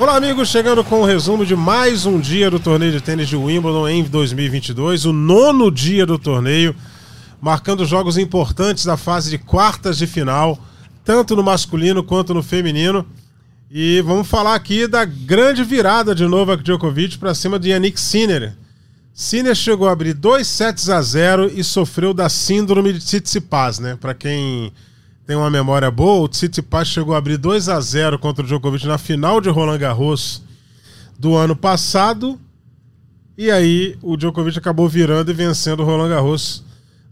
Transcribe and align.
Olá, 0.00 0.14
amigos, 0.14 0.48
chegando 0.48 0.84
com 0.84 1.00
o 1.00 1.04
resumo 1.04 1.44
de 1.44 1.56
mais 1.56 2.06
um 2.06 2.20
dia 2.20 2.48
do 2.48 2.60
torneio 2.60 2.92
de 2.92 3.00
tênis 3.00 3.28
de 3.28 3.34
Wimbledon 3.34 3.88
em 3.88 4.04
2022, 4.04 5.04
o 5.06 5.12
nono 5.12 5.72
dia 5.72 6.06
do 6.06 6.16
torneio, 6.16 6.72
marcando 7.40 7.84
jogos 7.84 8.16
importantes 8.16 8.84
da 8.84 8.96
fase 8.96 9.28
de 9.28 9.38
quartas 9.38 9.98
de 9.98 10.06
final, 10.06 10.56
tanto 11.04 11.34
no 11.34 11.42
masculino 11.42 12.04
quanto 12.04 12.32
no 12.32 12.44
feminino. 12.44 13.04
E 13.68 14.00
vamos 14.02 14.28
falar 14.28 14.54
aqui 14.54 14.86
da 14.86 15.04
grande 15.04 15.64
virada 15.64 16.14
de 16.14 16.24
Novak 16.28 16.62
Djokovic 16.62 17.18
para 17.18 17.34
cima 17.34 17.58
de 17.58 17.70
Yannick 17.70 17.98
Sinner. 17.98 18.56
Sinner 19.12 19.56
chegou 19.56 19.88
a 19.88 19.92
abrir 19.92 20.14
2 20.14 20.46
sets 20.46 20.88
a 20.88 21.02
0 21.02 21.50
e 21.52 21.64
sofreu 21.64 22.14
da 22.14 22.28
síndrome 22.28 22.92
de 22.92 23.00
Tsitsipas, 23.00 23.80
né? 23.80 23.98
Para 24.00 24.14
quem 24.14 24.72
tem 25.28 25.36
uma 25.36 25.50
memória 25.50 25.90
boa, 25.90 26.22
o 26.22 26.26
Tsitsipas 26.26 26.88
chegou 26.88 27.14
a 27.14 27.18
abrir 27.18 27.36
2 27.36 27.68
a 27.68 27.78
0 27.78 28.18
contra 28.18 28.42
o 28.42 28.46
Djokovic 28.46 28.86
na 28.86 28.96
final 28.96 29.42
de 29.42 29.50
Roland 29.50 29.76
Garros 29.76 30.42
do 31.18 31.36
ano 31.36 31.54
passado. 31.54 32.40
E 33.36 33.50
aí 33.50 33.94
o 34.00 34.16
Djokovic 34.16 34.58
acabou 34.58 34.88
virando 34.88 35.30
e 35.30 35.34
vencendo 35.34 35.80
o 35.80 35.84
Roland 35.84 36.08
Garros 36.08 36.64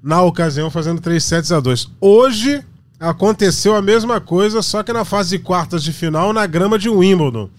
na 0.02 0.22
ocasião, 0.22 0.70
fazendo 0.70 0.98
3 0.98 1.22
sets 1.22 1.52
a 1.52 1.60
2. 1.60 1.90
Hoje 2.00 2.64
aconteceu 2.98 3.76
a 3.76 3.82
mesma 3.82 4.18
coisa, 4.18 4.62
só 4.62 4.82
que 4.82 4.94
na 4.94 5.04
fase 5.04 5.36
de 5.36 5.44
quartas 5.44 5.82
de 5.82 5.92
final 5.92 6.32
na 6.32 6.46
grama 6.46 6.78
de 6.78 6.88
Wimbledon. 6.88 7.50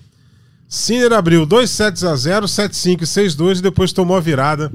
Sinner 0.67 1.13
abriu 1.13 1.45
2 1.45 1.69
sets 1.69 2.03
a 2.03 2.15
0, 2.15 2.47
7-5 2.47 3.03
e 3.03 3.05
6-2 3.05 3.59
e 3.59 3.61
depois 3.61 3.93
tomou 3.93 4.17
a 4.17 4.19
virada 4.19 4.73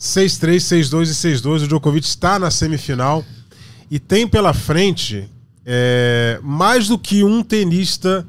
6-3, 0.00 0.56
6-2 0.56 1.02
e 1.02 1.40
6-2. 1.40 1.64
O 1.64 1.68
Djokovic 1.68 2.06
está 2.06 2.38
na 2.38 2.50
semifinal 2.50 3.22
e 3.90 3.98
tem 3.98 4.26
pela 4.26 4.54
frente 4.54 5.28
é, 5.66 6.38
mais 6.42 6.88
do 6.88 6.98
que 6.98 7.24
um 7.24 7.42
tenista 7.42 8.26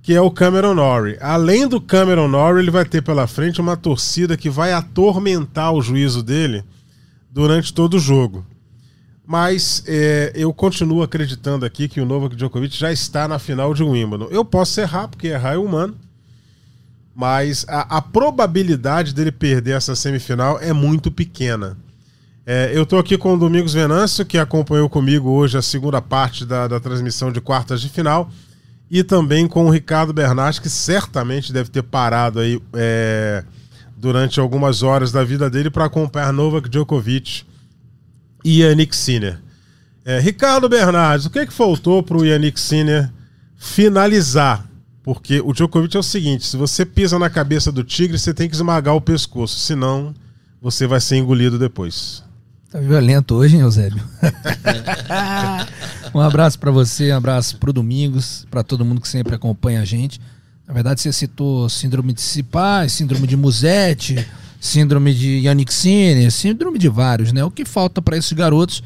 que 0.00 0.14
é 0.14 0.20
o 0.20 0.30
Cameron 0.30 0.74
Norrie. 0.74 1.16
Além 1.18 1.66
do 1.66 1.80
Cameron 1.80 2.28
Norrie, 2.28 2.62
ele 2.62 2.70
vai 2.70 2.84
ter 2.84 3.02
pela 3.02 3.26
frente 3.26 3.60
uma 3.60 3.74
torcida 3.74 4.36
que 4.36 4.50
vai 4.50 4.72
atormentar 4.72 5.72
o 5.72 5.80
juízo 5.80 6.22
dele 6.22 6.62
durante 7.30 7.72
todo 7.72 7.94
o 7.94 7.98
jogo. 7.98 8.44
Mas 9.26 9.82
é, 9.86 10.30
eu 10.34 10.52
continuo 10.52 11.02
acreditando 11.02 11.64
aqui 11.64 11.88
que 11.88 12.02
o 12.02 12.04
Novak 12.04 12.36
Djokovic 12.36 12.76
já 12.76 12.92
está 12.92 13.26
na 13.26 13.38
final 13.38 13.72
de 13.72 13.82
Wimbledon. 13.82 14.28
Eu 14.30 14.44
posso 14.44 14.78
errar, 14.78 15.08
porque 15.08 15.28
errar 15.28 15.54
é 15.54 15.58
humano. 15.58 15.96
Mas 17.14 17.64
a, 17.66 17.96
a 17.96 18.02
probabilidade 18.02 19.14
dele 19.14 19.32
perder 19.32 19.76
essa 19.76 19.96
semifinal 19.96 20.58
é 20.60 20.74
muito 20.74 21.10
pequena. 21.10 21.78
É, 22.46 22.70
eu 22.74 22.82
estou 22.82 22.98
aqui 22.98 23.16
com 23.16 23.32
o 23.32 23.38
Domingos 23.38 23.72
Venâncio, 23.72 24.24
que 24.26 24.36
acompanhou 24.36 24.88
comigo 24.90 25.30
hoje 25.30 25.56
a 25.56 25.62
segunda 25.62 26.02
parte 26.02 26.44
da, 26.44 26.68
da 26.68 26.78
transmissão 26.78 27.32
de 27.32 27.40
quartas 27.40 27.80
de 27.80 27.88
final, 27.88 28.30
e 28.90 29.02
também 29.02 29.48
com 29.48 29.64
o 29.64 29.70
Ricardo 29.70 30.12
Bernardes, 30.12 30.58
que 30.58 30.68
certamente 30.68 31.54
deve 31.54 31.70
ter 31.70 31.82
parado 31.82 32.40
aí 32.40 32.60
é, 32.74 33.42
durante 33.96 34.38
algumas 34.38 34.82
horas 34.82 35.10
da 35.10 35.24
vida 35.24 35.48
dele 35.48 35.70
para 35.70 35.86
acompanhar 35.86 36.34
Novak 36.34 36.68
Djokovic 36.68 37.44
e 38.44 38.60
Yannick 38.60 38.94
Sinner. 38.94 39.40
É, 40.04 40.20
Ricardo 40.20 40.68
Bernardes, 40.68 41.24
o 41.24 41.30
que, 41.30 41.38
é 41.38 41.46
que 41.46 41.52
faltou 41.52 42.02
para 42.02 42.18
o 42.18 42.26
Yannick 42.26 42.60
Sinner 42.60 43.10
finalizar? 43.56 44.68
Porque 45.02 45.40
o 45.40 45.54
Djokovic 45.54 45.96
é 45.96 46.00
o 46.00 46.02
seguinte: 46.02 46.44
se 46.44 46.58
você 46.58 46.84
pisa 46.84 47.18
na 47.18 47.30
cabeça 47.30 47.72
do 47.72 47.82
tigre, 47.82 48.18
você 48.18 48.34
tem 48.34 48.50
que 48.50 48.54
esmagar 48.54 48.94
o 48.94 49.00
pescoço, 49.00 49.58
senão 49.58 50.14
você 50.60 50.86
vai 50.86 51.00
ser 51.00 51.16
engolido 51.16 51.58
depois. 51.58 52.22
Tá 52.74 52.80
violento 52.80 53.36
hoje, 53.36 53.54
hein, 53.54 53.62
Eusébio? 53.62 54.02
um 56.12 56.18
abraço 56.18 56.58
para 56.58 56.72
você, 56.72 57.12
um 57.12 57.16
abraço 57.16 57.56
pro 57.56 57.72
Domingos, 57.72 58.44
para 58.50 58.64
todo 58.64 58.84
mundo 58.84 59.00
que 59.00 59.06
sempre 59.06 59.32
acompanha 59.32 59.80
a 59.80 59.84
gente. 59.84 60.20
Na 60.66 60.74
verdade, 60.74 61.00
você 61.00 61.12
citou 61.12 61.68
síndrome 61.68 62.12
de 62.12 62.20
Cipá, 62.20 62.88
síndrome 62.88 63.28
de 63.28 63.36
Musette, 63.36 64.26
síndrome 64.60 65.14
de 65.14 65.46
Yannick 65.46 65.72
Sinner, 65.72 66.32
síndrome 66.32 66.76
de 66.76 66.88
vários, 66.88 67.32
né? 67.32 67.44
O 67.44 67.50
que 67.50 67.64
falta 67.64 68.02
para 68.02 68.16
esses 68.16 68.32
garotos 68.32 68.82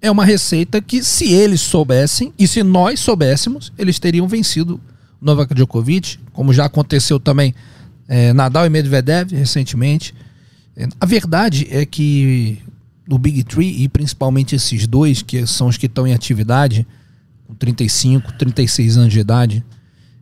é 0.00 0.08
uma 0.08 0.24
receita 0.24 0.80
que, 0.80 1.02
se 1.02 1.32
eles 1.32 1.60
soubessem 1.62 2.32
e 2.38 2.46
se 2.46 2.62
nós 2.62 3.00
soubéssemos, 3.00 3.72
eles 3.76 3.98
teriam 3.98 4.28
vencido 4.28 4.80
Novak 5.20 5.52
Djokovic, 5.52 6.20
como 6.32 6.52
já 6.52 6.66
aconteceu 6.66 7.18
também 7.18 7.56
é, 8.06 8.32
Nadal 8.32 8.66
e 8.66 8.70
Medvedev 8.70 9.32
recentemente. 9.32 10.14
A 11.00 11.06
verdade 11.06 11.66
é 11.72 11.84
que 11.84 12.62
do 13.10 13.18
Big 13.18 13.42
Three, 13.42 13.82
e 13.82 13.88
principalmente 13.88 14.54
esses 14.54 14.86
dois, 14.86 15.20
que 15.20 15.44
são 15.44 15.66
os 15.66 15.76
que 15.76 15.86
estão 15.86 16.06
em 16.06 16.14
atividade, 16.14 16.86
com 17.44 17.52
35, 17.54 18.34
36 18.34 18.96
anos 18.96 19.12
de 19.12 19.18
idade, 19.18 19.64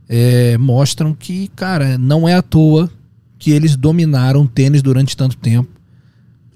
é, 0.09 0.56
mostram 0.56 1.12
que, 1.12 1.49
cara, 1.49 1.99
não 1.99 2.26
é 2.26 2.34
à 2.34 2.41
toa 2.41 2.91
que 3.38 3.50
eles 3.50 3.76
dominaram 3.76 4.41
o 4.41 4.49
tênis 4.49 4.81
durante 4.81 5.15
tanto 5.15 5.37
tempo. 5.37 5.69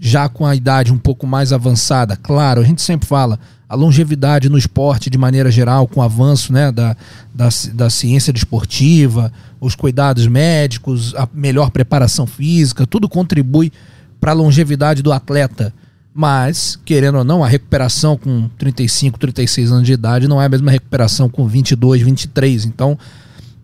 Já 0.00 0.26
com 0.26 0.47
a 0.47 0.56
idade 0.56 0.91
um 0.91 0.97
pouco 0.97 1.26
mais 1.26 1.53
avançada, 1.53 2.16
claro, 2.16 2.62
a 2.62 2.64
gente 2.64 2.81
sempre 2.81 3.06
fala, 3.06 3.38
a 3.69 3.76
longevidade 3.76 4.49
no 4.49 4.56
esporte 4.56 5.10
de 5.10 5.19
maneira 5.19 5.50
geral, 5.50 5.87
com 5.87 6.00
o 6.00 6.03
avanço 6.03 6.50
né, 6.50 6.72
da, 6.72 6.97
da, 7.34 7.50
da 7.75 7.91
ciência 7.91 8.32
desportiva, 8.32 9.31
os 9.60 9.75
cuidados 9.75 10.26
médicos, 10.26 11.14
a 11.14 11.28
melhor 11.34 11.70
preparação 11.70 12.26
física, 12.26 12.87
tudo 12.87 13.06
contribui 13.06 13.70
para 14.19 14.31
a 14.31 14.34
longevidade 14.34 15.03
do 15.03 15.12
atleta. 15.12 15.75
Mas, 16.14 16.78
querendo 16.84 17.18
ou 17.18 17.24
não, 17.24 17.42
a 17.42 17.48
recuperação 17.48 18.18
com 18.18 18.48
35, 18.58 19.18
36 19.18 19.72
anos 19.72 19.86
de 19.86 19.92
idade 19.94 20.28
não 20.28 20.40
é 20.40 20.44
a 20.44 20.48
mesma 20.48 20.70
recuperação 20.70 21.28
com 21.28 21.46
22, 21.46 22.02
23. 22.02 22.66
Então, 22.66 22.98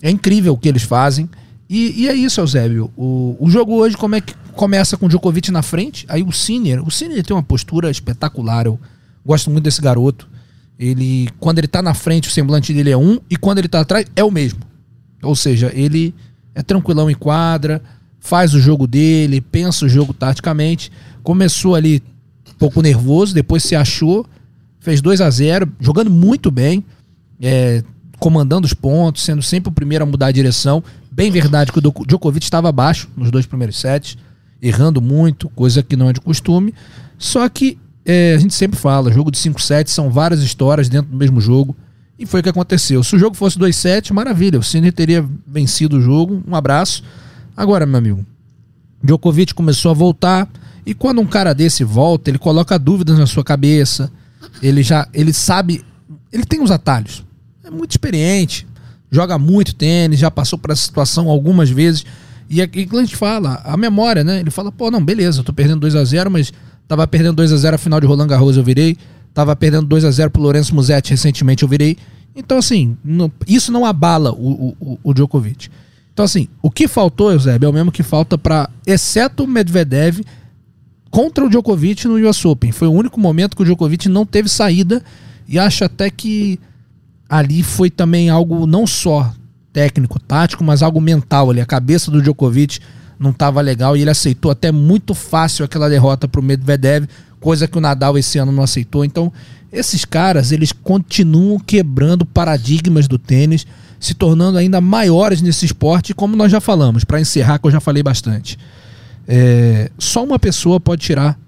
é 0.00 0.10
incrível 0.10 0.54
o 0.54 0.56
que 0.56 0.68
eles 0.68 0.82
fazem. 0.82 1.28
E, 1.68 2.04
e 2.04 2.08
é 2.08 2.14
isso, 2.14 2.40
Eusébio. 2.40 2.90
O, 2.96 3.36
o 3.38 3.50
jogo 3.50 3.74
hoje 3.74 3.96
como 3.96 4.14
é 4.14 4.20
que 4.20 4.34
começa 4.54 4.96
com 4.96 5.06
o 5.06 5.08
Djokovic 5.08 5.50
na 5.50 5.62
frente, 5.62 6.06
aí 6.08 6.22
o 6.22 6.32
Sinner. 6.32 6.82
O 6.86 6.90
Sinner 6.90 7.22
tem 7.22 7.36
uma 7.36 7.42
postura 7.42 7.90
espetacular. 7.90 8.64
Eu 8.64 8.80
gosto 9.24 9.50
muito 9.50 9.64
desse 9.64 9.82
garoto. 9.82 10.26
Ele, 10.78 11.28
quando 11.38 11.58
ele 11.58 11.68
tá 11.68 11.82
na 11.82 11.92
frente, 11.92 12.28
o 12.28 12.32
semblante 12.32 12.72
dele 12.72 12.90
é 12.90 12.96
um, 12.96 13.18
e 13.28 13.36
quando 13.36 13.58
ele 13.58 13.68
tá 13.68 13.80
atrás, 13.80 14.06
é 14.16 14.24
o 14.24 14.30
mesmo. 14.30 14.60
Ou 15.22 15.36
seja, 15.36 15.70
ele 15.74 16.14
é 16.54 16.62
tranquilão 16.62 17.10
em 17.10 17.14
quadra, 17.14 17.82
faz 18.20 18.54
o 18.54 18.60
jogo 18.60 18.86
dele, 18.86 19.40
pensa 19.40 19.84
o 19.84 19.88
jogo 19.88 20.14
taticamente. 20.14 20.90
Começou 21.22 21.74
ali 21.74 22.02
pouco 22.58 22.82
nervoso, 22.82 23.34
depois 23.34 23.62
se 23.62 23.76
achou, 23.76 24.26
fez 24.80 25.00
2 25.00 25.20
a 25.20 25.30
0 25.30 25.70
jogando 25.80 26.10
muito 26.10 26.50
bem, 26.50 26.84
é, 27.40 27.82
comandando 28.18 28.66
os 28.66 28.74
pontos, 28.74 29.22
sendo 29.22 29.42
sempre 29.42 29.70
o 29.70 29.72
primeiro 29.72 30.04
a 30.04 30.06
mudar 30.06 30.26
a 30.26 30.32
direção. 30.32 30.82
Bem 31.10 31.30
verdade 31.30 31.72
que 31.72 31.78
o 31.78 32.06
Djokovic 32.06 32.44
estava 32.44 32.68
abaixo 32.68 33.08
nos 33.16 33.30
dois 33.30 33.46
primeiros 33.46 33.78
sets, 33.78 34.16
errando 34.60 35.00
muito, 35.00 35.48
coisa 35.50 35.82
que 35.82 35.96
não 35.96 36.08
é 36.08 36.12
de 36.12 36.20
costume. 36.20 36.74
Só 37.16 37.48
que 37.48 37.78
é, 38.04 38.34
a 38.34 38.38
gente 38.38 38.54
sempre 38.54 38.78
fala, 38.78 39.12
jogo 39.12 39.30
de 39.30 39.38
5 39.38 39.60
sets 39.60 39.92
são 39.92 40.10
várias 40.10 40.42
histórias 40.42 40.88
dentro 40.88 41.10
do 41.10 41.16
mesmo 41.16 41.40
jogo. 41.40 41.76
E 42.18 42.26
foi 42.26 42.40
o 42.40 42.42
que 42.42 42.48
aconteceu. 42.48 43.04
Se 43.04 43.14
o 43.14 43.18
jogo 43.18 43.36
fosse 43.36 43.58
2 43.58 43.76
sets, 43.76 44.10
maravilha. 44.10 44.58
O 44.58 44.62
Sinner 44.62 44.92
teria 44.92 45.24
vencido 45.46 45.98
o 45.98 46.00
jogo. 46.00 46.42
Um 46.48 46.56
abraço. 46.56 47.04
Agora, 47.56 47.86
meu 47.86 47.98
amigo, 47.98 48.26
Djokovic 49.02 49.54
começou 49.54 49.90
a 49.90 49.94
voltar 49.94 50.48
e 50.84 50.94
quando 50.94 51.20
um 51.20 51.26
cara 51.26 51.54
desse 51.54 51.84
volta, 51.84 52.30
ele 52.30 52.38
coloca 52.38 52.78
dúvidas 52.78 53.18
na 53.18 53.26
sua 53.26 53.44
cabeça. 53.44 54.10
Ele 54.62 54.82
já, 54.82 55.06
ele 55.12 55.32
sabe, 55.32 55.84
ele 56.32 56.44
tem 56.44 56.62
os 56.62 56.70
atalhos. 56.70 57.24
É 57.64 57.70
muito 57.70 57.90
experiente, 57.90 58.66
joga 59.10 59.38
muito 59.38 59.74
tênis, 59.74 60.18
já 60.18 60.30
passou 60.30 60.58
por 60.58 60.70
essa 60.70 60.82
situação 60.82 61.28
algumas 61.28 61.68
vezes. 61.68 62.04
E 62.48 62.62
aqui 62.62 62.86
quando 62.86 63.02
a 63.02 63.04
gente 63.04 63.16
fala, 63.16 63.60
a 63.64 63.76
memória, 63.76 64.24
né? 64.24 64.40
Ele 64.40 64.50
fala, 64.50 64.72
pô, 64.72 64.90
não, 64.90 65.04
beleza, 65.04 65.40
eu 65.40 65.44
tô 65.44 65.52
perdendo 65.52 65.80
2 65.80 65.94
a 65.94 66.04
0 66.04 66.30
mas 66.30 66.52
tava 66.86 67.06
perdendo 67.06 67.36
2 67.36 67.52
a 67.52 67.56
0 67.56 67.74
a 67.74 67.78
final 67.78 68.00
de 68.00 68.06
Roland 68.06 68.26
Garros, 68.26 68.56
eu 68.56 68.64
virei. 68.64 68.96
Tava 69.34 69.54
perdendo 69.54 69.86
2 69.86 70.04
a 70.04 70.10
0 70.10 70.30
pro 70.30 70.42
Lourenço 70.42 70.74
Musetti 70.74 71.10
recentemente, 71.10 71.62
eu 71.62 71.68
virei. 71.68 71.96
Então, 72.34 72.58
assim, 72.58 72.96
isso 73.46 73.72
não 73.72 73.84
abala 73.84 74.32
o, 74.32 74.74
o, 74.80 74.98
o, 75.02 75.12
Djokovic. 75.12 75.68
Então, 76.12 76.24
assim, 76.24 76.48
o 76.62 76.70
que 76.70 76.86
faltou, 76.86 77.32
Eusébio, 77.32 77.66
é 77.66 77.70
o 77.70 77.72
mesmo 77.72 77.92
que 77.92 78.02
falta 78.02 78.38
para, 78.38 78.70
exceto 78.86 79.44
o 79.44 79.46
Medvedev, 79.46 80.20
contra 81.10 81.44
o 81.44 81.48
Djokovic 81.48 82.06
no 82.06 82.28
US 82.28 82.44
Open. 82.44 82.72
Foi 82.72 82.88
o 82.88 82.92
único 82.92 83.18
momento 83.20 83.56
que 83.56 83.62
o 83.62 83.64
Djokovic 83.64 84.08
não 84.08 84.26
teve 84.26 84.48
saída 84.48 85.02
e 85.46 85.58
acho 85.58 85.84
até 85.84 86.10
que 86.10 86.58
ali 87.28 87.62
foi 87.62 87.90
também 87.90 88.30
algo 88.30 88.66
não 88.66 88.86
só 88.86 89.32
técnico, 89.72 90.18
tático, 90.18 90.64
mas 90.64 90.82
algo 90.82 91.00
mental 91.00 91.50
ali. 91.50 91.60
A 91.60 91.66
cabeça 91.66 92.10
do 92.10 92.22
Djokovic 92.22 92.80
não 93.18 93.30
estava 93.30 93.60
legal 93.60 93.96
e 93.96 94.00
ele 94.02 94.10
aceitou 94.10 94.50
até 94.50 94.70
muito 94.70 95.14
fácil 95.14 95.64
aquela 95.64 95.88
derrota 95.88 96.28
para 96.28 96.40
o 96.40 96.44
Medvedev, 96.44 97.06
coisa 97.40 97.66
que 97.66 97.76
o 97.76 97.80
Nadal 97.80 98.16
esse 98.16 98.38
ano 98.38 98.52
não 98.52 98.62
aceitou. 98.62 99.04
Então, 99.04 99.32
esses 99.72 100.04
caras, 100.04 100.52
eles 100.52 100.72
continuam 100.72 101.58
quebrando 101.58 102.24
paradigmas 102.24 103.06
do 103.06 103.18
tênis, 103.18 103.66
se 104.00 104.14
tornando 104.14 104.56
ainda 104.58 104.80
maiores 104.80 105.42
nesse 105.42 105.66
esporte, 105.66 106.14
como 106.14 106.36
nós 106.36 106.50
já 106.50 106.60
falamos, 106.60 107.04
para 107.04 107.20
encerrar, 107.20 107.58
que 107.58 107.66
eu 107.66 107.70
já 107.70 107.80
falei 107.80 108.02
bastante. 108.02 108.58
É, 109.30 109.90
só 109.98 110.24
uma 110.24 110.38
pessoa 110.38 110.80
pode 110.80 111.02
tirar 111.02 111.38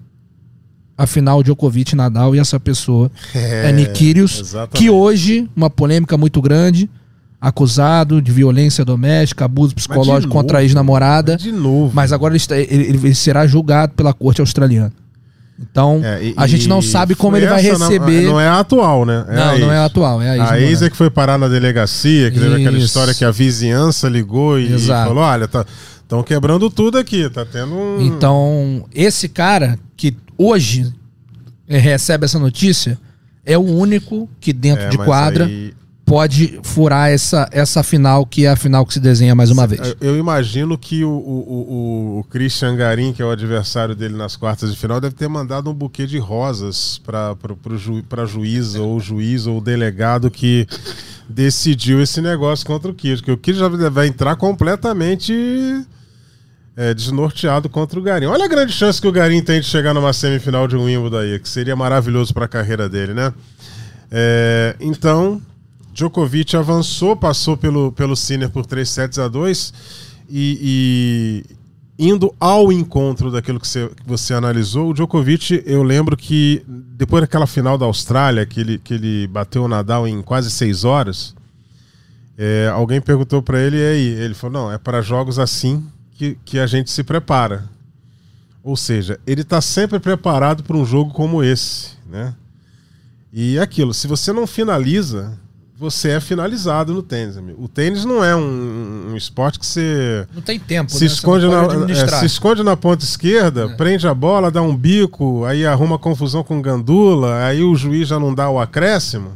a 0.95 1.07
final 1.07 1.41
Djokovic 1.41 1.95
Nadal 1.95 2.35
e 2.35 2.39
essa 2.39 2.59
pessoa 2.59 3.11
é, 3.33 3.71
é 3.71 4.67
que 4.71 4.89
hoje, 4.89 5.49
uma 5.55 5.67
polêmica 5.67 6.15
muito 6.15 6.39
grande, 6.39 6.87
acusado 7.41 8.21
de 8.21 8.31
violência 8.31 8.85
doméstica, 8.85 9.45
abuso 9.45 9.73
psicológico 9.73 10.31
contra 10.31 10.59
a 10.59 10.61
ex-namorada. 10.61 11.35
De 11.35 11.51
novo. 11.51 11.91
Mas 11.91 12.13
agora 12.13 12.35
ele, 12.35 12.43
ele, 12.69 12.83
ele, 12.83 13.15
será 13.15 13.47
julgado 13.47 13.93
pela 13.93 14.13
corte 14.13 14.41
australiana. 14.41 14.93
Então, 15.59 16.01
é, 16.03 16.23
e, 16.23 16.33
a 16.37 16.47
gente 16.47 16.67
não 16.67 16.81
sabe 16.81 17.13
como 17.13 17.37
ele 17.37 17.47
vai 17.47 17.61
receber. 17.61 18.23
Não, 18.23 18.33
não 18.33 18.39
é 18.39 18.47
a 18.47 18.59
atual, 18.59 19.05
né? 19.05 19.25
É 19.27 19.35
não, 19.35 19.59
não 19.59 19.71
é 19.71 19.77
a 19.77 19.85
atual. 19.85 20.21
É 20.21 20.39
a, 20.39 20.51
a 20.51 20.59
ex 20.59 20.81
é 20.81 20.89
que 20.89 20.97
foi 20.97 21.09
parar 21.09 21.37
na 21.37 21.47
delegacia, 21.47 22.31
que 22.31 22.39
teve 22.39 22.61
aquela 22.61 22.77
história 22.77 23.13
que 23.13 23.23
a 23.23 23.31
vizinhança 23.31 24.07
ligou 24.07 24.59
e, 24.59 24.75
e 24.75 24.79
falou: 24.79 25.23
olha, 25.23 25.47
tá. 25.47 25.65
Estão 26.11 26.23
quebrando 26.23 26.69
tudo 26.69 26.97
aqui, 26.97 27.29
tá 27.29 27.45
tendo 27.45 27.73
um. 27.73 28.01
Então, 28.01 28.85
esse 28.93 29.29
cara 29.29 29.79
que 29.95 30.13
hoje 30.37 30.93
recebe 31.65 32.25
essa 32.25 32.37
notícia 32.37 32.99
é 33.45 33.57
o 33.57 33.61
único 33.61 34.27
que 34.41 34.51
dentro 34.51 34.83
é, 34.83 34.89
de 34.89 34.97
quadra 34.97 35.45
aí 35.45 35.73
pode 36.03 36.59
furar 36.63 37.09
essa, 37.09 37.47
essa 37.53 37.81
final, 37.81 38.25
que 38.25 38.45
é 38.45 38.49
a 38.49 38.57
final 38.57 38.85
que 38.85 38.93
se 38.93 38.99
desenha 38.99 39.33
mais 39.33 39.51
uma 39.51 39.65
vez. 39.65 39.95
Eu 40.01 40.17
imagino 40.17 40.77
que 40.77 41.05
o, 41.05 41.09
o, 41.09 41.15
o, 41.15 42.19
o 42.19 42.23
Christian 42.25 42.75
Garim, 42.75 43.13
que 43.13 43.21
é 43.21 43.25
o 43.25 43.31
adversário 43.31 43.95
dele 43.95 44.17
nas 44.17 44.35
quartas 44.35 44.69
de 44.69 44.77
final, 44.77 44.99
deve 44.99 45.15
ter 45.15 45.29
mandado 45.29 45.69
um 45.69 45.73
buquê 45.73 46.05
de 46.05 46.17
rosas 46.17 46.99
para 47.05 47.37
ju, 47.77 48.03
a 48.11 48.25
juíza, 48.25 48.81
ou 48.81 48.99
juiz, 48.99 49.47
ou 49.47 49.61
delegado 49.61 50.29
que 50.29 50.67
decidiu 51.29 52.01
esse 52.01 52.19
negócio 52.19 52.67
contra 52.67 52.91
o 52.91 52.93
Kyrgios. 52.93 53.21
Que 53.21 53.31
o 53.31 53.37
Kyrgios 53.37 53.79
já 53.79 53.89
vai 53.89 54.07
entrar 54.07 54.35
completamente 54.35 55.85
é, 56.75 56.93
desnorteado 56.93 57.69
contra 57.69 57.99
o 57.99 58.01
Garim. 58.01 58.25
Olha 58.25 58.45
a 58.45 58.47
grande 58.47 58.71
chance 58.71 59.01
que 59.01 59.07
o 59.07 59.11
Garim 59.11 59.41
tem 59.41 59.59
de 59.59 59.67
chegar 59.67 59.93
numa 59.93 60.13
semifinal 60.13 60.67
de 60.67 60.75
Wimbledon 60.75 61.17
aí, 61.17 61.39
que 61.39 61.49
seria 61.49 61.75
maravilhoso 61.75 62.33
para 62.33 62.45
a 62.45 62.47
carreira 62.47 62.87
dele, 62.87 63.13
né? 63.13 63.33
É, 64.09 64.75
então, 64.79 65.41
Djokovic 65.93 66.55
avançou, 66.55 67.15
passou 67.15 67.57
pelo, 67.57 67.91
pelo 67.91 68.15
Sinner 68.15 68.49
por 68.49 68.65
3 68.65 68.87
sets 68.87 69.19
a 69.19 69.27
2 69.27 69.73
e, 70.29 71.43
e 71.99 72.07
indo 72.09 72.33
ao 72.39 72.71
encontro 72.71 73.29
daquilo 73.29 73.59
que 73.59 73.67
você, 73.67 73.87
que 73.89 74.07
você 74.07 74.33
analisou, 74.33 74.89
o 74.89 74.93
Djokovic, 74.93 75.63
eu 75.65 75.83
lembro 75.83 76.17
que 76.17 76.63
depois 76.67 77.21
daquela 77.21 77.45
final 77.45 77.77
da 77.77 77.85
Austrália, 77.85 78.45
que 78.45 78.59
ele, 78.59 78.77
que 78.77 78.93
ele 78.93 79.27
bateu 79.27 79.63
o 79.63 79.67
Nadal 79.67 80.07
em 80.07 80.21
quase 80.21 80.49
6 80.49 80.83
horas, 80.83 81.35
é, 82.37 82.69
alguém 82.73 82.99
perguntou 82.99 83.41
para 83.41 83.59
ele, 83.59 83.77
e 83.77 83.85
aí? 83.85 84.07
Ele 84.23 84.33
falou: 84.33 84.63
não, 84.63 84.71
é 84.71 84.77
para 84.77 85.01
jogos 85.01 85.37
assim 85.37 85.85
que, 86.21 86.37
que 86.45 86.59
a 86.59 86.67
gente 86.67 86.91
se 86.91 87.03
prepara. 87.03 87.67
Ou 88.63 88.77
seja, 88.77 89.19
ele 89.25 89.41
está 89.41 89.59
sempre 89.59 89.99
preparado 89.99 90.61
para 90.61 90.77
um 90.77 90.85
jogo 90.85 91.11
como 91.11 91.43
esse, 91.43 91.93
né? 92.07 92.35
E 93.33 93.57
é 93.57 93.61
aquilo, 93.61 93.91
se 93.91 94.07
você 94.07 94.31
não 94.31 94.45
finaliza, 94.45 95.35
você 95.75 96.09
é 96.09 96.19
finalizado 96.19 96.93
no 96.93 97.01
tênis. 97.01 97.37
Amigo. 97.37 97.63
O 97.63 97.67
tênis 97.67 98.05
não 98.05 98.23
é 98.23 98.35
um, 98.35 99.13
um, 99.13 99.17
esporte 99.17 99.57
que 99.57 99.65
você. 99.65 100.27
Não 100.35 100.43
tem 100.43 100.59
tempo, 100.59 100.91
se, 100.91 100.99
né? 100.99 101.05
esconde, 101.07 101.47
na, 101.47 101.91
é, 101.91 102.07
se 102.19 102.25
esconde 102.27 102.61
na 102.61 102.77
ponta 102.77 103.03
esquerda, 103.03 103.63
é. 103.63 103.75
prende 103.75 104.07
a 104.07 104.13
bola, 104.13 104.51
dá 104.51 104.61
um 104.61 104.75
bico, 104.75 105.43
aí 105.45 105.65
arruma 105.65 105.97
confusão 105.97 106.43
com 106.43 106.61
gandula, 106.61 107.43
aí 107.45 107.63
o 107.63 107.75
juiz 107.75 108.07
já 108.07 108.19
não 108.19 108.35
dá 108.35 108.47
o 108.47 108.59
acréscimo. 108.59 109.35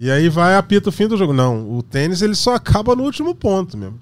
E 0.00 0.10
aí 0.10 0.28
vai 0.28 0.56
apita 0.56 0.88
o 0.88 0.92
fim 0.92 1.06
do 1.06 1.16
jogo. 1.16 1.32
Não, 1.32 1.76
o 1.76 1.80
tênis 1.80 2.22
ele 2.22 2.34
só 2.34 2.56
acaba 2.56 2.96
no 2.96 3.04
último 3.04 3.36
ponto 3.36 3.76
mesmo. 3.76 4.00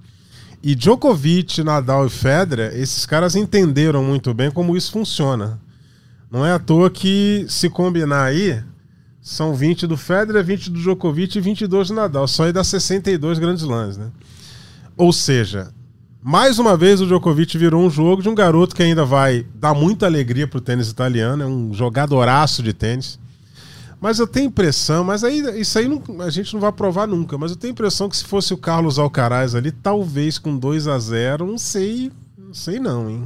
E 0.63 0.75
Djokovic, 0.75 1.63
Nadal 1.63 2.07
e 2.07 2.11
Federer, 2.11 2.73
esses 2.75 3.07
caras 3.07 3.37
entenderam 3.37 4.03
muito 4.03 4.35
bem 4.35 4.51
como 4.51 4.77
isso 4.77 4.93
funciona. 4.93 5.61
Não 6.31 6.45
é 6.45 6.53
à 6.53 6.59
toa 6.59 6.91
que 6.91 7.47
se 7.49 7.71
combinar 7.71 8.25
aí, 8.25 8.63
são 9.21 9.55
20 9.55 9.87
do 9.87 9.97
Federer, 9.97 10.45
20 10.45 10.71
do 10.71 10.79
Djokovic 10.79 11.37
e 11.37 11.41
22 11.41 11.89
do 11.89 11.95
Nadal. 11.95 12.27
Só 12.29 12.45
aí 12.45 12.53
dá 12.53 12.65
62 12.65 13.39
grandes 13.39 13.65
lãs, 13.65 13.97
né? 13.97 14.11
Ou 14.97 15.13
seja, 15.13 15.73
mais 16.23 16.59
uma 16.59 16.77
vez 16.77 17.01
o 17.01 17.07
Djokovic 17.07 17.57
virou 17.57 17.85
um 17.85 17.91
jogo 17.91 18.23
de 18.23 18.29
um 18.29 18.35
garoto 18.35 18.75
que 18.75 18.83
ainda 18.83 19.05
vai 19.05 19.47
dar 19.55 19.75
muita 19.75 20.07
alegria 20.07 20.49
pro 20.49 20.61
tênis 20.61 20.89
italiano, 20.89 21.43
é 21.43 21.47
um 21.47 21.73
jogadoraço 21.73 22.63
de 22.63 22.73
tênis. 22.73 23.19
Mas 24.01 24.19
eu 24.19 24.27
tenho 24.27 24.49
impressão, 24.49 25.03
mas 25.03 25.25
aí 25.25 25.41
isso 25.59 25.79
aí 25.79 25.89
não, 25.89 26.03
a 26.21 26.31
gente 26.31 26.53
não 26.53 26.61
vai 26.61 26.71
provar 26.71 27.07
nunca, 27.07 27.39
mas 27.39 27.51
eu 27.51 27.57
tenho 27.57 27.73
impressão 27.73 28.09
que 28.09 28.17
se 28.17 28.25
fosse 28.25 28.53
o 28.53 28.59
Carlos 28.59 28.99
Alcaraz 28.99 29.55
ali, 29.55 29.73
talvez 29.73 30.39
com 30.39 30.57
2 30.57 30.87
a 30.87 30.99
0 30.99 31.47
não 31.47 31.59
sei, 31.59 32.13
não 32.37 32.53
sei 32.53 32.79
não, 32.79 33.09
hein? 33.09 33.25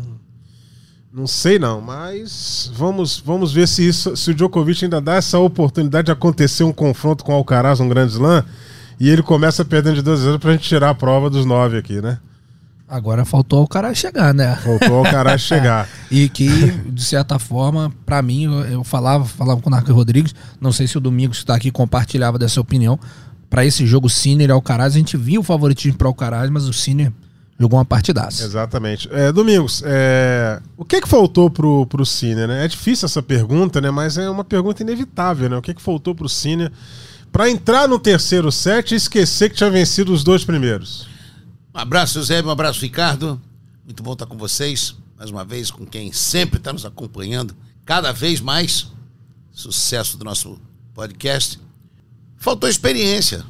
Não 1.12 1.26
sei 1.26 1.58
não, 1.58 1.80
mas 1.80 2.70
vamos, 2.72 3.18
vamos 3.18 3.52
ver 3.52 3.66
se, 3.66 3.86
isso, 3.86 4.16
se 4.16 4.30
o 4.30 4.34
Djokovic 4.34 4.84
ainda 4.84 5.00
dá 5.00 5.16
essa 5.16 5.40
oportunidade 5.40 6.06
de 6.06 6.12
acontecer 6.12 6.62
um 6.62 6.72
confronto 6.72 7.24
com 7.24 7.32
o 7.32 7.34
Alcaraz, 7.34 7.80
um 7.80 7.88
grande 7.88 8.12
slam, 8.12 8.44
e 8.98 9.10
ele 9.10 9.22
começa 9.22 9.64
perdendo 9.64 9.96
de 9.96 10.02
2 10.02 10.20
a 10.20 10.24
0 10.24 10.38
pra 10.38 10.52
gente 10.52 10.68
tirar 10.68 10.90
a 10.90 10.94
prova 10.94 11.28
dos 11.28 11.44
nove 11.44 11.76
aqui, 11.76 12.00
né? 12.00 12.20
Agora 12.90 13.24
faltou 13.24 13.62
o 13.62 13.68
cara 13.68 13.94
chegar, 13.94 14.34
né? 14.34 14.56
Faltou 14.56 15.02
o 15.02 15.04
cara 15.04 15.36
chegar. 15.38 15.88
e 16.10 16.28
que, 16.28 16.48
de 16.88 17.04
certa 17.04 17.38
forma, 17.38 17.92
para 18.04 18.20
mim, 18.20 18.44
eu, 18.44 18.64
eu, 18.64 18.84
falava, 18.84 19.24
falava 19.24 19.60
com 19.60 19.68
o 19.68 19.70
Narco 19.70 19.92
Rodrigues, 19.92 20.34
não 20.60 20.72
sei 20.72 20.88
se 20.88 20.98
o 20.98 21.00
Domingos 21.00 21.38
está 21.38 21.54
aqui 21.54 21.70
compartilhava 21.70 22.36
dessa 22.36 22.60
opinião. 22.60 22.98
Para 23.48 23.64
esse 23.64 23.86
jogo 23.86 24.08
Sinner 24.08 24.48
e 24.48 24.52
Alcaraz, 24.52 24.94
a 24.94 24.98
gente 24.98 25.16
viu 25.16 25.40
o 25.40 25.44
favoritismo 25.44 25.96
para 25.96 26.06
o 26.06 26.08
Alcaraz, 26.08 26.50
mas 26.50 26.64
o 26.64 26.72
Sinner 26.72 27.12
jogou 27.60 27.78
uma 27.78 27.84
partidaça. 27.84 28.42
Exatamente. 28.42 29.08
É, 29.12 29.30
Domingos, 29.30 29.82
é... 29.84 30.60
o 30.76 30.84
que 30.84 31.00
que 31.00 31.08
faltou 31.08 31.50
pro, 31.50 31.86
pro 31.86 32.06
Cine, 32.06 32.46
né? 32.46 32.64
É 32.64 32.68
difícil 32.68 33.06
essa 33.06 33.22
pergunta, 33.22 33.80
né? 33.80 33.90
Mas 33.90 34.18
é 34.18 34.28
uma 34.28 34.44
pergunta 34.44 34.82
inevitável, 34.82 35.48
né? 35.48 35.56
O 35.56 35.62
que 35.62 35.74
que 35.74 35.82
faltou 35.82 36.14
pro 36.14 36.28
Cine 36.28 36.70
para 37.30 37.48
entrar 37.48 37.86
no 37.86 37.98
terceiro 37.98 38.50
set 38.50 38.92
e 38.92 38.96
esquecer 38.96 39.50
que 39.50 39.56
tinha 39.56 39.70
vencido 39.70 40.12
os 40.12 40.24
dois 40.24 40.42
primeiros? 40.44 41.09
Um 41.72 41.78
abraço, 41.78 42.14
José, 42.14 42.42
um 42.42 42.50
abraço, 42.50 42.80
Ricardo. 42.80 43.40
Muito 43.84 44.02
bom 44.02 44.14
estar 44.14 44.26
com 44.26 44.36
vocês, 44.36 44.96
mais 45.16 45.30
uma 45.30 45.44
vez, 45.44 45.70
com 45.70 45.86
quem 45.86 46.12
sempre 46.12 46.56
está 46.56 46.72
nos 46.72 46.84
acompanhando, 46.84 47.56
cada 47.84 48.10
vez 48.12 48.40
mais. 48.40 48.88
Sucesso 49.52 50.16
do 50.16 50.24
nosso 50.24 50.60
podcast. 50.92 51.60
Faltou 52.36 52.68
experiência. 52.68 53.44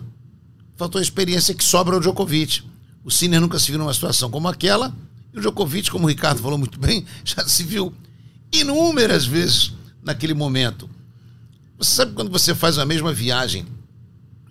Faltou 0.76 1.00
experiência 1.00 1.54
que 1.54 1.64
sobra 1.64 1.94
ao 1.94 2.00
Djokovic. 2.00 2.62
O 3.02 3.10
Sinner 3.10 3.40
nunca 3.40 3.58
se 3.58 3.70
viu 3.70 3.78
numa 3.78 3.94
situação 3.94 4.30
como 4.30 4.48
aquela. 4.48 4.94
E 5.32 5.38
o 5.38 5.40
Djokovic, 5.40 5.90
como 5.90 6.04
o 6.04 6.08
Ricardo 6.08 6.42
falou 6.42 6.58
muito 6.58 6.78
bem, 6.78 7.06
já 7.24 7.48
se 7.48 7.62
viu 7.62 7.90
inúmeras 8.52 9.24
vezes 9.24 9.72
naquele 10.02 10.34
momento. 10.34 10.90
Você 11.78 11.92
sabe 11.92 12.12
quando 12.12 12.30
você 12.30 12.54
faz 12.54 12.76
a 12.76 12.84
mesma 12.84 13.14
viagem, 13.14 13.64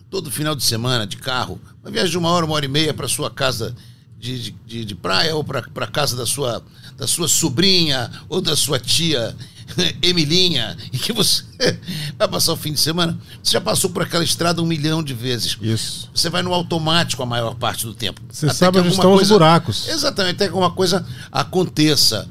todo 0.09 0.31
final 0.31 0.55
de 0.55 0.63
semana, 0.63 1.05
de 1.05 1.17
carro, 1.17 1.59
uma 1.81 1.91
viagem 1.91 2.11
de 2.11 2.17
uma 2.17 2.29
hora, 2.29 2.45
uma 2.45 2.55
hora 2.55 2.65
e 2.65 2.69
meia 2.69 2.93
para 2.93 3.07
sua 3.07 3.29
casa 3.29 3.75
de, 4.17 4.51
de, 4.65 4.85
de 4.85 4.95
praia 4.95 5.35
ou 5.35 5.43
para 5.43 5.87
casa 5.87 6.15
da 6.15 6.25
sua, 6.25 6.63
da 6.97 7.07
sua 7.07 7.27
sobrinha 7.27 8.11
ou 8.27 8.41
da 8.41 8.55
sua 8.55 8.79
tia 8.79 9.35
Emilinha, 10.01 10.75
e 10.91 10.97
que 10.97 11.13
você 11.13 11.43
vai 12.17 12.27
passar 12.27 12.53
o 12.53 12.57
fim 12.57 12.73
de 12.73 12.79
semana, 12.79 13.17
você 13.41 13.53
já 13.53 13.61
passou 13.61 13.89
por 13.89 14.03
aquela 14.03 14.23
estrada 14.23 14.61
um 14.61 14.65
milhão 14.65 15.03
de 15.03 15.13
vezes. 15.13 15.57
Isso. 15.61 16.09
Você 16.13 16.29
vai 16.29 16.41
no 16.41 16.53
automático 16.53 17.21
a 17.23 17.25
maior 17.25 17.55
parte 17.55 17.85
do 17.85 17.93
tempo. 17.93 18.21
Você 18.29 18.47
até 18.47 18.55
sabe 18.55 18.79
onde 18.79 18.89
estão 18.89 19.11
coisa, 19.11 19.23
os 19.23 19.29
buracos. 19.29 19.87
Exatamente, 19.87 20.35
até 20.35 20.45
que 20.45 20.51
alguma 20.51 20.71
coisa 20.71 21.05
aconteça. 21.31 22.27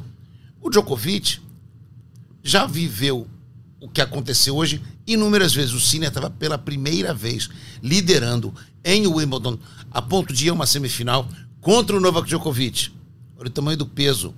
O 0.60 0.70
Djokovic 0.70 1.40
já 2.42 2.66
viveu 2.66 3.26
o 3.80 3.88
que 3.88 4.00
aconteceu 4.00 4.56
hoje 4.56 4.82
inúmeras 5.06 5.54
vezes. 5.54 5.72
O 5.72 5.80
Sinner 5.80 6.08
estava 6.08 6.30
pela 6.30 6.58
primeira 6.58 7.14
vez 7.14 7.48
liderando 7.82 8.54
em 8.84 9.06
Wimbledon, 9.06 9.58
a 9.90 10.02
ponto 10.02 10.32
de 10.32 10.46
ir 10.46 10.50
a 10.50 10.54
uma 10.54 10.66
semifinal 10.66 11.28
contra 11.60 11.96
o 11.96 12.00
Novak 12.00 12.28
Djokovic. 12.28 12.90
Olha 13.36 13.48
o 13.48 13.50
tamanho 13.50 13.78
do 13.78 13.86
peso. 13.86 14.34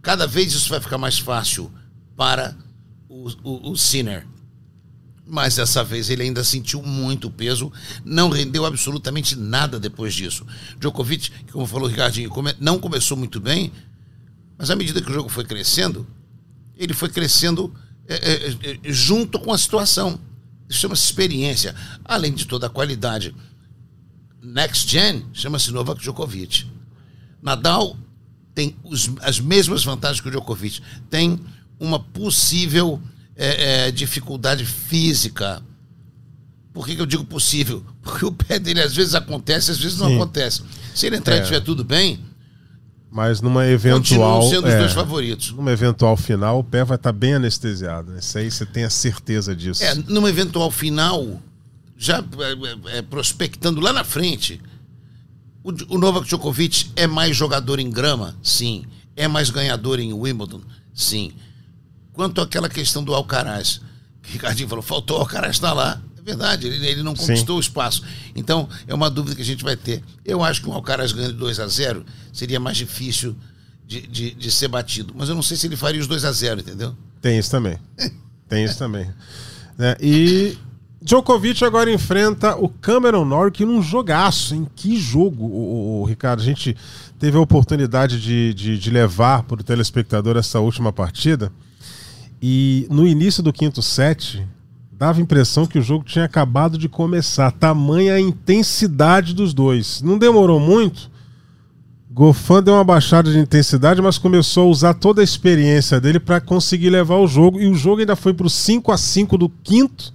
Cada 0.00 0.26
vez 0.26 0.52
isso 0.52 0.68
vai 0.68 0.80
ficar 0.80 0.98
mais 0.98 1.18
fácil 1.18 1.72
para 2.16 2.56
o, 3.08 3.28
o, 3.42 3.70
o 3.70 3.76
Sinner. 3.76 4.26
Mas 5.24 5.56
dessa 5.56 5.84
vez 5.84 6.10
ele 6.10 6.24
ainda 6.24 6.42
sentiu 6.42 6.82
muito 6.82 7.30
peso, 7.30 7.72
não 8.04 8.28
rendeu 8.28 8.66
absolutamente 8.66 9.36
nada 9.36 9.78
depois 9.78 10.12
disso. 10.12 10.44
Djokovic, 10.78 11.30
como 11.52 11.66
falou 11.66 11.86
o 11.86 11.90
Ricardinho, 11.90 12.30
não 12.58 12.78
começou 12.78 13.16
muito 13.16 13.40
bem, 13.40 13.72
mas 14.58 14.68
à 14.68 14.76
medida 14.76 15.00
que 15.00 15.10
o 15.10 15.14
jogo 15.14 15.28
foi 15.28 15.44
crescendo, 15.44 16.06
ele 16.76 16.92
foi 16.92 17.08
crescendo 17.08 17.72
é, 18.08 18.14
é, 18.14 18.50
é, 18.72 18.78
junto 18.84 19.38
com 19.38 19.52
a 19.52 19.58
situação. 19.58 20.18
Isso 20.68 20.80
chama-se 20.80 21.04
experiência, 21.04 21.74
além 22.04 22.32
de 22.32 22.46
toda 22.46 22.66
a 22.66 22.70
qualidade. 22.70 23.34
Next 24.42 24.90
Gen 24.90 25.24
chama-se 25.32 25.70
Novak 25.70 26.00
Djokovic. 26.00 26.66
Nadal 27.42 27.96
tem 28.54 28.76
os, 28.82 29.10
as 29.20 29.40
mesmas 29.40 29.84
vantagens 29.84 30.20
que 30.20 30.28
o 30.28 30.30
Djokovic. 30.30 30.80
Tem 31.08 31.40
uma 31.78 31.98
possível 31.98 33.00
é, 33.36 33.90
dificuldade 33.90 34.64
física. 34.64 35.62
Por 36.72 36.86
que, 36.86 36.96
que 36.96 37.02
eu 37.02 37.06
digo 37.06 37.24
possível? 37.24 37.84
Porque 38.02 38.24
o 38.24 38.32
pé 38.32 38.58
dele 38.58 38.80
às 38.80 38.94
vezes 38.94 39.14
acontece, 39.14 39.70
às 39.70 39.78
vezes 39.78 39.98
não 39.98 40.08
Sim. 40.08 40.16
acontece. 40.16 40.62
Se 40.94 41.06
ele 41.06 41.16
entrar 41.16 41.36
e 41.36 41.40
estiver 41.40 41.60
tudo 41.60 41.84
bem, 41.84 42.20
Mas 43.12 43.42
numa 43.42 43.60
continuam 43.60 43.72
eventual. 43.74 44.42
sendo 44.44 44.66
os 44.66 44.72
é, 44.72 44.78
dois 44.78 44.92
favoritos. 44.94 45.52
numa 45.52 45.70
eventual 45.70 46.16
final, 46.16 46.60
o 46.60 46.64
pé 46.64 46.82
vai 46.82 46.96
estar 46.96 47.12
bem 47.12 47.34
anestesiado. 47.34 48.10
né? 48.10 48.20
Isso 48.20 48.38
aí 48.38 48.50
você 48.50 48.64
tem 48.64 48.84
a 48.84 48.90
certeza 48.90 49.54
disso. 49.54 49.84
É, 49.84 49.94
numa 49.94 50.30
eventual 50.30 50.70
final, 50.70 51.38
já 51.94 52.20
é, 52.20 52.98
é, 52.98 53.02
prospectando 53.02 53.82
lá 53.82 53.92
na 53.92 54.02
frente, 54.02 54.62
o, 55.62 55.94
o 55.94 55.98
Novak 55.98 56.26
Djokovic 56.26 56.90
é 56.96 57.06
mais 57.06 57.36
jogador 57.36 57.78
em 57.78 57.90
grama? 57.90 58.34
Sim. 58.42 58.86
É 59.14 59.28
mais 59.28 59.50
ganhador 59.50 60.00
em 60.00 60.14
Wimbledon? 60.14 60.62
Sim. 60.94 61.32
Quanto 62.14 62.40
àquela 62.40 62.68
questão 62.70 63.04
do 63.04 63.14
Alcaraz, 63.14 63.82
que 64.22 64.30
o 64.30 64.32
Ricardinho 64.32 64.70
falou, 64.70 64.82
faltou 64.82 65.18
o 65.18 65.20
Alcaraz 65.20 65.56
está 65.56 65.74
lá. 65.74 66.00
É 66.22 66.24
verdade, 66.24 66.66
ele, 66.68 66.86
ele 66.86 67.02
não 67.02 67.16
Sim. 67.16 67.26
conquistou 67.26 67.56
o 67.56 67.60
espaço. 67.60 68.02
Então, 68.34 68.68
é 68.86 68.94
uma 68.94 69.10
dúvida 69.10 69.34
que 69.34 69.42
a 69.42 69.44
gente 69.44 69.64
vai 69.64 69.76
ter. 69.76 70.02
Eu 70.24 70.42
acho 70.42 70.62
que 70.62 70.68
um 70.68 70.72
Alcaraz 70.72 71.10
ganhando 71.12 71.34
2 71.34 71.58
a 71.58 71.66
0 71.66 72.04
seria 72.32 72.60
mais 72.60 72.76
difícil 72.76 73.34
de, 73.86 74.06
de, 74.06 74.30
de 74.32 74.50
ser 74.50 74.68
batido. 74.68 75.12
Mas 75.16 75.28
eu 75.28 75.34
não 75.34 75.42
sei 75.42 75.56
se 75.56 75.66
ele 75.66 75.76
faria 75.76 76.00
os 76.00 76.06
2 76.06 76.24
a 76.24 76.30
0 76.32 76.60
entendeu? 76.60 76.94
Tem 77.20 77.38
isso 77.38 77.50
também. 77.50 77.76
Tem 78.48 78.64
isso 78.64 78.78
também. 78.78 79.10
Né? 79.76 79.96
E 80.00 80.56
Djokovic 81.00 81.64
agora 81.64 81.90
enfrenta 81.92 82.54
o 82.54 82.68
Cameron 82.68 83.24
Norrie 83.24 83.64
num 83.66 83.82
jogaço. 83.82 84.54
Em 84.54 84.64
que 84.76 84.96
jogo, 84.98 85.44
o, 85.44 85.48
o- 85.48 86.00
o 86.02 86.04
Ricardo? 86.04 86.40
A 86.40 86.44
gente 86.44 86.76
teve 87.18 87.36
a 87.36 87.40
oportunidade 87.40 88.20
de, 88.20 88.54
de, 88.54 88.78
de 88.78 88.90
levar 88.90 89.42
para 89.42 89.60
o 89.60 89.64
telespectador 89.64 90.36
essa 90.36 90.60
última 90.60 90.92
partida. 90.92 91.50
E 92.40 92.86
no 92.90 93.06
início 93.06 93.42
do 93.42 93.52
quinto 93.52 93.80
set, 93.82 94.46
dava 95.02 95.18
a 95.18 95.22
impressão 95.22 95.66
que 95.66 95.80
o 95.80 95.82
jogo 95.82 96.04
tinha 96.04 96.24
acabado 96.24 96.78
de 96.78 96.88
começar. 96.88 97.50
Tamanha 97.50 98.14
a 98.14 98.20
intensidade 98.20 99.34
dos 99.34 99.52
dois. 99.52 100.00
Não 100.00 100.16
demorou 100.16 100.60
muito. 100.60 101.10
Gofan 102.08 102.62
deu 102.62 102.74
uma 102.74 102.84
baixada 102.84 103.32
de 103.32 103.36
intensidade, 103.36 104.00
mas 104.00 104.16
começou 104.16 104.68
a 104.68 104.70
usar 104.70 104.94
toda 104.94 105.20
a 105.20 105.24
experiência 105.24 106.00
dele 106.00 106.20
para 106.20 106.40
conseguir 106.40 106.88
levar 106.88 107.16
o 107.16 107.26
jogo. 107.26 107.58
E 107.58 107.66
o 107.66 107.74
jogo 107.74 107.98
ainda 107.98 108.14
foi 108.14 108.32
para 108.32 108.46
o 108.46 108.50
5 108.50 108.92
a 108.92 108.96
5 108.96 109.36
do 109.36 109.48
quinto. 109.48 110.14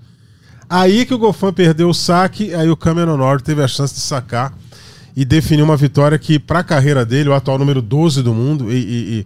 Aí 0.70 1.06
que 1.06 1.14
o 1.14 1.18
Gofan 1.18 1.52
perdeu 1.52 1.90
o 1.90 1.94
saque, 1.94 2.54
aí 2.54 2.70
o 2.70 2.78
Cameron 2.78 3.18
Norrie 3.18 3.44
teve 3.44 3.62
a 3.62 3.68
chance 3.68 3.94
de 3.94 4.00
sacar 4.00 4.58
e 5.18 5.26
definir 5.26 5.64
uma 5.64 5.76
vitória 5.76 6.18
que, 6.18 6.40
para 6.40 6.60
a 6.60 6.64
carreira 6.64 7.06
dele, 7.06 7.28
o 7.28 7.34
atual 7.34 7.58
número 7.60 7.82
12 7.82 8.24
do 8.24 8.34
mundo, 8.34 8.72
e, 8.72 8.76
e- 8.78 9.20
e 9.20 9.26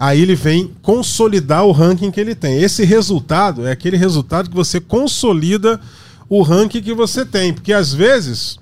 aí 0.00 0.22
ele 0.22 0.34
vem 0.34 0.72
consolidar 0.80 1.66
o 1.66 1.72
ranking 1.72 2.10
que 2.10 2.18
ele 2.18 2.34
tem. 2.34 2.56
Esse 2.62 2.84
resultado 2.86 3.66
é 3.66 3.70
aquele 3.72 3.98
resultado 3.98 4.48
que 4.48 4.56
você 4.56 4.80
consolida 4.80 5.78
o 6.26 6.40
ranking 6.40 6.80
que 6.80 6.94
você 6.94 7.22
tem, 7.26 7.52
porque 7.52 7.70
às 7.70 7.92
vezes 7.92 8.58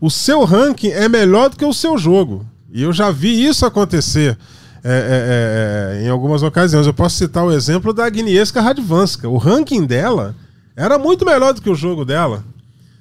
o 0.00 0.10
seu 0.10 0.44
ranking 0.44 0.88
é 0.88 1.06
melhor 1.06 1.50
do 1.50 1.56
que 1.58 1.64
o 1.64 1.74
seu 1.74 1.98
jogo. 1.98 2.46
E 2.72 2.82
eu 2.82 2.92
já 2.92 3.10
vi 3.10 3.44
isso 3.46 3.66
acontecer 3.66 4.38
é, 4.82 5.98
é, 5.98 6.00
é, 6.00 6.06
em 6.06 6.08
algumas 6.08 6.42
ocasiões. 6.42 6.86
Eu 6.86 6.94
posso 6.94 7.16
citar 7.16 7.44
o 7.44 7.52
exemplo 7.52 7.92
da 7.92 8.06
Agnieszka 8.06 8.62
Radwanska. 8.62 9.28
O 9.28 9.36
ranking 9.36 9.84
dela 9.84 10.34
era 10.74 10.98
muito 10.98 11.26
melhor 11.26 11.52
do 11.52 11.60
que 11.60 11.68
o 11.68 11.74
jogo 11.74 12.04
dela. 12.04 12.42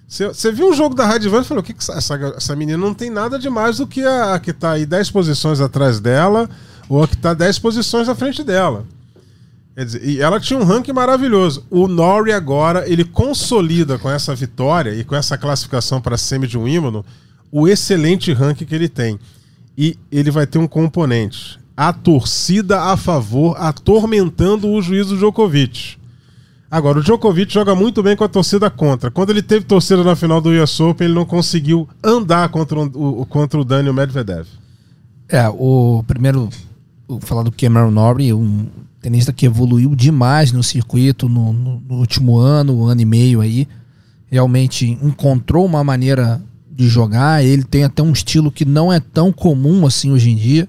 Você 0.07 0.51
viu 0.51 0.69
um 0.69 0.73
jogo 0.73 0.95
da 0.95 1.05
Radwanska 1.05 1.45
e 1.45 1.47
falou: 1.47 1.63
que 1.63 1.73
que 1.73 1.79
essa, 1.79 1.93
essa- 1.93 2.33
essa 2.35 2.55
menina 2.55 2.77
não 2.77 2.93
tem 2.93 3.09
nada 3.09 3.37
de 3.37 3.49
mais 3.49 3.77
do 3.77 3.85
que 3.87 4.01
a, 4.03 4.33
a 4.33 4.39
que 4.39 4.51
está 4.51 4.71
aí 4.71 4.85
10 4.85 5.11
posições 5.11 5.61
atrás 5.61 5.99
dela 5.99 6.49
ou 6.89 7.03
a 7.03 7.07
que 7.07 7.15
está 7.15 7.33
10 7.33 7.59
posições 7.59 8.09
à 8.09 8.15
frente 8.15 8.43
dela. 8.43 8.85
Quer 9.75 9.85
dizer, 9.85 10.03
e 10.03 10.19
ela 10.19 10.39
tinha 10.39 10.59
um 10.59 10.63
ranking 10.63 10.93
maravilhoso. 10.93 11.63
O 11.69 11.87
Norrie 11.87 12.33
agora, 12.33 12.89
ele 12.89 13.03
consolida 13.03 13.99
com 13.99 14.09
essa 14.09 14.33
vitória 14.33 14.93
e 14.95 15.03
com 15.03 15.15
essa 15.15 15.37
classificação 15.37 16.01
para 16.01 16.15
a 16.15 16.17
semi 16.17 16.47
de 16.47 16.57
Wimbledon 16.57 17.03
o 17.51 17.67
excelente 17.67 18.33
ranking 18.33 18.65
que 18.65 18.75
ele 18.75 18.89
tem. 18.89 19.19
E 19.77 19.97
ele 20.11 20.31
vai 20.31 20.47
ter 20.47 20.57
um 20.57 20.67
componente. 20.67 21.59
A 21.75 21.93
torcida 21.93 22.81
a 22.81 22.97
favor, 22.97 23.55
atormentando 23.59 24.67
o 24.67 24.81
juiz 24.81 25.07
do 25.07 25.17
Djokovic. 25.17 25.97
Agora, 26.69 26.99
o 26.99 27.03
Djokovic 27.03 27.53
joga 27.53 27.75
muito 27.75 28.01
bem 28.01 28.15
com 28.15 28.23
a 28.23 28.27
torcida 28.27 28.69
contra. 28.69 29.11
Quando 29.11 29.29
ele 29.29 29.41
teve 29.41 29.65
torcida 29.65 30.03
na 30.03 30.15
final 30.15 30.41
do 30.41 30.49
US 30.49 30.79
Open, 30.79 31.05
ele 31.05 31.13
não 31.13 31.25
conseguiu 31.25 31.87
andar 32.03 32.49
contra 32.49 32.79
o, 32.79 33.25
contra 33.27 33.59
o 33.59 33.63
Daniel 33.63 33.93
Medvedev. 33.93 34.47
É, 35.29 35.47
o 35.49 36.03
primeiro, 36.07 36.49
falar 37.21 37.43
do 37.43 37.51
Cameron 37.51 37.91
Norrie, 37.91 38.33
um 38.33 38.67
tenista 39.01 39.31
que 39.31 39.45
evoluiu 39.45 39.95
demais 39.95 40.51
no 40.51 40.61
circuito 40.63 41.29
no, 41.29 41.53
no- 41.53 41.79
no 41.87 41.95
último 41.95 42.37
ano, 42.37 42.85
ano 42.85 43.01
e 43.01 43.05
meio 43.05 43.41
aí. 43.41 43.67
Realmente 44.29 44.85
encontrou 45.01 45.65
uma 45.65 45.83
maneira 45.83 46.41
de 46.69 46.87
jogar. 46.87 47.43
Ele 47.43 47.63
tem 47.63 47.83
até 47.83 48.03
um 48.03 48.11
estilo 48.11 48.51
que 48.51 48.65
não 48.65 48.91
é 48.91 48.99
tão 48.99 49.31
comum 49.31 49.85
assim 49.85 50.11
hoje 50.11 50.29
em 50.31 50.35
dia. 50.35 50.67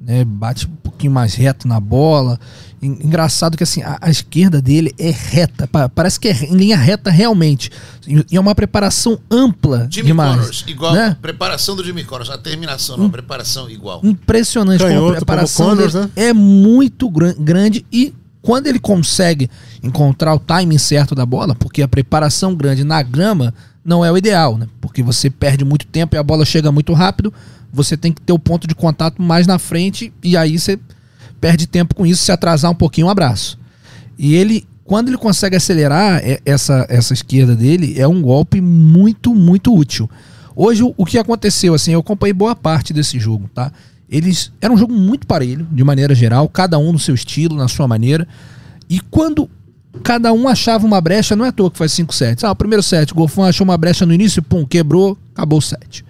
Né? 0.00 0.24
Bate 0.24 0.66
um 0.66 0.76
pouquinho 0.82 1.12
mais 1.12 1.34
reto 1.34 1.66
na 1.66 1.80
bola. 1.80 2.38
En- 2.82 2.98
Engraçado 3.04 3.56
que 3.56 3.62
assim, 3.62 3.82
a, 3.82 3.98
a 4.00 4.10
esquerda 4.10 4.60
dele 4.60 4.94
é 4.98 5.10
reta, 5.10 5.66
pa- 5.66 5.88
parece 5.88 6.20
que 6.20 6.28
é 6.28 6.32
em 6.44 6.54
linha 6.56 6.76
reta 6.76 7.10
realmente. 7.10 7.70
E 8.06 8.24
e 8.30 8.36
é 8.36 8.40
uma 8.40 8.54
preparação 8.54 9.18
ampla 9.30 9.88
Jimmy 9.90 10.08
demais. 10.08 10.36
Connors, 10.36 10.64
igual. 10.66 10.92
né? 10.94 11.16
Preparação 11.20 11.74
do 11.76 11.82
Jimmy 11.84 12.04
Connors, 12.04 12.30
a 12.30 12.38
terminação, 12.38 12.96
não, 12.96 13.06
a 13.06 13.10
preparação 13.10 13.68
igual. 13.70 14.00
impressionante 14.04 14.78
como 14.80 14.90
Canhoto 14.92 15.12
a 15.12 15.16
preparação 15.16 15.66
como 15.66 15.76
Connors, 15.76 15.94
né? 15.94 16.10
é 16.16 16.32
muito 16.32 17.08
gran- 17.10 17.34
grande 17.38 17.84
e 17.92 18.12
quando 18.42 18.68
ele 18.68 18.78
consegue 18.78 19.50
encontrar 19.82 20.32
o 20.34 20.38
timing 20.38 20.78
certo 20.78 21.14
da 21.14 21.26
bola, 21.26 21.54
porque 21.54 21.82
a 21.82 21.88
preparação 21.88 22.54
grande 22.54 22.84
na 22.84 23.02
grama 23.02 23.52
não 23.84 24.04
é 24.04 24.12
o 24.12 24.16
ideal, 24.16 24.56
né? 24.56 24.68
Porque 24.80 25.02
você 25.02 25.28
perde 25.30 25.64
muito 25.64 25.84
tempo 25.86 26.14
e 26.14 26.18
a 26.18 26.22
bola 26.22 26.44
chega 26.44 26.70
muito 26.70 26.92
rápido, 26.92 27.32
você 27.72 27.96
tem 27.96 28.12
que 28.12 28.20
ter 28.20 28.32
o 28.32 28.38
ponto 28.38 28.66
de 28.68 28.74
contato 28.74 29.20
mais 29.20 29.46
na 29.48 29.58
frente 29.58 30.12
e 30.22 30.36
aí 30.36 30.58
você 30.58 30.78
perde 31.40 31.66
tempo 31.66 31.94
com 31.94 32.06
isso, 32.06 32.24
se 32.24 32.32
atrasar 32.32 32.70
um 32.70 32.74
pouquinho, 32.74 33.06
um 33.06 33.10
abraço. 33.10 33.58
E 34.18 34.34
ele, 34.34 34.66
quando 34.84 35.08
ele 35.08 35.18
consegue 35.18 35.56
acelerar 35.56 36.20
é- 36.24 36.40
essa, 36.44 36.86
essa 36.88 37.12
esquerda 37.12 37.54
dele, 37.54 37.94
é 37.98 38.06
um 38.06 38.22
golpe 38.22 38.60
muito, 38.60 39.34
muito 39.34 39.74
útil. 39.74 40.08
Hoje, 40.54 40.82
o, 40.96 41.04
que 41.04 41.18
aconteceu, 41.18 41.74
assim, 41.74 41.92
eu 41.92 42.00
acompanhei 42.00 42.32
boa 42.32 42.56
parte 42.56 42.92
desse 42.92 43.18
jogo, 43.18 43.50
tá? 43.54 43.70
Eles. 44.08 44.50
Era 44.60 44.72
um 44.72 44.76
jogo 44.76 44.94
muito 44.94 45.26
parelho, 45.26 45.66
de 45.70 45.84
maneira 45.84 46.14
geral, 46.14 46.48
cada 46.48 46.78
um 46.78 46.92
no 46.92 46.98
seu 46.98 47.14
estilo, 47.14 47.56
na 47.56 47.68
sua 47.68 47.86
maneira. 47.86 48.26
E 48.88 49.00
quando 49.00 49.50
cada 50.02 50.32
um 50.32 50.48
achava 50.48 50.86
uma 50.86 51.00
brecha, 51.00 51.36
não 51.36 51.44
é 51.44 51.48
à 51.48 51.52
toa 51.52 51.70
que 51.70 51.76
faz 51.76 51.92
5 51.92 52.14
sets. 52.14 52.44
Ah, 52.44 52.52
o 52.52 52.56
primeiro 52.56 52.82
set, 52.82 53.12
o 53.12 53.14
Golfão 53.14 53.44
achou 53.44 53.64
uma 53.64 53.76
brecha 53.76 54.06
no 54.06 54.14
início, 54.14 54.42
pum, 54.42 54.64
quebrou, 54.64 55.18
acabou 55.34 55.58
o 55.58 55.62
set. 55.62 56.04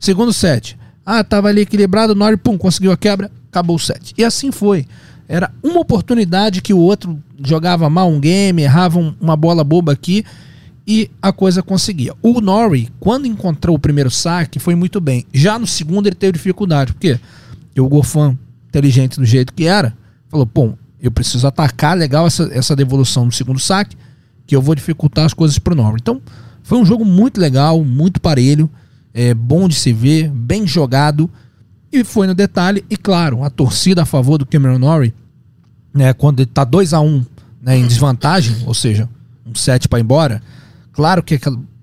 Segundo 0.00 0.32
set, 0.32 0.76
ah, 1.04 1.22
tava 1.24 1.48
ali 1.48 1.62
equilibrado, 1.62 2.14
Nori, 2.14 2.36
pum, 2.36 2.56
conseguiu 2.56 2.92
a 2.92 2.96
quebra, 2.96 3.30
acabou 3.50 3.76
o 3.76 3.78
set. 3.78 4.12
E 4.16 4.24
assim 4.24 4.52
foi. 4.52 4.86
Era 5.28 5.50
uma 5.62 5.80
oportunidade 5.80 6.60
que 6.60 6.74
o 6.74 6.78
outro 6.78 7.18
jogava 7.44 7.88
mal 7.88 8.10
um 8.10 8.20
game, 8.20 8.62
errava 8.62 8.98
um- 8.98 9.14
uma 9.20 9.36
bola 9.36 9.64
boba 9.64 9.92
aqui 9.92 10.24
e 10.86 11.10
a 11.22 11.32
coisa 11.32 11.62
conseguia. 11.62 12.12
O 12.20 12.40
Norrie, 12.40 12.88
quando 13.00 13.26
encontrou 13.26 13.76
o 13.76 13.78
primeiro 13.78 14.10
saque, 14.10 14.58
foi 14.58 14.74
muito 14.74 15.00
bem. 15.00 15.24
Já 15.32 15.58
no 15.58 15.66
segundo 15.66 16.06
ele 16.06 16.16
teve 16.16 16.32
dificuldade. 16.32 16.92
Porque 16.92 17.18
o 17.78 17.88
Gofan, 17.88 18.36
inteligente 18.68 19.18
do 19.18 19.24
jeito 19.24 19.54
que 19.54 19.64
era, 19.64 19.96
falou: 20.28 20.44
bom, 20.46 20.76
eu 21.00 21.10
preciso 21.10 21.46
atacar 21.46 21.96
legal 21.96 22.26
essa, 22.26 22.48
essa 22.52 22.76
devolução 22.76 23.24
no 23.24 23.32
segundo 23.32 23.58
saque, 23.58 23.96
que 24.46 24.54
eu 24.54 24.60
vou 24.60 24.74
dificultar 24.74 25.24
as 25.24 25.32
coisas 25.32 25.58
pro 25.58 25.74
Norrie. 25.74 25.98
Então, 26.00 26.20
foi 26.62 26.78
um 26.78 26.84
jogo 26.84 27.04
muito 27.04 27.40
legal, 27.40 27.82
muito 27.84 28.20
parelho, 28.20 28.68
é, 29.14 29.34
bom 29.34 29.68
de 29.68 29.74
se 29.74 29.92
ver, 29.92 30.28
bem 30.28 30.66
jogado. 30.66 31.30
E 31.92 32.02
foi 32.04 32.26
no 32.26 32.34
detalhe, 32.34 32.84
e 32.88 32.96
claro, 32.96 33.44
a 33.44 33.50
torcida 33.50 34.02
a 34.02 34.06
favor 34.06 34.38
do 34.38 34.46
Cameron 34.46 34.78
Norrie, 34.78 35.14
né, 35.92 36.12
quando 36.14 36.40
ele 36.40 36.46
tá 36.46 36.64
2 36.64 36.94
a 36.94 37.00
1 37.00 37.06
um, 37.06 37.24
né, 37.60 37.76
em 37.76 37.86
desvantagem, 37.86 38.56
ou 38.66 38.72
seja, 38.72 39.08
um 39.44 39.54
set 39.54 39.88
para 39.88 40.00
embora, 40.00 40.42
claro 40.92 41.22
que 41.22 41.38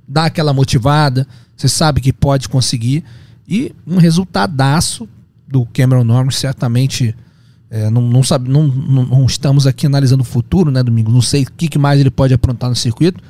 dá 0.07 0.25
aquela 0.25 0.51
motivada, 0.51 1.27
você 1.55 1.69
sabe 1.69 2.01
que 2.01 2.11
pode 2.11 2.49
conseguir, 2.49 3.03
e 3.47 3.71
um 3.85 3.97
resultadaço 3.97 5.07
do 5.47 5.65
Cameron 5.67 6.03
Norrie, 6.03 6.31
certamente 6.31 7.15
é, 7.69 7.89
não, 7.89 8.01
não, 8.01 8.23
sabe, 8.23 8.49
não, 8.49 8.67
não 8.67 9.25
estamos 9.25 9.67
aqui 9.67 9.85
analisando 9.85 10.21
o 10.21 10.25
futuro, 10.25 10.71
né, 10.71 10.81
Domingo? 10.81 11.11
Não 11.11 11.21
sei 11.21 11.43
o 11.43 11.51
que, 11.51 11.67
que 11.67 11.77
mais 11.77 11.99
ele 11.99 12.09
pode 12.09 12.33
aprontar 12.33 12.69
no 12.69 12.75
circuito, 12.75 13.21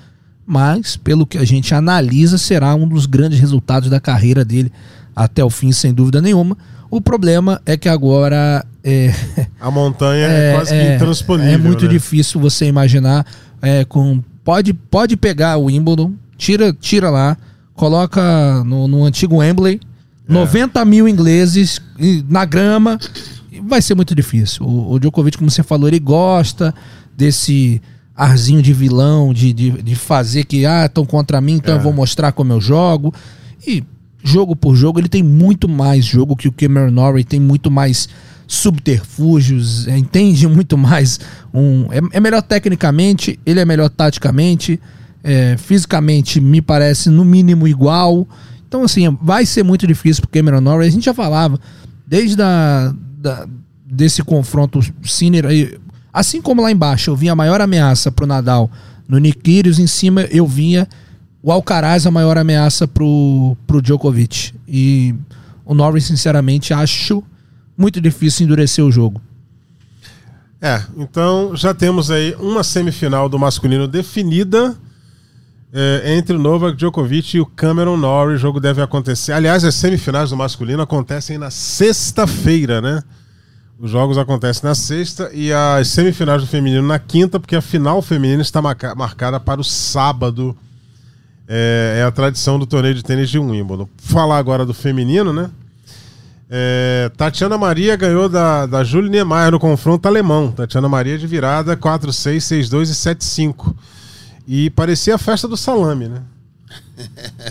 mas 0.50 0.98
pelo 0.98 1.27
que 1.27 1.38
a 1.38 1.46
gente 1.46 1.75
analisa, 1.75 2.36
será 2.36 2.74
um 2.74 2.88
dos 2.88 3.06
grandes 3.06 3.39
resultados 3.39 3.88
da 3.88 4.00
carreira 4.00 4.44
dele 4.44 4.72
até 5.15 5.44
o 5.46 5.50
fim, 5.50 5.72
sem 5.72 5.94
dúvida 5.94 6.20
nenhuma. 6.20 6.58
O 6.89 7.00
problema 7.00 7.62
é 7.68 7.77
que 7.77 7.88
agora 7.88 8.65
é, 8.84 9.13
A 9.62 9.70
montanha 9.70 10.25
é, 10.25 10.56
quase 10.56 10.72
que 10.72 10.96
intransponível. 10.96 11.53
é 11.53 11.58
muito 11.58 11.86
né? 11.86 11.91
difícil 11.91 12.41
você 12.41 12.65
imaginar 12.65 13.27
é, 13.62 13.86
com 13.86 14.24
pode 14.44 14.74
pode 14.74 15.15
pegar 15.15 15.58
o 15.58 15.65
Wimbledon, 15.65 16.13
tira 16.36 16.74
tira 16.74 17.12
lá, 17.12 17.38
coloca 17.75 18.63
no, 18.63 18.88
no 18.88 19.03
antigo 19.03 19.38
Wembley, 19.38 19.79
90 20.27 20.84
mil 20.84 21.08
ingleses 21.08 21.79
na 22.27 22.44
grama. 22.44 22.98
Vai 23.68 23.84
ser 23.84 23.94
muito 23.94 24.15
difícil. 24.15 24.65
O, 24.65 24.94
o 24.94 25.00
Djokovic, 25.00 25.38
como 25.38 25.51
você 25.51 25.62
falou, 25.62 25.88
ele 25.88 26.00
gosta 26.00 26.74
desse 27.15 27.79
arzinho 28.19 28.61
de 28.61 28.73
vilão, 28.73 29.33
de, 29.33 29.53
de, 29.53 29.81
de 29.81 29.95
fazer 29.95 30.43
que, 30.43 30.65
ah, 30.65 30.85
estão 30.85 31.05
contra 31.05 31.39
mim, 31.39 31.53
então 31.53 31.75
eu 31.75 31.81
vou 31.81 31.93
mostrar 31.93 32.33
como 32.33 32.51
eu 32.51 32.59
jogo. 32.59 33.13
E 33.65 33.81
jogo 34.21 34.57
por 34.57 34.75
jogo, 34.75 34.99
ele 34.99 35.07
tem 35.07 35.23
muito 35.23 35.69
mais 35.69 36.03
jogo 36.03 36.35
que 36.35 36.49
o 36.49 36.51
Cameron 36.51 36.91
Norrie, 36.91 37.23
tem 37.23 37.39
muito 37.39 37.71
mais 37.71 38.09
subterfúgios, 38.45 39.88
é, 39.88 39.97
entende 39.97 40.45
muito 40.49 40.77
mais. 40.77 41.17
Um, 41.53 41.88
é, 41.93 42.17
é 42.17 42.19
melhor 42.19 42.41
tecnicamente, 42.41 43.39
ele 43.45 43.61
é 43.61 43.65
melhor 43.65 43.89
taticamente, 43.89 44.77
é, 45.23 45.55
fisicamente 45.57 46.41
me 46.41 46.61
parece 46.61 47.09
no 47.09 47.23
mínimo 47.23 47.69
igual. 47.69 48.27
Então, 48.67 48.83
assim, 48.83 49.17
vai 49.21 49.45
ser 49.45 49.63
muito 49.63 49.88
difícil 49.88 50.23
pro 50.23 50.29
Cameron 50.29 50.59
Norrie. 50.59 50.89
A 50.89 50.91
gente 50.91 51.05
já 51.05 51.13
falava, 51.13 51.57
desde 52.05 52.41
a, 52.41 52.93
da, 53.17 53.47
desse 53.85 54.21
confronto 54.23 54.81
Sinner, 55.03 55.45
assim 56.13 56.41
como 56.41 56.61
lá 56.61 56.71
embaixo 56.71 57.11
eu 57.11 57.15
vinha 57.15 57.33
a 57.33 57.35
maior 57.35 57.61
ameaça 57.61 58.11
pro 58.11 58.27
Nadal 58.27 58.69
no 59.07 59.17
Nick 59.17 59.61
em 59.79 59.87
cima 59.87 60.21
eu 60.29 60.45
vinha 60.45 60.87
o 61.41 61.51
Alcaraz 61.51 62.05
a 62.05 62.11
maior 62.11 62.37
ameaça 62.37 62.87
pro, 62.87 63.55
pro 63.65 63.81
Djokovic. 63.81 64.53
E 64.67 65.15
o 65.65 65.73
Norris, 65.73 66.05
sinceramente, 66.05 66.73
acho 66.73 67.23
muito 67.77 68.01
difícil 68.01 68.45
endurecer 68.45 68.83
o 68.83 68.91
jogo. 68.91 69.21
É, 70.61 70.83
então 70.97 71.55
já 71.55 71.73
temos 71.73 72.11
aí 72.11 72.35
uma 72.37 72.63
semifinal 72.63 73.29
do 73.29 73.39
masculino 73.39 73.87
definida 73.87 74.75
é, 75.71 76.17
entre 76.17 76.35
o 76.35 76.39
Novak 76.39 76.75
Djokovic 76.75 77.37
e 77.37 77.39
o 77.39 77.45
Cameron 77.45 77.95
Norrie. 77.95 78.35
O 78.35 78.39
jogo 78.39 78.59
deve 78.59 78.81
acontecer. 78.81 79.31
Aliás, 79.31 79.63
as 79.63 79.75
semifinais 79.75 80.31
do 80.31 80.37
masculino 80.37 80.81
acontecem 80.81 81.37
na 81.37 81.49
sexta-feira, 81.49 82.81
né? 82.81 83.01
Os 83.81 83.91
jogos 83.91 84.17
acontecem 84.17 84.67
na 84.67 84.75
sexta 84.75 85.31
e 85.33 85.53
as 85.53 85.88
semifinais 85.88 86.41
do 86.41 86.48
feminino 86.48 86.86
na 86.86 87.00
quinta, 87.00 87.39
porque 87.39 87.55
a 87.55 87.62
final 87.62 88.01
feminina 88.01 88.41
está 88.41 88.62
marca 88.62 88.93
marcada 88.93 89.39
para 89.39 89.62
o 89.62 89.63
sábado. 89.63 90.55
É, 91.48 92.00
é, 92.00 92.03
a 92.03 92.12
tradição 92.12 92.59
do 92.59 92.67
torneio 92.67 92.93
de 92.93 93.01
tênis 93.01 93.29
de 93.29 93.39
Wimbledon. 93.39 93.88
Falar 93.98 94.38
agora 94.38 94.65
do 94.65 94.74
feminino, 94.74 95.31
né? 95.31 95.50
É, 96.50 97.09
Tatiana 97.15 97.57
Maria 97.57 97.95
ganhou 97.95 98.27
da, 98.27 98.65
da 98.65 98.83
Júlia 98.83 99.09
Niemeyer 99.09 99.51
no 99.51 99.59
confronto 99.59 100.07
alemão. 100.07 100.51
Tatiana 100.51 100.89
Maria 100.89 101.17
de 101.17 101.25
virada 101.25 101.77
4-6, 101.77 102.38
6-2 102.38 102.83
e 102.83 103.15
7-5. 103.15 103.74
E 104.45 104.69
parecia 104.71 105.15
a 105.15 105.17
festa 105.17 105.48
do 105.48 105.55
salame, 105.55 106.09
né? 106.09 106.21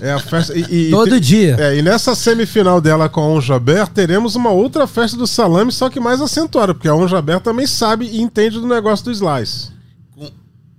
É 0.00 0.12
a 0.12 0.18
festa. 0.18 0.56
E, 0.56 0.88
e 0.88 0.90
Todo 0.90 1.10
te, 1.10 1.20
dia. 1.20 1.56
É, 1.58 1.76
e 1.76 1.82
nessa 1.82 2.14
semifinal 2.14 2.80
dela 2.80 3.08
com 3.08 3.20
a 3.20 3.28
Onjabert, 3.28 3.90
teremos 3.90 4.36
uma 4.36 4.50
outra 4.50 4.86
festa 4.86 5.16
do 5.16 5.26
salame, 5.26 5.72
só 5.72 5.88
que 5.88 5.98
mais 5.98 6.20
acentuada, 6.20 6.74
porque 6.74 6.88
a 6.88 6.94
Onjabert 6.94 7.42
também 7.42 7.66
sabe 7.66 8.06
e 8.06 8.20
entende 8.20 8.60
do 8.60 8.66
negócio 8.66 9.04
do 9.04 9.10
slice. 9.10 9.70
Com, 10.14 10.30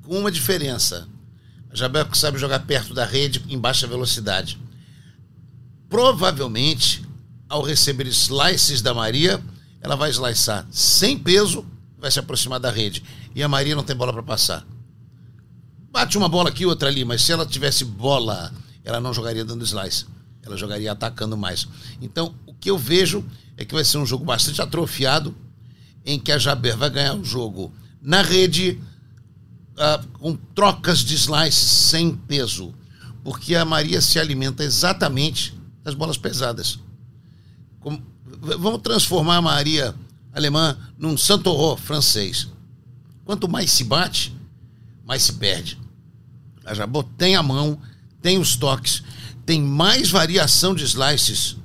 com 0.03 0.19
uma 0.19 0.31
diferença. 0.31 1.07
A 1.71 1.75
Jabert 1.75 2.15
sabe 2.15 2.37
jogar 2.37 2.59
perto 2.59 2.93
da 2.93 3.05
rede 3.05 3.43
em 3.49 3.57
baixa 3.57 3.87
velocidade. 3.87 4.59
Provavelmente 5.89 7.03
ao 7.47 7.63
receber 7.63 8.07
slices 8.07 8.81
da 8.81 8.93
Maria, 8.93 9.41
ela 9.81 9.95
vai 9.95 10.11
slicear 10.11 10.67
sem 10.69 11.17
peso, 11.17 11.65
vai 11.97 12.11
se 12.11 12.19
aproximar 12.19 12.59
da 12.59 12.69
rede. 12.69 13.03
E 13.35 13.41
a 13.41 13.47
Maria 13.47 13.75
não 13.75 13.83
tem 13.83 13.95
bola 13.95 14.13
para 14.13 14.23
passar. 14.23 14.65
Bate 15.91 16.17
uma 16.17 16.29
bola 16.29 16.49
aqui, 16.49 16.65
outra 16.65 16.87
ali, 16.87 17.03
mas 17.03 17.21
se 17.21 17.31
ela 17.31 17.45
tivesse 17.45 17.83
bola, 17.83 18.53
ela 18.83 18.99
não 18.99 19.13
jogaria 19.13 19.43
dando 19.43 19.63
slice. 19.65 20.05
Ela 20.43 20.55
jogaria 20.55 20.91
atacando 20.91 21.35
mais. 21.35 21.67
Então, 22.01 22.33
o 22.45 22.53
que 22.53 22.69
eu 22.69 22.77
vejo 22.77 23.25
é 23.57 23.65
que 23.65 23.73
vai 23.73 23.83
ser 23.83 23.97
um 23.97 24.05
jogo 24.05 24.23
bastante 24.23 24.61
atrofiado, 24.61 25.35
em 26.05 26.19
que 26.19 26.31
a 26.31 26.37
Jaber 26.37 26.77
vai 26.77 26.89
ganhar 26.89 27.15
o 27.15 27.23
jogo 27.23 27.73
na 28.01 28.21
rede, 28.21 28.79
uh, 29.73 30.07
com 30.13 30.35
trocas 30.35 30.99
de 30.99 31.15
slice 31.15 31.69
sem 31.69 32.15
peso. 32.15 32.73
Porque 33.23 33.55
a 33.55 33.65
Maria 33.65 34.01
se 34.01 34.17
alimenta 34.17 34.63
exatamente 34.63 35.57
das 35.83 35.93
bolas 35.93 36.17
pesadas. 36.17 36.79
Como, 37.79 38.01
vamos 38.25 38.81
transformar 38.81 39.37
a 39.37 39.41
Maria 39.41 39.95
alemã 40.33 40.77
num 40.97 41.17
Santorro 41.17 41.75
francês. 41.75 42.47
Quanto 43.25 43.47
mais 43.47 43.71
se 43.71 43.83
bate, 43.83 44.35
mais 45.09 45.23
se 45.23 45.33
perde. 45.33 45.75
A 46.63 46.75
Jabot 46.75 47.09
tem 47.17 47.35
a 47.35 47.41
mão, 47.41 47.81
tem 48.21 48.37
os 48.37 48.55
toques, 48.55 49.01
tem 49.43 49.59
mais 49.59 50.11
variação 50.11 50.75
de 50.75 50.83
slices 50.83 51.57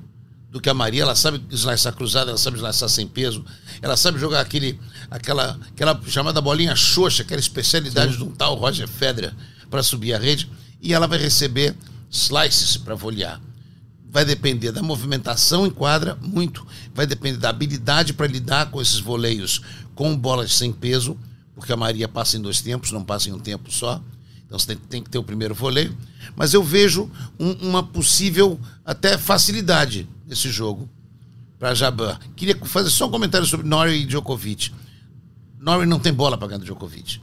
do 0.49 0.59
que 0.59 0.67
a 0.67 0.73
Maria. 0.73 1.03
Ela 1.03 1.15
sabe 1.15 1.39
slicear 1.51 1.93
cruzada, 1.93 2.31
ela 2.31 2.39
sabe 2.39 2.57
slicear 2.57 2.89
sem 2.89 3.07
peso, 3.07 3.45
ela 3.83 3.95
sabe 3.95 4.17
jogar 4.17 4.41
aquele, 4.41 4.79
aquela, 5.11 5.59
aquela 5.69 6.01
chamada 6.07 6.41
bolinha 6.41 6.75
xoxa, 6.75 7.21
aquela 7.21 7.39
especialidade 7.39 8.13
Sim. 8.13 8.17
de 8.17 8.23
um 8.23 8.31
tal 8.31 8.55
Roger 8.55 8.87
Federer 8.87 9.31
para 9.69 9.83
subir 9.83 10.15
a 10.15 10.17
rede. 10.17 10.49
E 10.81 10.91
ela 10.91 11.05
vai 11.05 11.19
receber 11.19 11.75
slices 12.09 12.77
para 12.77 12.95
volear 12.95 13.39
vai 14.07 14.23
depender 14.23 14.71
da 14.71 14.81
movimentação 14.81 15.67
em 15.67 15.69
quadra, 15.69 16.17
muito. 16.21 16.65
Vai 16.93 17.05
depender 17.05 17.37
da 17.37 17.49
habilidade 17.49 18.13
para 18.13 18.25
lidar 18.25 18.71
com 18.71 18.81
esses 18.81 18.97
voleios 18.97 19.61
com 19.93 20.17
bolas 20.17 20.53
sem 20.53 20.71
peso, 20.71 21.19
porque 21.55 21.71
a 21.71 21.77
Maria 21.77 22.07
passa 22.07 22.37
em 22.37 22.41
dois 22.41 22.61
tempos, 22.61 22.91
não 22.91 23.03
passa 23.03 23.29
em 23.29 23.33
um 23.33 23.39
tempo 23.39 23.71
só. 23.71 24.01
Então 24.45 24.59
você 24.59 24.67
tem, 24.67 24.77
tem 24.77 25.03
que 25.03 25.09
ter 25.09 25.17
o 25.17 25.23
primeiro 25.23 25.55
voleio. 25.55 25.95
Mas 26.35 26.53
eu 26.53 26.61
vejo 26.61 27.09
um, 27.39 27.51
uma 27.67 27.81
possível 27.81 28.59
até 28.83 29.17
facilidade 29.17 30.07
nesse 30.27 30.49
jogo 30.49 30.89
para 31.57 31.73
Jabbar. 31.73 32.19
Queria 32.35 32.57
fazer 32.65 32.89
só 32.89 33.07
um 33.07 33.11
comentário 33.11 33.47
sobre 33.47 33.67
Norrie 33.67 34.03
e 34.03 34.05
Djokovic. 34.05 34.71
Norrie 35.59 35.87
não 35.87 35.99
tem 35.99 36.13
bola 36.13 36.37
para 36.37 36.49
ganhar 36.49 36.59
do 36.59 36.65
Djokovic. 36.65 37.21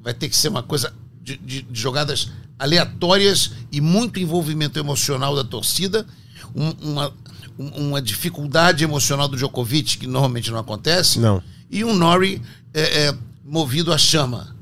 Vai 0.00 0.14
ter 0.14 0.28
que 0.28 0.36
ser 0.36 0.48
uma 0.48 0.62
coisa 0.62 0.94
de, 1.20 1.36
de, 1.36 1.62
de 1.62 1.80
jogadas 1.80 2.30
aleatórias 2.58 3.50
e 3.72 3.80
muito 3.80 4.20
envolvimento 4.20 4.78
emocional 4.78 5.34
da 5.34 5.42
torcida 5.44 6.06
um, 6.54 6.70
uma, 6.90 7.12
uma 7.58 8.02
dificuldade 8.02 8.84
emocional 8.84 9.28
do 9.28 9.36
Djokovic, 9.36 9.98
que 9.98 10.06
normalmente 10.06 10.50
não 10.50 10.58
acontece, 10.58 11.18
não. 11.18 11.42
e 11.70 11.84
um 11.84 11.94
Norrie 11.94 12.40
é, 12.72 13.06
é, 13.06 13.14
movido 13.44 13.92
à 13.92 13.98
chama. 13.98 14.54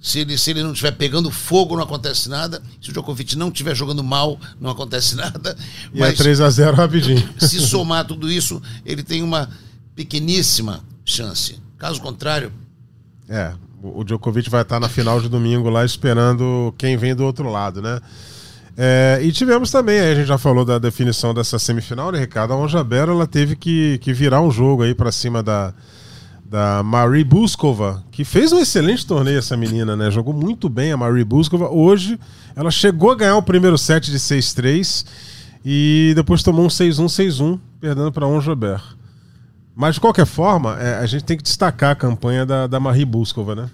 Se 0.00 0.20
ele, 0.20 0.38
se 0.38 0.50
ele 0.50 0.62
não 0.62 0.72
estiver 0.72 0.92
pegando 0.92 1.30
fogo, 1.30 1.76
não 1.76 1.82
acontece 1.82 2.28
nada. 2.28 2.62
Se 2.80 2.90
o 2.90 2.92
Djokovic 2.92 3.36
não 3.36 3.48
estiver 3.48 3.74
jogando 3.74 4.04
mal, 4.04 4.38
não 4.60 4.70
acontece 4.70 5.16
nada. 5.16 5.56
E 5.92 5.98
é 5.98 6.00
Mas, 6.00 6.14
é 6.14 6.22
3 6.22 6.40
a 6.40 6.50
0 6.50 6.76
rapidinho. 6.76 7.28
Se 7.38 7.60
somar 7.60 8.06
tudo 8.06 8.30
isso, 8.30 8.62
ele 8.86 9.02
tem 9.02 9.22
uma 9.22 9.48
pequeníssima 9.96 10.84
chance. 11.04 11.58
Caso 11.76 12.00
contrário. 12.00 12.52
É, 13.28 13.52
o 13.82 14.04
Djokovic 14.04 14.48
vai 14.48 14.62
estar 14.62 14.78
na 14.78 14.88
final 14.88 15.20
de 15.20 15.28
domingo 15.28 15.68
lá 15.68 15.84
esperando 15.84 16.72
quem 16.78 16.96
vem 16.96 17.14
do 17.14 17.24
outro 17.24 17.50
lado, 17.50 17.82
né? 17.82 18.00
É, 18.76 19.18
e 19.22 19.32
tivemos 19.32 19.72
também, 19.72 19.98
a 19.98 20.14
gente 20.14 20.28
já 20.28 20.38
falou 20.38 20.64
da 20.64 20.78
definição 20.78 21.34
dessa 21.34 21.58
semifinal, 21.58 22.12
né, 22.12 22.20
Ricardo? 22.20 22.52
A 22.52 22.56
Onjabera 22.56 23.10
ela 23.10 23.26
teve 23.26 23.56
que, 23.56 23.98
que 23.98 24.12
virar 24.12 24.40
um 24.40 24.52
jogo 24.52 24.84
aí 24.84 24.94
para 24.94 25.10
cima 25.10 25.42
da, 25.42 25.74
da 26.48 26.82
Marie 26.82 27.24
Buskova, 27.24 28.02
que 28.10 28.24
fez 28.24 28.52
um 28.52 28.58
excelente 28.58 29.06
torneio 29.06 29.38
essa 29.38 29.56
menina, 29.56 29.94
né? 29.94 30.10
Jogou 30.10 30.32
muito 30.32 30.68
bem 30.68 30.92
a 30.92 30.96
Marie 30.96 31.24
Buskova. 31.24 31.68
Hoje 31.68 32.18
ela 32.56 32.70
chegou 32.70 33.10
a 33.10 33.14
ganhar 33.14 33.36
o 33.36 33.42
primeiro 33.42 33.76
set 33.76 34.10
de 34.10 34.18
6-3 34.18 35.04
e 35.64 36.12
depois 36.16 36.42
tomou 36.42 36.64
um 36.64 36.68
6-1, 36.68 37.04
6-1, 37.06 37.60
perdendo 37.80 38.10
para 38.10 38.26
Onjaber. 38.26 38.80
Mas 39.76 39.96
de 39.96 40.00
qualquer 40.00 40.26
forma, 40.26 40.76
é, 40.80 40.98
a 40.98 41.06
gente 41.06 41.24
tem 41.24 41.36
que 41.36 41.42
destacar 41.42 41.90
a 41.90 41.96
campanha 41.96 42.46
da, 42.46 42.66
da 42.66 42.80
Marie 42.80 43.04
Buskova, 43.04 43.54
né? 43.54 43.70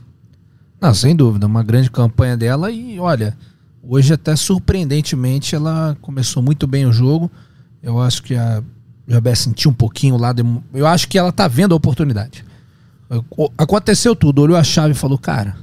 Não, 0.80 0.92
sem 0.92 1.14
dúvida, 1.14 1.46
uma 1.46 1.62
grande 1.62 1.90
campanha 1.90 2.37
dela 2.37 2.70
e 2.70 2.98
olha, 2.98 3.37
Hoje, 3.87 4.14
até 4.14 4.34
surpreendentemente, 4.34 5.54
ela 5.54 5.96
começou 6.00 6.42
muito 6.42 6.66
bem 6.66 6.87
o 6.87 6.92
jogo. 6.92 7.30
Eu 7.82 8.00
acho 8.00 8.22
que 8.22 8.34
a 8.34 8.62
Jabé 9.06 9.34
sentiu 9.34 9.70
um 9.70 9.74
pouquinho 9.74 10.14
o 10.14 10.18
lado. 10.18 10.62
Eu 10.72 10.87
acho 10.87 11.06
que 11.06 11.18
ela 11.18 11.30
tá 11.30 11.46
vendo 11.46 11.72
a 11.72 11.76
oportunidade. 11.76 12.44
Aconteceu 13.57 14.17
tudo, 14.17 14.43
olhou 14.43 14.57
a 14.57 14.64
chave 14.64 14.93
e 14.93 14.97
falou: 14.97 15.19
Cara, 15.19 15.57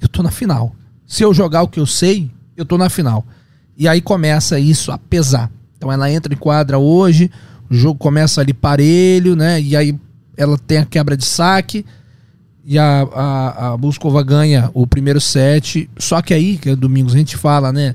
eu 0.00 0.08
tô 0.08 0.22
na 0.22 0.30
final. 0.30 0.74
Se 1.06 1.22
eu 1.22 1.32
jogar 1.32 1.62
o 1.62 1.68
que 1.68 1.78
eu 1.78 1.86
sei, 1.86 2.30
eu 2.56 2.64
tô 2.64 2.76
na 2.76 2.88
final. 2.88 3.24
E 3.76 3.86
aí 3.86 4.00
começa 4.00 4.58
isso 4.58 4.90
a 4.90 4.98
pesar. 4.98 5.50
Então 5.76 5.92
ela 5.92 6.10
entra 6.10 6.32
em 6.32 6.36
quadra 6.36 6.78
hoje, 6.78 7.30
o 7.70 7.74
jogo 7.74 7.98
começa 7.98 8.40
ali 8.40 8.52
parelho, 8.52 9.36
né? 9.36 9.60
E 9.60 9.76
aí 9.76 9.98
ela 10.36 10.58
tem 10.58 10.78
a 10.78 10.84
quebra 10.84 11.16
de 11.16 11.24
saque 11.24 11.84
e 12.64 12.78
a, 12.78 13.02
a, 13.14 13.72
a 13.72 13.76
Buscova 13.76 14.22
ganha 14.22 14.70
o 14.74 14.86
primeiro 14.86 15.20
set. 15.20 15.88
Só 15.98 16.20
que 16.20 16.34
aí, 16.34 16.58
que 16.58 16.70
é 16.70 16.76
domingos 16.76 17.14
a 17.14 17.18
gente 17.18 17.36
fala, 17.36 17.72
né? 17.72 17.94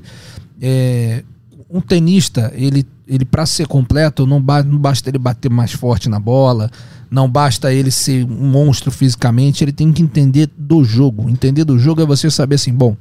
É, 0.60 1.22
um 1.68 1.80
tenista, 1.80 2.52
ele, 2.54 2.86
ele 3.06 3.24
para 3.24 3.44
ser 3.44 3.66
completo, 3.66 4.26
não, 4.26 4.40
ba 4.40 4.62
não 4.62 4.78
basta 4.78 5.10
ele 5.10 5.18
bater 5.18 5.50
mais 5.50 5.72
forte 5.72 6.08
na 6.08 6.18
bola, 6.20 6.70
não 7.12 7.28
basta 7.28 7.70
ele 7.70 7.90
ser 7.90 8.24
um 8.24 8.48
monstro 8.48 8.90
fisicamente, 8.90 9.62
ele 9.62 9.70
tem 9.70 9.92
que 9.92 10.02
entender 10.02 10.48
do 10.56 10.82
jogo. 10.82 11.28
Entender 11.28 11.62
do 11.62 11.78
jogo 11.78 12.00
é 12.00 12.06
você 12.06 12.30
saber 12.30 12.54
assim, 12.54 12.72
bom, 12.72 12.96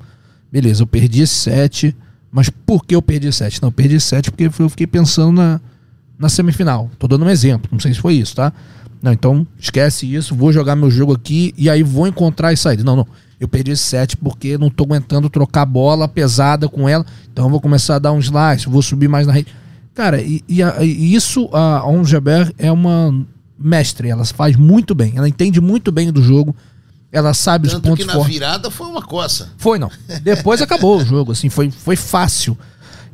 beleza, 0.52 0.84
eu 0.84 0.88
perdi 0.88 1.22
esse 1.22 1.34
set, 1.34 1.96
mas 2.30 2.50
por 2.50 2.86
que 2.86 2.94
eu 2.94 3.02
perdi 3.02 3.32
set? 3.32 3.62
Não, 3.62 3.72
perdi 3.72 4.02
set 4.02 4.30
porque 4.30 4.50
eu 4.62 4.70
fiquei 4.70 4.86
pensando 4.86 5.32
na, 5.32 5.62
na 6.20 6.28
semifinal. 6.28 6.92
Tô 7.00 7.08
dando 7.08 7.24
um 7.24 7.30
exemplo, 7.30 7.70
não 7.72 7.80
sei 7.80 7.94
se 7.94 8.02
foi 8.02 8.16
isso, 8.16 8.36
tá? 8.36 8.52
Não, 9.02 9.14
então 9.14 9.48
esquece 9.58 10.14
isso, 10.14 10.36
vou 10.36 10.52
jogar 10.52 10.76
meu 10.76 10.92
jogo 10.92 11.14
aqui 11.14 11.54
e 11.58 11.70
aí 11.70 11.82
vou 11.82 12.06
encontrar 12.06 12.52
e 12.52 12.58
sair. 12.58 12.84
Não, 12.84 12.98
não. 12.98 13.08
Eu 13.40 13.48
perdi 13.48 13.72
esse 13.72 13.84
set 13.84 14.18
porque 14.18 14.58
não 14.58 14.70
tô 14.70 14.84
aguentando 14.84 15.30
trocar 15.30 15.66
bola 15.66 16.06
pesada 16.06 16.68
com 16.68 16.88
ela. 16.88 17.06
Então 17.32 17.46
eu 17.46 17.50
vou 17.50 17.62
começar 17.62 17.96
a 17.96 18.00
dar 18.00 18.12
um 18.12 18.20
slice, 18.20 18.68
vou 18.68 18.82
subir 18.82 19.08
mais 19.08 19.26
na 19.26 19.32
rede. 19.32 19.48
Cara, 19.96 20.22
e, 20.22 20.44
e, 20.50 20.62
a, 20.62 20.84
e 20.84 21.16
isso 21.16 21.50
a 21.54 21.88
Ongeber 21.88 22.54
é 22.58 22.70
uma 22.70 23.26
mestre, 23.62 24.10
ela 24.10 24.26
faz 24.26 24.56
muito 24.56 24.94
bem, 24.96 25.14
ela 25.16 25.28
entende 25.28 25.62
muito 25.62 25.92
bem 25.92 26.12
do 26.12 26.22
jogo, 26.22 26.56
ela 27.12 27.34
sabe 27.34 27.68
Tanto 27.68 27.78
os 27.78 27.82
pontos 27.82 28.00
que 28.00 28.08
na 28.08 28.14
fortes. 28.14 28.34
virada 28.34 28.72
foi 28.72 28.88
uma 28.88 29.02
coça. 29.02 29.50
Foi, 29.58 29.78
não. 29.78 29.92
Depois 30.24 30.60
acabou 30.64 30.98
o 30.98 31.06
jogo, 31.06 31.32
assim, 31.32 31.50
foi, 31.50 31.70
foi 31.70 31.96
fácil. 31.96 32.58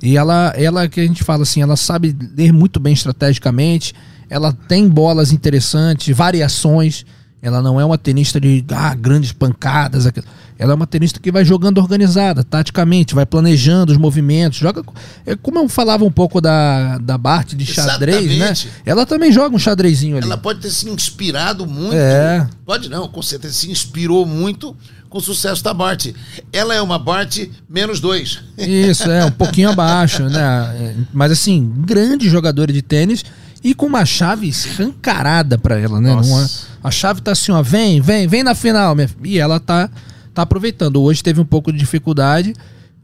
E 0.02 0.16
ela, 0.16 0.54
ela 0.56 0.88
que 0.88 1.00
a 1.00 1.06
gente 1.06 1.24
fala 1.24 1.44
assim, 1.44 1.62
ela 1.62 1.76
sabe 1.76 2.16
ler 2.36 2.54
muito 2.54 2.80
bem 2.80 2.94
estrategicamente, 2.94 3.94
ela 4.30 4.54
tem 4.54 4.88
bolas 4.88 5.32
interessantes, 5.32 6.16
variações. 6.16 7.06
Ela 7.42 7.62
não 7.62 7.80
é 7.80 7.86
uma 7.86 7.98
tenista 7.98 8.40
de 8.40 8.64
ah, 8.72 8.94
grandes 8.94 9.32
pancadas. 9.32 10.06
aquilo. 10.06 10.26
Ela 10.60 10.72
é 10.74 10.76
uma 10.76 10.88
tenista 10.88 11.20
que 11.20 11.32
vai 11.32 11.46
jogando 11.46 11.78
organizada, 11.78 12.44
taticamente, 12.44 13.14
vai 13.14 13.26
planejando 13.26 13.92
os 13.92 13.98
movimentos. 13.98 14.60
Joga. 14.60 14.84
É 15.26 15.36
como 15.36 15.60
eu 15.60 15.70
falava 15.70 16.04
um 16.04 16.12
pouco 16.12 16.42
da, 16.42 16.98
da 16.98 17.18
Bart 17.18 17.54
de 17.54 17.66
xadrez, 17.66 18.32
Exatamente. 18.32 18.68
né? 18.68 18.74
Ela 18.86 19.06
também 19.06 19.32
joga 19.32 19.56
um 19.56 19.60
xadrezinho 19.60 20.18
ali. 20.18 20.26
Ela 20.26 20.38
pode 20.38 20.60
ter 20.60 20.70
se 20.70 20.90
inspirado 20.90 21.66
muito. 21.68 21.94
É. 21.96 22.48
Pode 22.66 22.90
não, 22.90 23.08
com 23.08 23.22
certeza 23.22 23.54
se 23.54 23.70
inspirou 23.72 24.26
muito 24.26 24.76
com 25.10 25.20
o 25.20 25.22
sucesso 25.22 25.64
da 25.64 25.74
Bart. 25.74 26.08
Ela 26.52 26.76
é 26.76 26.82
uma 26.82 27.00
Bart 27.00 27.38
menos 27.70 28.00
dois. 28.00 28.40
Isso, 28.58 29.10
é, 29.10 29.26
um 29.26 29.32
pouquinho 29.32 29.70
abaixo, 29.70 30.24
né? 30.24 30.42
É, 30.80 30.96
Mas 31.14 31.32
assim, 31.32 31.72
grande 31.86 32.30
jogadora 32.30 32.74
de 32.74 32.82
tênis 32.82 33.24
e 33.64 33.74
com 33.74 33.86
uma 33.86 34.06
chave 34.06 34.48
escancarada 34.48 35.58
pra 35.58 35.78
ela, 35.80 36.00
né? 36.02 36.12
É- 36.12 36.78
a 36.84 36.92
chave 36.92 37.22
tá 37.22 37.32
assim, 37.32 37.52
ó, 37.52 37.62
vem, 37.62 38.00
vem, 38.02 38.28
vem 38.28 38.44
na 38.44 38.56
final, 38.56 38.96
minha. 38.96 39.10
E 39.24 39.40
ela 39.40 39.60
tá, 39.60 39.90
tá 40.38 40.44
aproveitando. 40.44 41.02
Hoje 41.02 41.22
teve 41.24 41.42
um 41.42 41.46
pouco 41.46 41.72
de 41.72 41.78
dificuldade 41.78 42.54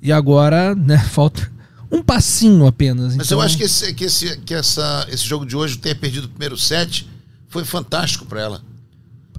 e 0.02 0.12
agora, 0.12 0.74
né, 0.76 0.98
falta 1.12 1.52
um 1.92 2.02
passinho 2.02 2.66
apenas. 2.66 3.16
Mas 3.16 3.26
Então, 3.28 3.40
eu 3.40 3.44
acho 3.44 3.58
que, 3.58 3.64
esse, 3.64 3.94
que, 3.94 4.06
esse, 4.06 4.38
que 4.40 4.54
essa, 4.54 5.06
esse 5.12 5.26
jogo 5.28 5.46
de 5.46 5.56
hoje 5.56 5.78
ter 5.78 5.96
perdido 5.96 6.26
o 6.26 6.30
primeiro 6.30 6.58
set 6.58 7.08
foi 7.50 7.64
fantástico 7.64 8.26
pra 8.26 8.42
ela. 8.42 8.62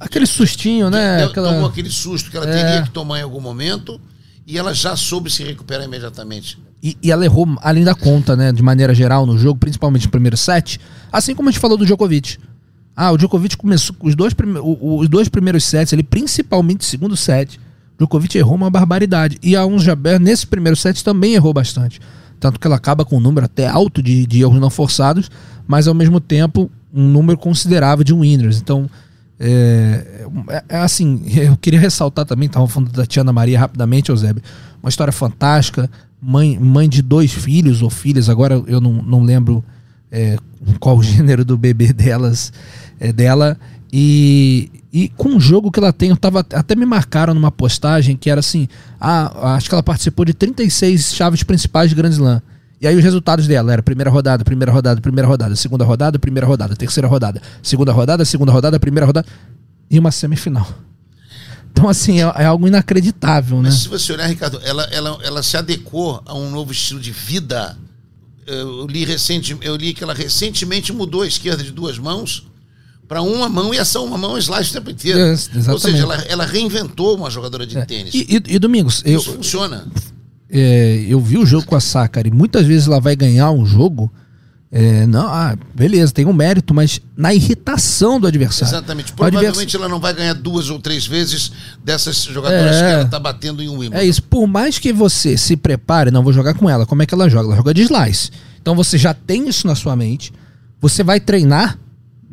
aquele 0.00 0.26
sustinho, 0.26 0.88
né? 0.90 1.18
Deu- 1.18 1.28
Aquela... 1.28 1.52
Tomou 1.52 1.66
aquele 1.68 1.90
susto 1.90 2.30
que 2.30 2.36
ela 2.36 2.48
É. 2.48 2.52
teria 2.64 2.82
que 2.82 2.90
tomar 2.90 3.18
em 3.18 3.22
algum 3.22 3.40
momento 3.40 4.00
e 4.46 4.58
ela 4.58 4.74
já 4.74 4.94
soube 4.96 5.30
se 5.30 5.42
recuperar 5.42 5.84
imediatamente. 5.84 6.58
E, 6.82 6.96
e 7.02 7.10
ela 7.10 7.24
errou 7.24 7.46
além 7.62 7.82
da 7.82 7.94
conta, 7.94 8.36
né? 8.36 8.52
De 8.52 8.62
maneira 8.62 8.94
geral 8.94 9.24
no 9.26 9.38
jogo, 9.38 9.58
principalmente 9.58 10.04
no 10.06 10.10
primeiro 10.10 10.36
set. 10.36 10.78
Assim 11.10 11.34
como 11.34 11.48
a 11.48 11.52
gente 11.52 11.60
falou 11.60 11.76
do 11.78 11.86
Djokovic. 11.86 12.36
Ah, 12.94 13.10
o 13.10 13.16
Djokovic 13.16 13.56
começou 13.56 13.96
com 13.96 14.06
os 14.06 14.14
dois, 14.14 14.32
prime- 14.34 14.60
os 14.62 15.08
dois 15.08 15.28
primeiros 15.28 15.64
sets, 15.64 15.92
ele 15.92 16.02
principalmente 16.04 16.82
o 16.82 16.84
segundo 16.84 17.16
set. 17.16 17.58
Djokovic 17.98 18.36
errou 18.36 18.54
uma 18.54 18.70
barbaridade. 18.70 19.38
E 19.42 19.54
a 19.56 19.64
Ons 19.64 19.82
Jabeur, 19.82 20.18
nesse 20.20 20.46
primeiro 20.46 20.76
set, 20.76 21.02
também 21.04 21.34
errou 21.34 21.52
bastante. 21.52 22.00
Tanto 22.40 22.58
que 22.58 22.66
ela 22.66 22.76
acaba 22.76 23.04
com 23.04 23.16
um 23.16 23.20
número 23.20 23.46
até 23.46 23.66
alto 23.66 24.02
de, 24.02 24.26
de 24.26 24.40
erros 24.42 24.60
não 24.60 24.70
forçados, 24.70 25.30
mas 25.66 25.88
ao 25.88 25.94
mesmo 25.94 26.20
tempo 26.20 26.70
um 26.92 27.08
número 27.08 27.38
considerável 27.38 28.04
de 28.04 28.12
winners. 28.12 28.58
Então, 28.60 28.88
é, 29.38 30.26
é- 30.48 30.64
é 30.68 30.76
assim, 30.78 31.22
eu 31.34 31.56
queria 31.56 31.80
ressaltar 31.80 32.24
também, 32.24 32.46
estava 32.46 32.66
falando 32.68 32.92
da 32.92 33.06
Tiana 33.06 33.32
Maria 33.32 33.58
rapidamente, 33.58 34.10
Eusébio. 34.10 34.42
Uma 34.82 34.88
história 34.88 35.12
fantástica, 35.12 35.90
mãe, 36.20 36.58
mãe 36.58 36.88
de 36.88 37.02
dois 37.02 37.32
filhos 37.32 37.82
ou 37.82 37.90
filhas, 37.90 38.28
agora 38.28 38.62
eu 38.66 38.80
não, 38.80 38.92
não 39.02 39.22
lembro 39.22 39.64
é, 40.10 40.36
qual 40.78 40.98
o 40.98 41.02
gênero 41.04 41.44
do 41.44 41.56
bebê 41.56 41.92
delas, 41.92 42.52
é, 43.00 43.12
dela. 43.12 43.58
E, 43.96 44.72
e 44.92 45.08
com 45.10 45.28
um 45.28 45.40
jogo 45.40 45.70
que 45.70 45.78
ela 45.78 45.92
tem, 45.92 46.10
eu 46.10 46.16
tava, 46.16 46.40
até 46.40 46.74
me 46.74 46.84
marcaram 46.84 47.32
numa 47.32 47.52
postagem 47.52 48.16
que 48.16 48.28
era 48.28 48.40
assim: 48.40 48.66
ah, 49.00 49.54
acho 49.54 49.68
que 49.68 49.74
ela 49.76 49.84
participou 49.84 50.24
de 50.24 50.34
36 50.34 51.14
chaves 51.14 51.44
principais 51.44 51.90
de 51.90 51.94
Grand 51.94 52.10
Slam. 52.10 52.42
E 52.80 52.88
aí 52.88 52.96
os 52.96 53.04
resultados 53.04 53.46
dela 53.46 53.72
era 53.72 53.84
primeira 53.84 54.10
rodada, 54.10 54.42
primeira 54.42 54.72
rodada, 54.72 55.00
primeira 55.00 55.28
rodada, 55.28 55.54
segunda 55.54 55.84
rodada, 55.84 56.18
primeira 56.18 56.44
rodada, 56.44 56.74
terceira 56.74 57.06
rodada, 57.06 57.40
segunda 57.62 57.92
rodada, 57.92 58.24
segunda 58.24 58.50
rodada, 58.50 58.80
primeira 58.80 59.06
rodada 59.06 59.28
e 59.88 59.96
uma 59.96 60.10
semifinal. 60.10 60.66
Então, 61.70 61.88
assim, 61.88 62.20
é, 62.20 62.32
é 62.34 62.44
algo 62.46 62.66
inacreditável, 62.66 63.58
né? 63.58 63.68
Mas 63.68 63.82
se 63.82 63.88
você 63.88 64.12
olhar, 64.12 64.26
Ricardo, 64.26 64.60
ela, 64.64 64.82
ela, 64.90 65.18
ela 65.22 65.40
se 65.40 65.56
adequou 65.56 66.20
a 66.26 66.34
um 66.34 66.50
novo 66.50 66.72
estilo 66.72 66.98
de 66.98 67.12
vida. 67.12 67.78
Eu 68.44 68.88
li, 68.88 69.04
recente, 69.04 69.56
eu 69.60 69.76
li 69.76 69.94
que 69.94 70.02
ela 70.02 70.14
recentemente 70.14 70.92
mudou 70.92 71.22
a 71.22 71.28
esquerda 71.28 71.62
de 71.62 71.70
duas 71.70 71.96
mãos 71.96 72.52
para 73.08 73.20
uma 73.22 73.48
mão 73.48 73.72
e 73.74 73.78
essa 73.78 74.00
uma 74.00 74.16
mão 74.18 74.36
é 74.36 74.40
slice 74.40 74.70
o 74.70 74.74
tempo 74.74 74.90
inteiro. 74.90 75.18
Yes, 75.18 75.50
Ou 75.68 75.78
seja, 75.78 76.02
ela, 76.02 76.16
ela 76.28 76.46
reinventou 76.46 77.16
uma 77.16 77.30
jogadora 77.30 77.66
de 77.66 77.84
tênis. 77.86 78.14
E, 78.14 78.26
e- 78.48 78.54
e, 78.54 78.58
Domingos, 78.58 79.02
eu, 79.04 79.18
Isso 79.20 79.32
funciona. 79.32 79.86
é, 80.50 81.04
eu 81.08 81.20
vi 81.20 81.38
o 81.38 81.46
jogo 81.46 81.66
com 81.66 81.76
a 81.76 81.80
Sakari. 81.80 82.30
Muitas 82.30 82.66
vezes 82.66 82.86
ela 82.86 83.00
vai 83.00 83.14
ganhar 83.16 83.50
um 83.50 83.64
jogo. 83.66 84.10
é, 84.76 85.06
não, 85.06 85.28
ah, 85.28 85.56
beleza, 85.72 86.12
tem 86.12 86.26
um 86.26 86.32
mérito, 86.32 86.74
mas 86.74 87.00
na 87.16 87.32
irritação 87.32 88.18
do 88.18 88.26
adversário. 88.26 88.72
Exatamente. 88.74 89.12
O 89.12 89.22
advers- 89.22 89.30
Provavelmente 89.42 89.76
ela 89.76 89.88
não 89.88 90.00
vai 90.00 90.12
ganhar 90.12 90.34
duas 90.34 90.68
ou 90.68 90.80
três 90.80 91.06
vezes 91.06 91.52
dessas 91.84 92.16
jogadoras 92.24 92.74
É. 92.74 92.80
que 92.80 92.92
ela 92.94 93.02
está 93.04 93.20
batendo 93.20 93.62
em 93.62 93.68
um 93.68 93.74
Wimbledon. 93.78 93.96
É 93.96 94.04
isso. 94.04 94.20
Por 94.24 94.48
mais 94.48 94.76
que 94.80 94.92
você 94.92 95.36
se 95.36 95.56
prepare, 95.56 96.10
não 96.10 96.24
vou 96.24 96.32
jogar 96.32 96.54
com 96.54 96.68
ela. 96.68 96.84
Como 96.86 97.02
é 97.02 97.06
que 97.06 97.14
ela 97.14 97.28
joga? 97.28 97.46
Ela 97.48 97.56
joga 97.56 97.72
de 97.72 97.82
slice. 97.82 98.30
Então 98.60 98.74
você 98.74 98.98
já 98.98 99.14
tem 99.14 99.48
isso 99.48 99.64
na 99.66 99.76
sua 99.76 99.94
mente. 99.94 100.32
Você 100.80 101.04
vai 101.04 101.20
treinar, 101.20 101.78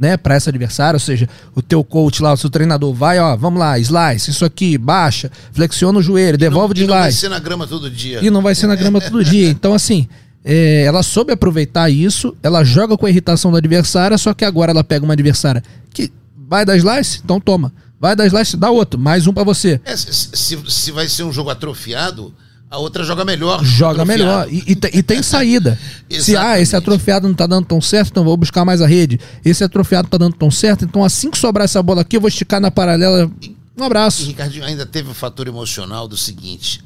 né, 0.01 0.17
para 0.17 0.33
essa 0.33 0.49
adversária, 0.49 0.95
ou 0.95 0.99
seja, 0.99 1.29
o 1.55 1.61
teu 1.61 1.83
coach 1.83 2.23
lá, 2.23 2.33
o 2.33 2.37
seu 2.37 2.49
treinador 2.49 2.91
vai, 2.91 3.19
ó, 3.19 3.35
vamos 3.35 3.59
lá, 3.59 3.77
slice, 3.77 4.31
isso 4.31 4.43
aqui, 4.43 4.75
baixa, 4.75 5.31
flexiona 5.53 5.99
o 5.99 6.01
joelho, 6.01 6.39
devolve 6.39 6.73
de 6.73 6.83
e 6.83 6.87
não 6.87 6.95
vai 6.95 7.09
slice. 7.09 7.19
ser 7.21 7.29
na 7.29 7.37
grama 7.37 7.67
todo 7.67 7.87
dia. 7.89 8.19
E 8.25 8.31
não 8.31 8.41
vai 8.41 8.55
ser 8.55 8.65
na 8.65 8.75
grama 8.75 8.99
todo 8.99 9.23
dia. 9.23 9.47
Então, 9.61 9.75
assim, 9.75 10.07
é, 10.43 10.83
ela 10.85 11.03
soube 11.03 11.31
aproveitar 11.31 11.87
isso, 11.91 12.35
ela 12.41 12.63
joga 12.63 12.97
com 12.97 13.05
a 13.05 13.09
irritação 13.11 13.51
do 13.51 13.57
adversário, 13.57 14.17
só 14.17 14.33
que 14.33 14.43
agora 14.43 14.71
ela 14.71 14.83
pega 14.83 15.05
uma 15.05 15.13
adversária 15.13 15.63
que 15.93 16.11
vai 16.35 16.65
dar 16.65 16.75
slice, 16.77 17.21
então 17.23 17.39
toma. 17.39 17.71
Vai 17.99 18.15
dar 18.15 18.25
slice, 18.25 18.57
dá 18.57 18.71
outro, 18.71 18.99
mais 18.99 19.27
um 19.27 19.33
pra 19.33 19.43
você. 19.43 19.79
É, 19.85 19.95
se- 19.95 20.57
se 20.67 20.91
vai 20.91 21.07
ser 21.07 21.21
um 21.23 21.31
jogo 21.31 21.51
atrofiado, 21.51 22.33
a 22.71 22.77
outra 22.77 23.03
joga 23.03 23.25
melhor. 23.25 23.61
Joga 23.65 24.05
melhor. 24.05 24.47
E, 24.49 24.63
e 24.65 24.97
e 24.97 25.03
tem 25.03 25.21
saída. 25.21 25.77
Se, 26.09 26.37
ah, 26.37 26.57
esse 26.57 26.73
atrofiado 26.73 27.27
não 27.27 27.35
tá 27.35 27.45
dando 27.45 27.65
tão 27.65 27.81
certo, 27.81 28.11
então 28.11 28.23
vou 28.23 28.37
buscar 28.37 28.63
mais 28.63 28.81
a 28.81 28.87
rede. 28.87 29.19
Esse 29.43 29.61
atrofiado 29.61 30.07
tá 30.07 30.17
dando 30.17 30.37
tão 30.37 30.49
certo, 30.49 30.85
então 30.85 31.03
assim 31.03 31.29
que 31.29 31.37
sobrar 31.37 31.65
essa 31.65 31.83
bola 31.83 32.01
aqui, 32.01 32.15
eu 32.15 32.21
vou 32.21 32.29
esticar 32.29 32.61
na 32.61 32.71
paralela. 32.71 33.29
Um 33.77 33.83
E 33.83 33.83
abraço. 33.83 34.25
Ricardinho 34.25 34.63
ainda 34.63 34.85
teve 34.85 35.11
o 35.11 35.13
fator 35.13 35.49
emocional 35.49 36.07
do 36.07 36.15
seguinte: 36.15 36.81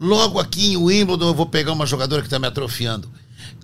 logo 0.00 0.38
aqui 0.38 0.72
em 0.72 0.76
Wimbledon 0.78 1.28
eu 1.28 1.34
vou 1.34 1.46
pegar 1.46 1.72
uma 1.72 1.84
jogadora 1.84 2.22
que 2.22 2.26
está 2.26 2.38
me 2.38 2.46
atrofiando. 2.46 3.06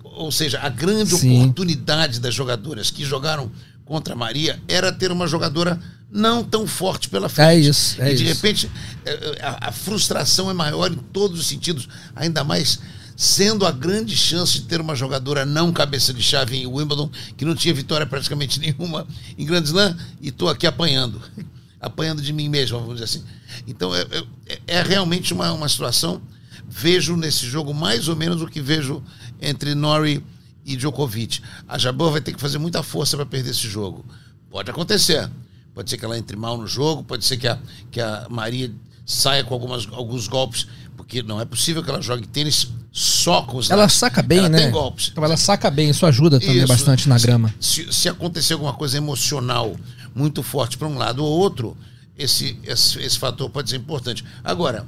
Ou 0.03 0.31
seja, 0.31 0.59
a 0.61 0.69
grande 0.69 1.17
Sim. 1.17 1.41
oportunidade 1.41 2.19
das 2.19 2.33
jogadoras 2.33 2.91
que 2.91 3.03
jogaram 3.03 3.51
contra 3.85 4.13
a 4.13 4.17
Maria 4.17 4.59
era 4.67 4.91
ter 4.91 5.11
uma 5.11 5.27
jogadora 5.27 5.79
não 6.11 6.43
tão 6.43 6.65
forte 6.65 7.09
pela 7.09 7.29
frente. 7.29 7.47
É 7.49 7.59
isso, 7.59 8.01
é 8.01 8.11
e 8.11 8.15
de 8.15 8.23
isso. 8.23 8.33
repente 8.33 8.71
eh, 9.05 9.39
a, 9.41 9.69
a 9.69 9.71
frustração 9.71 10.49
é 10.49 10.53
maior 10.53 10.91
em 10.91 10.95
todos 10.95 11.39
os 11.39 11.47
sentidos, 11.47 11.87
ainda 12.15 12.43
mais 12.43 12.79
sendo 13.17 13.65
a 13.65 13.71
grande 13.71 14.15
chance 14.15 14.53
de 14.59 14.61
ter 14.65 14.81
uma 14.81 14.93
jogadora 14.95 15.45
não 15.45 15.71
cabeça 15.71 16.13
de 16.13 16.21
chave 16.21 16.57
em 16.57 16.67
Wimbledon, 16.67 17.09
que 17.37 17.45
não 17.45 17.55
tinha 17.55 17.73
vitória 17.73 18.05
praticamente 18.05 18.59
nenhuma 18.61 19.07
em 19.37 19.45
Grand 19.45 19.63
Slam, 19.63 19.95
e 20.21 20.29
estou 20.29 20.49
aqui 20.49 20.67
apanhando. 20.67 21.21
Apanhando 21.77 22.19
de 22.19 22.33
mim 22.33 22.49
mesmo, 22.49 22.79
vamos 22.79 22.95
dizer 22.95 23.03
assim. 23.03 23.23
Então 23.67 23.93
é, 23.93 24.01
é- 24.47 24.59
é 24.65 24.81
realmente 24.81 25.33
uma, 25.33 25.51
uma 25.51 25.69
situação. 25.69 26.19
Vejo 26.67 27.15
nesse 27.15 27.45
jogo 27.45 27.75
mais 27.75 28.07
ou 28.07 28.15
menos 28.15 28.41
o 28.41 28.47
que 28.47 28.59
vejo 28.59 29.03
entre 29.39 29.75
Nori 29.75 30.23
e 30.65 30.75
Djokovic. 30.75 31.41
A 31.67 31.77
Jabor 31.77 32.11
vai 32.11 32.21
ter 32.21 32.33
que 32.33 32.41
fazer 32.41 32.57
muita 32.57 32.81
força 32.81 33.15
para 33.15 33.25
perder 33.25 33.51
esse 33.51 33.67
jogo. 33.69 34.05
Pode 34.49 34.69
acontecer. 34.71 35.29
Pode 35.73 35.89
ser 35.89 35.97
que 35.97 36.05
ela 36.05 36.17
entre 36.17 36.37
mal 36.37 36.57
no 36.57 36.65
jogo, 36.65 37.03
pode 37.03 37.25
ser 37.25 37.37
que 37.37 37.47
a, 37.47 37.59
que 37.91 37.99
a 37.99 38.27
Maria 38.29 38.71
saia 39.05 39.43
com 39.43 39.53
algumas, 39.53 39.87
alguns 39.91 40.27
golpes, 40.27 40.65
porque 40.95 41.21
não 41.21 41.39
é 41.39 41.45
possível 41.45 41.83
que 41.83 41.89
ela 41.89 42.01
jogue 42.01 42.25
tênis 42.25 42.69
só 42.91 43.41
com 43.41 43.57
os 43.57 43.69
Ela 43.69 43.81
lados. 43.81 43.95
saca 43.95 44.21
bem, 44.21 44.37
ela 44.39 44.49
né? 44.49 44.57
tem 44.59 44.71
golpes. 44.71 45.09
Então 45.11 45.23
ela 45.23 45.35
saca 45.35 45.69
bem, 45.69 45.89
isso 45.89 46.05
ajuda 46.05 46.39
também 46.39 46.59
Isso. 46.59 46.67
bastante 46.67 47.09
na 47.09 47.17
grama. 47.19 47.53
Se, 47.59 47.91
se 47.91 48.07
acontecer 48.07 48.53
alguma 48.53 48.73
coisa 48.73 48.95
emocional 48.95 49.75
muito 50.15 50.41
forte 50.41 50.77
para 50.77 50.87
um 50.87 50.97
lado 50.97 51.23
ou 51.23 51.29
outro, 51.29 51.75
esse, 52.17 52.57
esse, 52.63 52.97
esse 52.99 53.19
fator 53.19 53.49
pode 53.49 53.69
ser 53.69 53.75
importante. 53.75 54.23
Agora, 54.41 54.87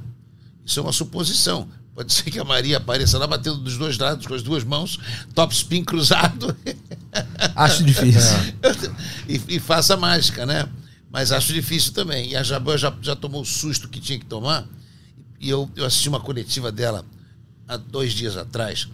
isso 0.64 0.80
é 0.80 0.82
uma 0.82 0.92
suposição. 0.92 1.68
Pode 1.98 2.12
ser 2.12 2.30
que 2.30 2.38
a 2.38 2.44
Maria 2.44 2.76
apareça 2.76 3.18
lá 3.18 3.26
batendo 3.26 3.56
dos 3.56 3.76
dois 3.76 3.98
lados 3.98 4.24
com 4.24 4.32
as 4.32 4.40
duas 4.40 4.62
mãos, 4.62 5.00
top 5.34 5.52
spin 5.52 5.82
cruzado 5.82 6.56
Acho 7.56 7.82
difícil. 7.82 8.36
e, 9.28 9.56
e 9.56 9.58
faça 9.58 9.96
mágica, 9.96 10.46
né? 10.46 10.68
Mas 11.10 11.32
acho 11.32 11.52
difícil 11.52 11.92
também. 11.92 12.30
E 12.30 12.36
a 12.36 12.44
Jabão 12.44 12.78
já, 12.78 12.96
já 13.02 13.16
tomou 13.16 13.42
o 13.42 13.44
susto 13.44 13.88
que 13.88 13.98
tinha 13.98 14.16
que 14.16 14.26
tomar. 14.26 14.64
E 15.40 15.50
eu, 15.50 15.68
eu 15.74 15.84
assisti 15.84 16.08
uma 16.08 16.20
coletiva 16.20 16.70
dela 16.70 17.04
há 17.66 17.76
dois 17.76 18.12
dias 18.12 18.36
atrás. 18.36 18.86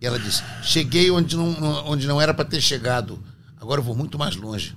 E 0.00 0.06
ela 0.06 0.16
disse: 0.20 0.44
Cheguei 0.62 1.10
onde 1.10 1.36
não, 1.36 1.88
onde 1.88 2.06
não 2.06 2.20
era 2.20 2.32
para 2.32 2.44
ter 2.44 2.60
chegado. 2.60 3.20
Agora 3.60 3.80
eu 3.80 3.84
vou 3.84 3.96
muito 3.96 4.16
mais 4.16 4.36
longe. 4.36 4.76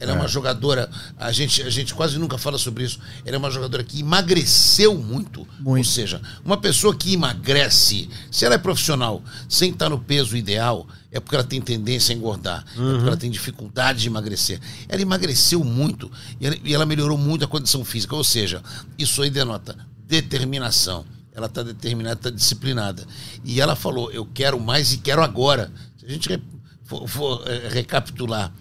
Ela 0.00 0.12
é. 0.12 0.14
é. 0.14 0.18
uma 0.18 0.26
jogadora, 0.26 0.90
a 1.18 1.30
gente, 1.30 1.62
a 1.62 1.68
gente 1.68 1.94
quase 1.94 2.18
nunca 2.18 2.38
fala 2.38 2.56
sobre 2.56 2.84
isso. 2.84 2.98
Ela 3.24 3.36
é 3.36 3.38
uma 3.38 3.50
jogadora 3.50 3.84
que 3.84 4.00
emagreceu 4.00 4.96
muito. 4.96 5.46
muito. 5.60 5.78
Ou 5.78 5.84
seja, 5.84 6.20
uma 6.42 6.56
pessoa 6.56 6.96
que 6.96 7.12
emagrece, 7.12 8.08
se 8.30 8.44
ela 8.46 8.54
é 8.54 8.58
profissional, 8.58 9.22
sem 9.48 9.70
estar 9.70 9.90
no 9.90 9.98
peso 9.98 10.36
ideal, 10.36 10.88
é 11.12 11.20
porque 11.20 11.36
ela 11.36 11.44
tem 11.44 11.60
tendência 11.60 12.14
a 12.14 12.16
engordar. 12.16 12.64
Uhum. 12.76 12.88
É 12.88 12.92
porque 12.94 13.08
ela 13.08 13.16
tem 13.16 13.30
dificuldade 13.30 14.00
de 14.00 14.08
emagrecer. 14.08 14.58
Ela 14.88 15.02
emagreceu 15.02 15.62
muito 15.62 16.10
e 16.40 16.46
ela, 16.46 16.56
e 16.64 16.74
ela 16.74 16.86
melhorou 16.86 17.18
muito 17.18 17.44
a 17.44 17.48
condição 17.48 17.84
física. 17.84 18.16
Ou 18.16 18.24
seja, 18.24 18.62
isso 18.98 19.20
aí 19.22 19.28
denota 19.28 19.76
determinação. 20.06 21.04
Ela 21.32 21.46
está 21.46 21.62
determinada, 21.62 22.16
está 22.16 22.30
disciplinada. 22.30 23.06
E 23.44 23.60
ela 23.60 23.76
falou: 23.76 24.10
Eu 24.10 24.26
quero 24.26 24.58
mais 24.58 24.92
e 24.92 24.98
quero 24.98 25.22
agora. 25.22 25.70
Se 25.98 26.06
a 26.06 26.08
gente 26.08 26.42
for, 26.84 27.06
for 27.06 27.42
é, 27.46 27.68
recapitular 27.68 28.52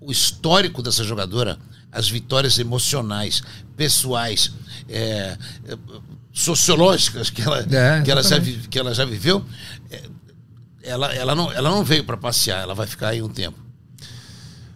o 0.00 0.10
histórico 0.10 0.82
dessa 0.82 1.04
jogadora, 1.04 1.58
as 1.92 2.08
vitórias 2.08 2.58
emocionais, 2.58 3.42
pessoais, 3.76 4.52
é, 4.88 5.36
é 5.66 5.78
sociológicas 6.32 7.28
que 7.28 7.42
ela, 7.42 7.58
é, 7.58 8.02
que, 8.02 8.10
ela 8.10 8.22
já, 8.22 8.40
que 8.40 8.78
ela 8.78 8.94
já 8.94 9.04
viveu, 9.04 9.44
é, 9.90 10.02
ela, 10.82 11.12
ela, 11.14 11.34
não, 11.34 11.52
ela 11.52 11.70
não 11.70 11.84
veio 11.84 12.04
para 12.04 12.16
passear, 12.16 12.62
ela 12.62 12.74
vai 12.74 12.86
ficar 12.86 13.08
aí 13.08 13.22
um 13.22 13.28
tempo. 13.28 13.58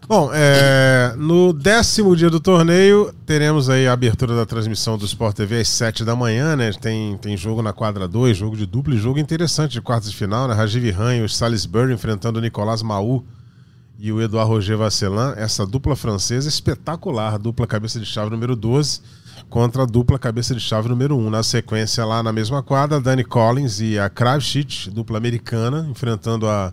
Bom, 0.06 0.30
é, 0.34 1.14
no 1.16 1.50
décimo 1.54 2.14
dia 2.14 2.28
do 2.28 2.38
torneio, 2.38 3.14
teremos 3.24 3.70
aí 3.70 3.88
a 3.88 3.92
abertura 3.94 4.36
da 4.36 4.44
transmissão 4.44 4.98
do 4.98 5.06
Sport 5.06 5.34
TV 5.34 5.60
às 5.60 5.68
7 5.68 6.04
da 6.04 6.14
manhã, 6.14 6.54
né? 6.54 6.70
Tem, 6.72 7.16
tem 7.16 7.34
jogo 7.38 7.62
na 7.62 7.72
quadra 7.72 8.06
2, 8.06 8.36
jogo 8.36 8.54
de 8.54 8.66
duplo 8.66 8.92
e 8.92 8.98
jogo 8.98 9.18
interessante 9.18 9.72
de 9.72 9.80
quartas 9.80 10.10
de 10.10 10.16
final, 10.16 10.46
né? 10.46 10.52
Rajiv 10.52 10.90
Ranho 10.90 11.24
e 11.24 11.28
Salisbury 11.28 11.94
enfrentando 11.94 12.38
o 12.38 12.42
Nicolas 12.42 12.82
Maú 12.82 13.24
e 13.98 14.12
o 14.12 14.20
Eduardo 14.20 14.52
Roger 14.52 14.76
Vasselin, 14.76 15.34
essa 15.36 15.66
dupla 15.66 15.94
francesa 15.94 16.48
espetacular, 16.48 17.38
dupla 17.38 17.66
cabeça 17.66 17.98
de 18.00 18.06
chave 18.06 18.30
número 18.30 18.56
12 18.56 19.00
contra 19.48 19.84
a 19.84 19.86
dupla 19.86 20.18
cabeça 20.18 20.54
de 20.54 20.60
chave 20.60 20.88
número 20.88 21.16
1. 21.16 21.30
Na 21.30 21.42
sequência, 21.42 22.04
lá 22.04 22.22
na 22.22 22.32
mesma 22.32 22.62
quadra, 22.62 23.00
Dani 23.00 23.24
Collins 23.24 23.80
e 23.80 23.98
a 23.98 24.08
Kravchit, 24.08 24.90
dupla 24.90 25.18
americana, 25.18 25.86
enfrentando 25.90 26.48
a 26.48 26.72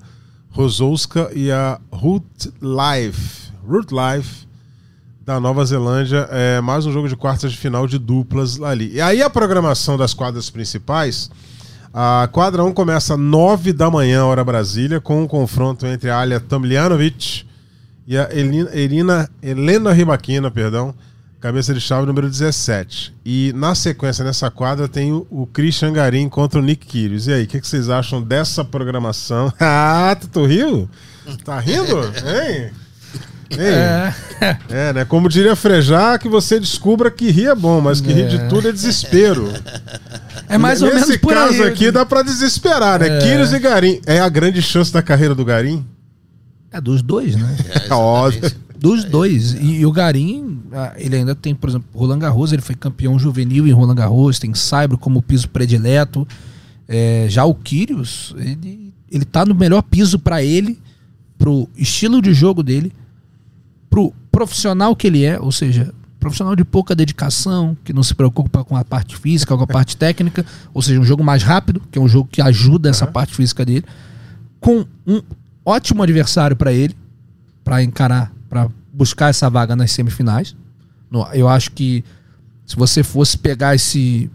Rosouska 0.49 1.31
e 1.33 1.51
a 1.51 1.79
Ruth 1.91 2.47
Life. 2.61 3.51
Ruth 3.65 3.91
Life 3.91 4.47
da 5.23 5.39
Nova 5.39 5.63
Zelândia. 5.63 6.27
É 6.31 6.59
mais 6.59 6.85
um 6.85 6.91
jogo 6.91 7.07
de 7.07 7.15
quartas 7.15 7.51
de 7.51 7.57
final 7.57 7.87
de 7.87 7.97
duplas 7.97 8.61
ali. 8.61 8.91
E 8.93 9.01
aí 9.01 9.21
a 9.21 9.29
programação 9.29 9.97
das 9.97 10.13
quadras 10.13 10.49
principais 10.49 11.29
a 11.93 12.29
quadra 12.31 12.63
1 12.63 12.71
começa 12.73 13.15
às 13.15 13.19
9 13.19 13.73
da 13.73 13.89
manhã, 13.89 14.23
hora 14.25 14.43
Brasília, 14.43 15.01
com 15.01 15.21
um 15.21 15.27
confronto 15.27 15.85
entre 15.85 16.09
a 16.09 16.19
Alia 16.19 16.39
Tomljanovic 16.39 17.45
e 18.07 18.17
a 18.17 18.29
Elina, 18.31 18.69
Elina, 18.73 19.29
Helena 19.41 19.91
Ribaquina, 19.91 20.49
perdão, 20.49 20.95
cabeça 21.41 21.73
de 21.73 21.81
chave 21.81 22.05
número 22.05 22.29
17. 22.29 23.13
E 23.25 23.51
na 23.55 23.75
sequência, 23.75 24.23
nessa 24.23 24.49
quadra, 24.49 24.87
tem 24.87 25.11
o, 25.11 25.27
o 25.29 25.45
Christian 25.47 25.91
Garim 25.91 26.29
contra 26.29 26.59
o 26.59 26.63
Nick 26.63 26.85
Kyrgios. 26.85 27.27
E 27.27 27.33
aí, 27.33 27.43
o 27.43 27.47
que, 27.47 27.59
que, 27.59 27.67
vocês 27.67 27.89
acham 27.89 28.21
dessa 28.21 28.63
programação? 28.63 29.51
ah, 29.59 30.15
tu, 30.19 30.27
tu 30.29 30.45
riu? 30.45 30.89
Tá 31.43 31.59
rindo? 31.59 31.97
Hein? 32.23 32.71
É. 33.57 34.13
é, 34.69 34.93
né? 34.93 35.05
Como 35.05 35.29
diria 35.29 35.55
Frejá, 35.55 36.17
que 36.17 36.29
você 36.29 36.59
descubra 36.59 37.11
que 37.11 37.29
rir 37.29 37.47
é 37.47 37.55
bom, 37.55 37.81
mas 37.81 38.01
que 38.01 38.11
é. 38.11 38.13
rir 38.13 38.27
de 38.27 38.49
tudo 38.49 38.69
é 38.69 38.71
desespero. 38.71 39.51
É 40.47 40.57
mais 40.57 40.81
ou 40.81 40.89
Nesse 40.89 41.07
menos 41.07 41.21
por 41.21 41.33
caso 41.33 41.63
aí. 41.63 41.69
aqui 41.69 41.91
dá 41.91 42.05
pra 42.05 42.21
desesperar, 42.21 42.99
né? 42.99 43.07
É. 43.07 43.55
e 43.55 43.59
Garim. 43.59 44.01
É 44.05 44.19
a 44.19 44.29
grande 44.29 44.61
chance 44.61 44.91
da 44.91 45.01
carreira 45.01 45.33
do 45.35 45.45
Garim? 45.45 45.85
É 46.71 46.79
dos 46.79 47.01
dois, 47.01 47.35
né? 47.35 47.57
É, 47.89 47.93
óbvio. 47.93 48.51
Dos 48.77 49.03
dois. 49.03 49.53
E, 49.53 49.81
e, 49.81 49.85
o 49.85 49.91
Garim, 49.91 50.61
ah, 50.73 50.93
ele 50.97 51.17
ainda 51.17 51.35
tem, 51.35 51.53
por 51.53 51.69
exemplo, 51.69 51.87
Roland 51.93 52.19
Garros, 52.19 52.51
ele 52.51 52.61
foi 52.61 52.73
campeão 52.73 53.19
juvenil 53.19 53.67
em 53.67 53.71
Roland 53.71 53.95
Garros, 53.95 54.39
tem 54.39 54.53
Saibro 54.55 54.97
como 54.97 55.21
piso 55.21 55.47
predileto. 55.49 56.27
É, 56.87 57.27
já 57.29 57.45
o 57.45 57.53
Kyrgios, 57.53 58.33
ele, 58.37 58.93
ele 59.11 59.23
tá 59.23 59.45
no 59.45 59.53
melhor 59.53 59.83
piso 59.83 60.17
para 60.17 60.43
ele, 60.43 60.79
pro 61.37 61.69
estilo 61.77 62.21
de 62.21 62.33
jogo 62.33 62.63
dele 62.63 62.91
pro 63.91 64.13
profissional 64.31 64.95
que 64.95 65.05
ele 65.05 65.23
é, 65.25 65.39
ou 65.39 65.51
seja, 65.51 65.93
profissional 66.19 66.55
de 66.55 66.63
pouca 66.63 66.95
dedicação, 66.95 67.77
que 67.83 67.91
não 67.91 68.01
se 68.01 68.15
preocupa 68.15 68.63
com 68.63 68.77
a 68.77 68.85
parte 68.85 69.17
física, 69.17 69.55
com 69.57 69.63
a 69.63 69.67
parte 69.67 69.97
técnica, 69.97 70.45
ou 70.73 70.81
seja, 70.81 70.99
um 70.99 71.03
jogo 71.03 71.23
mais 71.23 71.43
rápido, 71.43 71.81
que 71.91 71.99
é 71.99 72.01
um 72.01 72.07
jogo 72.07 72.29
que 72.31 72.41
ajuda 72.41 72.89
essa 72.89 73.05
uhum. 73.05 73.11
parte 73.11 73.35
física 73.35 73.65
dele, 73.65 73.83
com 74.59 74.85
um 75.05 75.21
ótimo 75.65 76.01
adversário 76.01 76.55
para 76.55 76.71
ele, 76.71 76.95
para 77.63 77.83
encarar, 77.83 78.31
para 78.49 78.69
buscar 78.93 79.29
essa 79.29 79.49
vaga 79.49 79.75
nas 79.75 79.91
semifinais. 79.91 80.55
Eu 81.33 81.49
acho 81.49 81.71
que 81.71 82.03
se 82.65 82.75
você 82.75 83.03
fosse 83.03 83.37
pegar 83.37 83.75
esse 83.75 84.31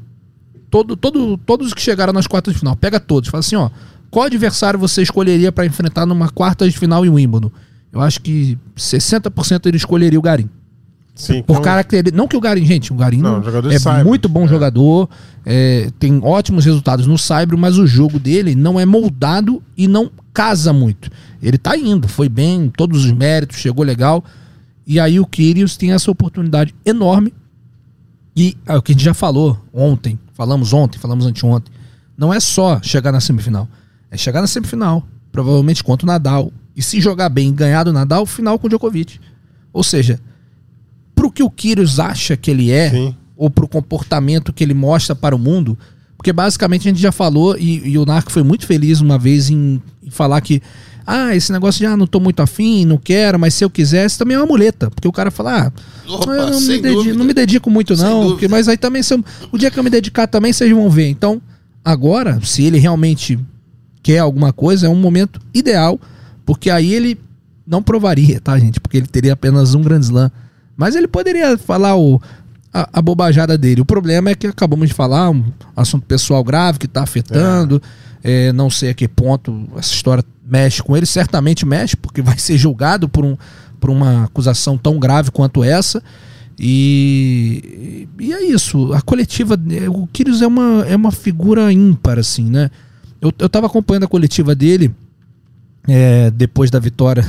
todo, 0.70 0.96
todo, 0.96 1.38
todos 1.38 1.68
os 1.68 1.74
que 1.74 1.80
chegaram 1.80 2.12
nas 2.12 2.26
quartas 2.26 2.52
de 2.52 2.58
final, 2.58 2.76
pega 2.76 3.00
todos, 3.00 3.30
fala 3.30 3.40
assim, 3.40 3.56
ó, 3.56 3.70
qual 4.10 4.26
adversário 4.26 4.78
você 4.78 5.02
escolheria 5.02 5.50
para 5.50 5.64
enfrentar 5.64 6.04
numa 6.04 6.28
quarta 6.28 6.68
de 6.68 6.76
final 6.76 7.06
em 7.06 7.08
Wimbledon? 7.08 7.50
Eu 7.96 8.02
acho 8.02 8.20
que 8.20 8.58
60% 8.76 9.64
ele 9.64 9.78
escolheria 9.78 10.18
o 10.18 10.22
Garim. 10.22 10.50
Sim, 11.14 11.42
por 11.42 11.62
característica. 11.62 12.14
Não 12.14 12.28
que 12.28 12.36
o 12.36 12.40
Garim, 12.40 12.66
gente, 12.66 12.92
o 12.92 12.96
Garim 12.96 13.22
não, 13.22 13.42
é 13.70 13.78
cyber, 13.78 14.04
muito 14.04 14.28
bom 14.28 14.44
é. 14.44 14.48
jogador, 14.48 15.08
é, 15.46 15.90
tem 15.98 16.20
ótimos 16.22 16.66
resultados 16.66 17.06
no 17.06 17.16
Cyber, 17.16 17.56
mas 17.56 17.78
o 17.78 17.86
jogo 17.86 18.18
dele 18.18 18.54
não 18.54 18.78
é 18.78 18.84
moldado 18.84 19.62
e 19.74 19.88
não 19.88 20.10
casa 20.34 20.74
muito. 20.74 21.10
Ele 21.40 21.56
tá 21.56 21.74
indo, 21.74 22.06
foi 22.06 22.28
bem, 22.28 22.68
todos 22.68 23.06
os 23.06 23.12
méritos, 23.12 23.56
chegou 23.56 23.82
legal. 23.82 24.22
E 24.86 25.00
aí 25.00 25.18
o 25.18 25.24
Kyrios 25.24 25.74
tem 25.78 25.92
essa 25.92 26.10
oportunidade 26.10 26.74
enorme. 26.84 27.32
E 28.36 28.54
é 28.66 28.76
o 28.76 28.82
que 28.82 28.92
a 28.92 28.94
gente 28.94 29.04
já 29.04 29.14
falou 29.14 29.58
ontem, 29.72 30.18
falamos 30.34 30.74
ontem, 30.74 30.98
falamos 30.98 31.24
anteontem. 31.24 31.72
Não 32.14 32.32
é 32.32 32.40
só 32.40 32.78
chegar 32.82 33.10
na 33.10 33.20
semifinal, 33.20 33.66
é 34.10 34.18
chegar 34.18 34.42
na 34.42 34.46
semifinal, 34.46 35.02
provavelmente 35.32 35.82
contra 35.82 36.04
o 36.04 36.08
Nadal, 36.08 36.52
e 36.76 36.82
se 36.82 37.00
jogar 37.00 37.30
bem 37.30 37.48
e 37.48 37.52
ganhar 37.52 37.84
do 37.84 37.92
Nadal, 37.92 38.26
final 38.26 38.58
com 38.58 38.66
o 38.66 38.70
Djokovic. 38.70 39.18
Ou 39.72 39.82
seja, 39.82 40.20
pro 41.14 41.30
que 41.30 41.42
o 41.42 41.50
Kyrgios 41.50 41.98
acha 41.98 42.36
que 42.36 42.50
ele 42.50 42.70
é, 42.70 42.90
Sim. 42.90 43.16
ou 43.34 43.48
pro 43.48 43.66
comportamento 43.66 44.52
que 44.52 44.62
ele 44.62 44.74
mostra 44.74 45.14
para 45.14 45.34
o 45.34 45.38
mundo, 45.38 45.78
porque 46.16 46.32
basicamente 46.32 46.86
a 46.86 46.90
gente 46.90 47.00
já 47.00 47.10
falou, 47.10 47.56
e, 47.58 47.88
e 47.88 47.98
o 47.98 48.04
Narco 48.04 48.30
foi 48.30 48.42
muito 48.42 48.66
feliz 48.66 49.00
uma 49.00 49.18
vez 49.18 49.48
em, 49.48 49.80
em, 50.02 50.10
falar 50.10 50.40
que, 50.42 50.60
ah, 51.06 51.34
esse 51.34 51.50
negócio 51.50 51.78
de, 51.78 51.86
ah, 51.86 51.96
não 51.96 52.06
tô 52.06 52.20
muito 52.20 52.40
afim, 52.40 52.84
não 52.84 52.98
quero, 52.98 53.38
mas 53.38 53.54
se 53.54 53.64
eu 53.64 53.70
quisesse, 53.70 54.18
também 54.18 54.36
é 54.36 54.40
uma 54.40 54.46
muleta. 54.46 54.90
Porque 54.90 55.08
o 55.08 55.12
cara 55.12 55.30
fala, 55.30 55.66
ah, 55.66 55.72
Opa, 56.12 56.32
eu 56.32 56.50
não, 56.50 56.60
me 56.60 56.78
dedico, 56.78 57.14
não, 57.14 57.24
me 57.24 57.34
dedico, 57.34 57.70
muito 57.70 57.96
não, 57.96 58.30
porque, 58.30 58.48
mas 58.48 58.68
aí 58.68 58.76
também, 58.76 59.02
eu, 59.08 59.24
o 59.52 59.56
dia 59.56 59.70
que 59.70 59.78
eu 59.78 59.84
me 59.84 59.90
dedicar 59.90 60.26
também, 60.26 60.52
vocês 60.52 60.70
vão 60.70 60.90
ver. 60.90 61.08
Então, 61.08 61.40
agora, 61.84 62.40
se 62.42 62.64
ele 62.64 62.78
realmente 62.78 63.38
quer 64.02 64.18
alguma 64.18 64.52
coisa, 64.52 64.86
é 64.86 64.90
um 64.90 64.96
momento 64.96 65.40
ideal 65.54 65.98
porque 66.46 66.70
aí 66.70 66.94
ele 66.94 67.20
não 67.66 67.82
provaria, 67.82 68.40
tá, 68.40 68.56
gente? 68.58 68.80
Porque 68.80 68.96
ele 68.96 69.08
teria 69.08 69.32
apenas 69.32 69.74
um 69.74 69.82
Grand 69.82 70.00
Slam. 70.00 70.30
Mas 70.76 70.94
ele 70.94 71.08
poderia 71.08 71.58
falar 71.58 71.96
o, 71.96 72.22
a, 72.72 72.88
a, 72.92 73.02
bobajada 73.02 73.58
dele. 73.58 73.80
O 73.80 73.84
problema 73.84 74.30
é 74.30 74.34
que 74.34 74.46
acabamos 74.46 74.88
de 74.88 74.94
falar, 74.94 75.30
um 75.30 75.44
assunto 75.74 76.06
pessoal 76.06 76.44
grave 76.44 76.78
que 76.78 76.86
está 76.86 77.02
afetando. 77.02 77.82
É. 78.22 78.48
É, 78.48 78.52
não 78.52 78.70
sei 78.70 78.90
a 78.90 78.94
que 78.94 79.06
ponto 79.06 79.68
essa 79.76 79.92
história 79.92 80.24
mexe 80.44 80.82
com 80.82 80.96
ele. 80.96 81.06
Certamente 81.06 81.66
mexe, 81.66 81.96
porque 81.96 82.22
vai 82.22 82.38
ser 82.38 82.56
julgado 82.56 83.08
por, 83.08 83.24
um, 83.24 83.36
por 83.80 83.90
uma 83.90 84.24
acusação 84.24 84.78
tão 84.78 84.98
grave 84.98 85.30
quanto 85.30 85.64
essa. 85.64 86.02
E, 86.58 88.08
e 88.18 88.32
é 88.32 88.44
isso. 88.44 88.92
A 88.92 89.00
coletiva. 89.00 89.58
O 89.92 90.06
Kyrgios 90.06 90.42
é 90.42 90.46
uma, 90.46 90.84
é 90.86 90.94
uma 90.94 91.12
figura 91.12 91.72
ímpar, 91.72 92.18
assim, 92.18 92.48
né? 92.48 92.70
Eu, 93.20 93.32
eu 93.38 93.48
tava 93.48 93.66
acompanhando 93.66 94.04
a 94.04 94.08
coletiva 94.08 94.54
dele 94.54 94.94
é, 95.86 96.30
depois 96.30 96.70
da 96.70 96.78
vitória 96.78 97.24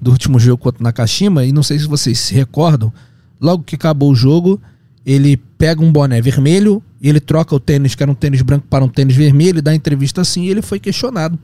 do 0.00 0.10
último 0.10 0.38
jogo 0.38 0.62
contra 0.62 0.80
o 0.80 0.84
Nakashima, 0.84 1.44
e 1.44 1.52
não 1.52 1.62
sei 1.62 1.78
se 1.78 1.86
vocês 1.86 2.18
se 2.18 2.34
recordam, 2.34 2.92
logo 3.40 3.62
que 3.62 3.74
acabou 3.74 4.10
o 4.10 4.14
jogo, 4.14 4.60
ele 5.04 5.36
pega 5.58 5.82
um 5.82 5.92
boné 5.92 6.20
vermelho 6.20 6.82
ele 7.02 7.20
troca 7.20 7.54
o 7.54 7.60
tênis, 7.60 7.94
que 7.94 8.02
era 8.02 8.12
um 8.12 8.14
tênis 8.14 8.42
branco, 8.42 8.66
para 8.68 8.84
um 8.84 8.88
tênis 8.88 9.16
vermelho, 9.16 9.58
e 9.58 9.62
dá 9.62 9.74
entrevista 9.74 10.20
assim, 10.20 10.44
e 10.44 10.50
ele 10.50 10.60
foi 10.60 10.78
questionado 10.78 11.38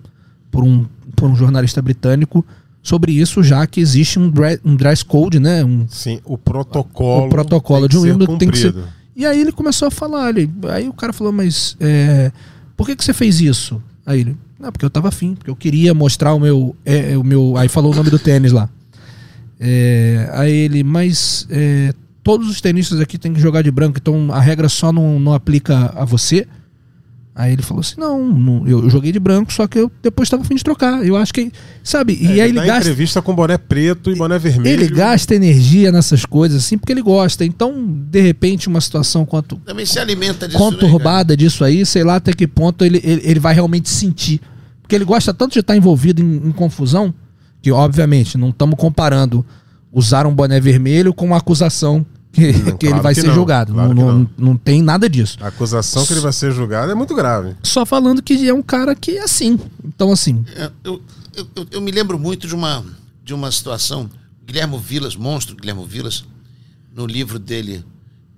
por 0.51 0.63
um, 0.63 0.85
por 1.15 1.31
um 1.31 1.35
jornalista 1.35 1.81
britânico 1.81 2.45
sobre 2.83 3.13
isso, 3.13 3.43
já 3.43 3.67
que 3.67 3.81
existe 3.81 4.19
um, 4.19 4.31
dress, 4.31 4.61
um 4.65 4.77
dress 4.77 5.05
code, 5.05 5.41
né? 5.41 5.65
Um, 5.65 5.87
Sim, 5.89 6.21
o 6.25 6.37
protocolo. 6.37 7.27
O 7.27 7.31
protocolo 7.31 7.89
de 7.89 7.97
um 7.97 8.03
Wimbledon 8.03 8.39
tem 8.39 8.51
que 8.51 8.59
ser. 8.59 8.75
E 9.15 9.25
aí 9.25 9.41
ele 9.41 9.51
começou 9.51 9.89
a 9.89 9.91
falar, 9.91 10.29
ele, 10.29 10.51
aí 10.69 10.89
o 10.89 10.93
cara 10.93 11.13
falou, 11.13 11.33
mas 11.33 11.75
é, 11.81 12.31
por 12.77 12.87
que, 12.87 12.95
que 12.95 13.03
você 13.03 13.15
fez 13.15 13.41
isso? 13.41 13.83
Aí 14.05 14.21
ele, 14.21 14.37
não, 14.59 14.73
porque 14.73 14.85
eu 14.85 14.91
tava 14.91 15.09
afim, 15.09 15.35
porque 15.35 15.51
eu 15.51 15.57
queria 15.57 15.93
mostrar 15.93 16.33
o 16.35 16.41
meu. 16.41 16.75
É, 16.85 17.13
é, 17.13 17.19
o 17.19 17.25
meu 17.25 17.57
aí 17.57 17.69
falou 17.69 17.93
o 17.93 17.97
nome 17.97 18.11
do 18.11 18.19
tênis 18.19 18.53
lá. 18.53 18.69
É, 19.61 20.31
aí 20.33 20.53
ele, 20.53 20.83
mas 20.83 21.47
é, 21.51 21.95
todos 22.23 22.49
os 22.49 22.61
tenistas 22.61 23.01
aqui 23.01 23.19
têm 23.19 23.33
que 23.33 23.41
jogar 23.41 23.63
de 23.63 23.71
branco, 23.71 23.99
então 24.01 24.33
a 24.33 24.41
regra 24.41 24.69
só 24.69 24.93
não, 24.93 25.21
não 25.21 25.35
aplica 25.35 25.93
a 25.95 26.05
você. 26.05 26.47
Aí 27.39 27.53
ele 27.53 27.61
falou 27.61 27.83
assim: 27.83 27.97
não, 27.99 28.27
não, 28.27 28.67
eu, 28.67 28.89
joguei 28.89 29.13
de 29.13 29.21
branco, 29.21 29.53
só 29.53 29.67
que 29.67 29.79
eu 29.79 29.93
depois 30.03 30.27
estava 30.27 30.43
a 30.43 30.47
fim 30.47 30.55
de 30.55 30.65
trocar. 30.65 31.07
Eu 31.07 31.17
acho 31.17 31.35
que. 31.35 31.53
Sabe? 31.85 32.17
e 32.19 32.41
aí 32.41 32.49
ele 32.49 32.55
gasta. 32.55 32.89
entrevista 32.89 33.21
com 33.21 33.35
boné 33.35 33.59
preto 33.59 34.11
e 34.11 34.15
boné 34.15 34.39
vermelho. 34.39 34.83
Ele 34.83 34.89
gasta 34.89 35.35
energia 35.35 35.93
nessas 35.93 36.25
coisas 36.25 36.65
assim 36.65 36.79
porque 36.79 36.93
ele 36.95 37.03
gosta. 37.03 37.45
Então, 37.45 37.75
de 38.11 38.23
repente, 38.23 38.69
uma 38.69 38.81
situação 38.81 39.27
quanto 39.27 39.57
Também 39.57 39.85
se 39.85 39.99
alimenta 39.99 40.49
disso. 40.49 40.59
né, 40.59 40.65
conturbada 40.65 41.37
disso 41.37 41.63
aí, 41.63 41.85
sei 41.85 42.03
lá 42.03 42.17
até 42.17 42.33
que 42.33 42.47
ponto 42.47 42.83
ele, 42.83 43.03
ele, 43.05 43.21
ele 43.23 43.39
vai 43.39 43.53
realmente 43.55 43.91
sentir. 43.91 44.41
Porque 44.81 44.95
ele 44.95 45.05
gosta 45.05 45.35
tanto 45.35 45.53
de 45.53 45.59
estar 45.59 45.77
envolvido 45.77 46.23
em, 46.23 46.49
em 46.49 46.53
confusão, 46.53 47.13
que 47.61 47.71
obviamente 47.71 48.39
não 48.39 48.49
estamos 48.49 48.79
comparando 48.79 49.45
usar 49.93 50.27
um 50.27 50.35
boné 50.35 50.59
vermelho 50.59 51.13
com 51.13 51.27
uma 51.27 51.37
acusação 51.37 52.07
que, 52.37 52.53
Não, 52.53 52.77
que 52.77 52.87
ele 52.87 52.91
claro 52.93 53.03
vai 53.03 53.15
que 53.15 53.21
ser 53.21 53.27
não, 53.27 53.35
julgado. 53.35 53.73
claro 53.73 53.95
não, 53.95 54.19
não. 54.19 54.31
não 54.37 54.57
tem 54.57 54.83
nada 54.83 55.09
disso. 55.09 55.39
A 55.41 55.49
acusação 55.49 56.05
que 56.07 56.13
ele 56.13 56.21
vai 56.21 56.33
ser 56.33 56.53
julgado 56.53 56.93
é 56.93 56.95
muito 56.95 57.15
grave. 57.15 57.57
Só 57.63 57.85
falando 57.87 58.23
que 58.23 58.49
é 58.49 58.53
um 58.55 58.63
cara 58.63 58.95
que 58.95 59.17
é 59.19 59.23
assim. 59.23 59.59
Então, 59.85 60.13
assim, 60.13 60.45
É, 60.55 60.71
Eu, 60.85 61.03
eu, 61.35 61.47
eu, 61.57 61.67
eu 61.73 61.81
me 61.81 61.91
lembro 61.91 62.19
muito 62.19 62.47
de 62.47 62.55
uma, 62.55 62.85
de 63.25 63.33
uma 63.35 63.51
situação. 63.51 64.09
Guilhermo 64.47 64.79
Vilas, 64.79 65.17
monstro 65.17 65.57
Guilhermo 65.57 65.85
Vilas, 65.85 66.25
no 66.95 67.07
livro 67.07 67.39
dele, 67.39 67.85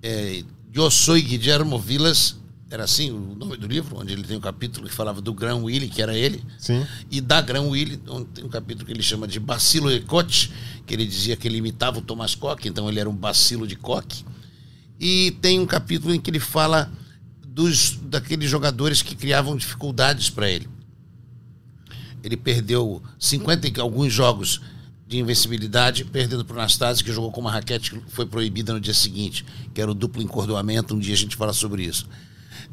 é, 0.01 0.43
Eu 0.73 0.89
Sou 0.89 1.15
Guilhermo 1.15 1.77
Vilas, 1.77 2.35
era 2.71 2.83
assim 2.83 3.11
o 3.11 3.35
nome 3.35 3.57
do 3.57 3.67
livro, 3.67 3.97
onde 3.97 4.13
ele 4.13 4.23
tem 4.23 4.37
um 4.37 4.41
capítulo 4.41 4.87
que 4.87 4.93
falava 4.93 5.19
do 5.19 5.33
Grão 5.33 5.63
Willy, 5.63 5.89
que 5.89 6.01
era 6.01 6.15
ele, 6.15 6.43
Sim. 6.57 6.85
e 7.09 7.19
da 7.19 7.41
Grão 7.41 7.69
Willy, 7.69 7.99
onde 8.07 8.25
tem 8.25 8.43
um 8.43 8.49
capítulo 8.49 8.85
que 8.85 8.91
ele 8.91 9.01
chama 9.01 9.27
de 9.27 9.39
Bacilo 9.39 9.89
de 9.91 10.01
Cote, 10.01 10.51
que 10.85 10.93
ele 10.93 11.05
dizia 11.05 11.35
que 11.35 11.47
ele 11.47 11.57
imitava 11.57 11.97
o 11.97 12.01
Thomas 12.01 12.35
Koch, 12.35 12.67
então 12.67 12.87
ele 12.87 12.99
era 12.99 13.09
um 13.09 13.15
bacilo 13.15 13.65
de 13.65 13.75
Koch. 13.75 14.23
E 14.99 15.31
tem 15.41 15.59
um 15.59 15.65
capítulo 15.65 16.13
em 16.13 16.19
que 16.19 16.29
ele 16.29 16.39
fala 16.39 16.91
dos 17.43 17.97
daqueles 18.03 18.49
jogadores 18.49 19.01
que 19.01 19.15
criavam 19.15 19.57
dificuldades 19.57 20.29
para 20.29 20.49
ele. 20.49 20.69
Ele 22.23 22.37
perdeu 22.37 23.01
50 23.17 23.67
e 23.67 23.79
alguns 23.79 24.13
jogos 24.13 24.61
de 25.07 25.17
invencibilidade, 25.17 26.05
perdendo 26.05 26.45
para 26.45 26.53
o 26.53 26.57
Nastase, 26.57 27.03
que 27.03 27.11
jogou 27.11 27.31
com 27.31 27.41
uma 27.41 27.51
raquete 27.51 27.95
que 27.95 28.11
foi 28.11 28.27
proibida 28.27 28.73
no 28.73 28.79
dia 28.79 28.93
seguinte, 28.93 29.43
que 29.73 29.81
era 29.81 29.89
o 29.89 29.95
duplo 29.95 30.21
encordoamento. 30.21 30.93
Um 30.93 30.99
dia 30.99 31.15
a 31.15 31.17
gente 31.17 31.35
fala 31.35 31.51
sobre 31.51 31.83
isso. 31.83 32.07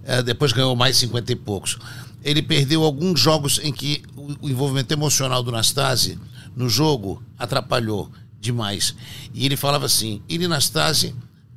É, 0.05 0.23
depois 0.23 0.53
ganhou 0.53 0.75
mais 0.77 0.97
50 0.97 1.33
e 1.33 1.37
poucos. 1.37 1.79
Ele 2.23 2.43
perdeu 2.43 2.83
alguns 2.83 3.21
jogos 3.21 3.61
em 3.63 3.73
que 3.73 4.03
o, 4.17 4.49
envolvimento 4.49 4.93
emocional 4.93 5.43
do 5.43 5.53
Nastase 5.53 6.19
no 6.55 6.69
jogo 6.69 7.23
atrapalhou 7.39 8.11
demais. 8.41 8.95
E 9.35 9.45
ele 9.45 9.57
falava 9.57 9.87
assim: 9.87 10.23
ele 10.29 10.49
Nastase 10.49 11.15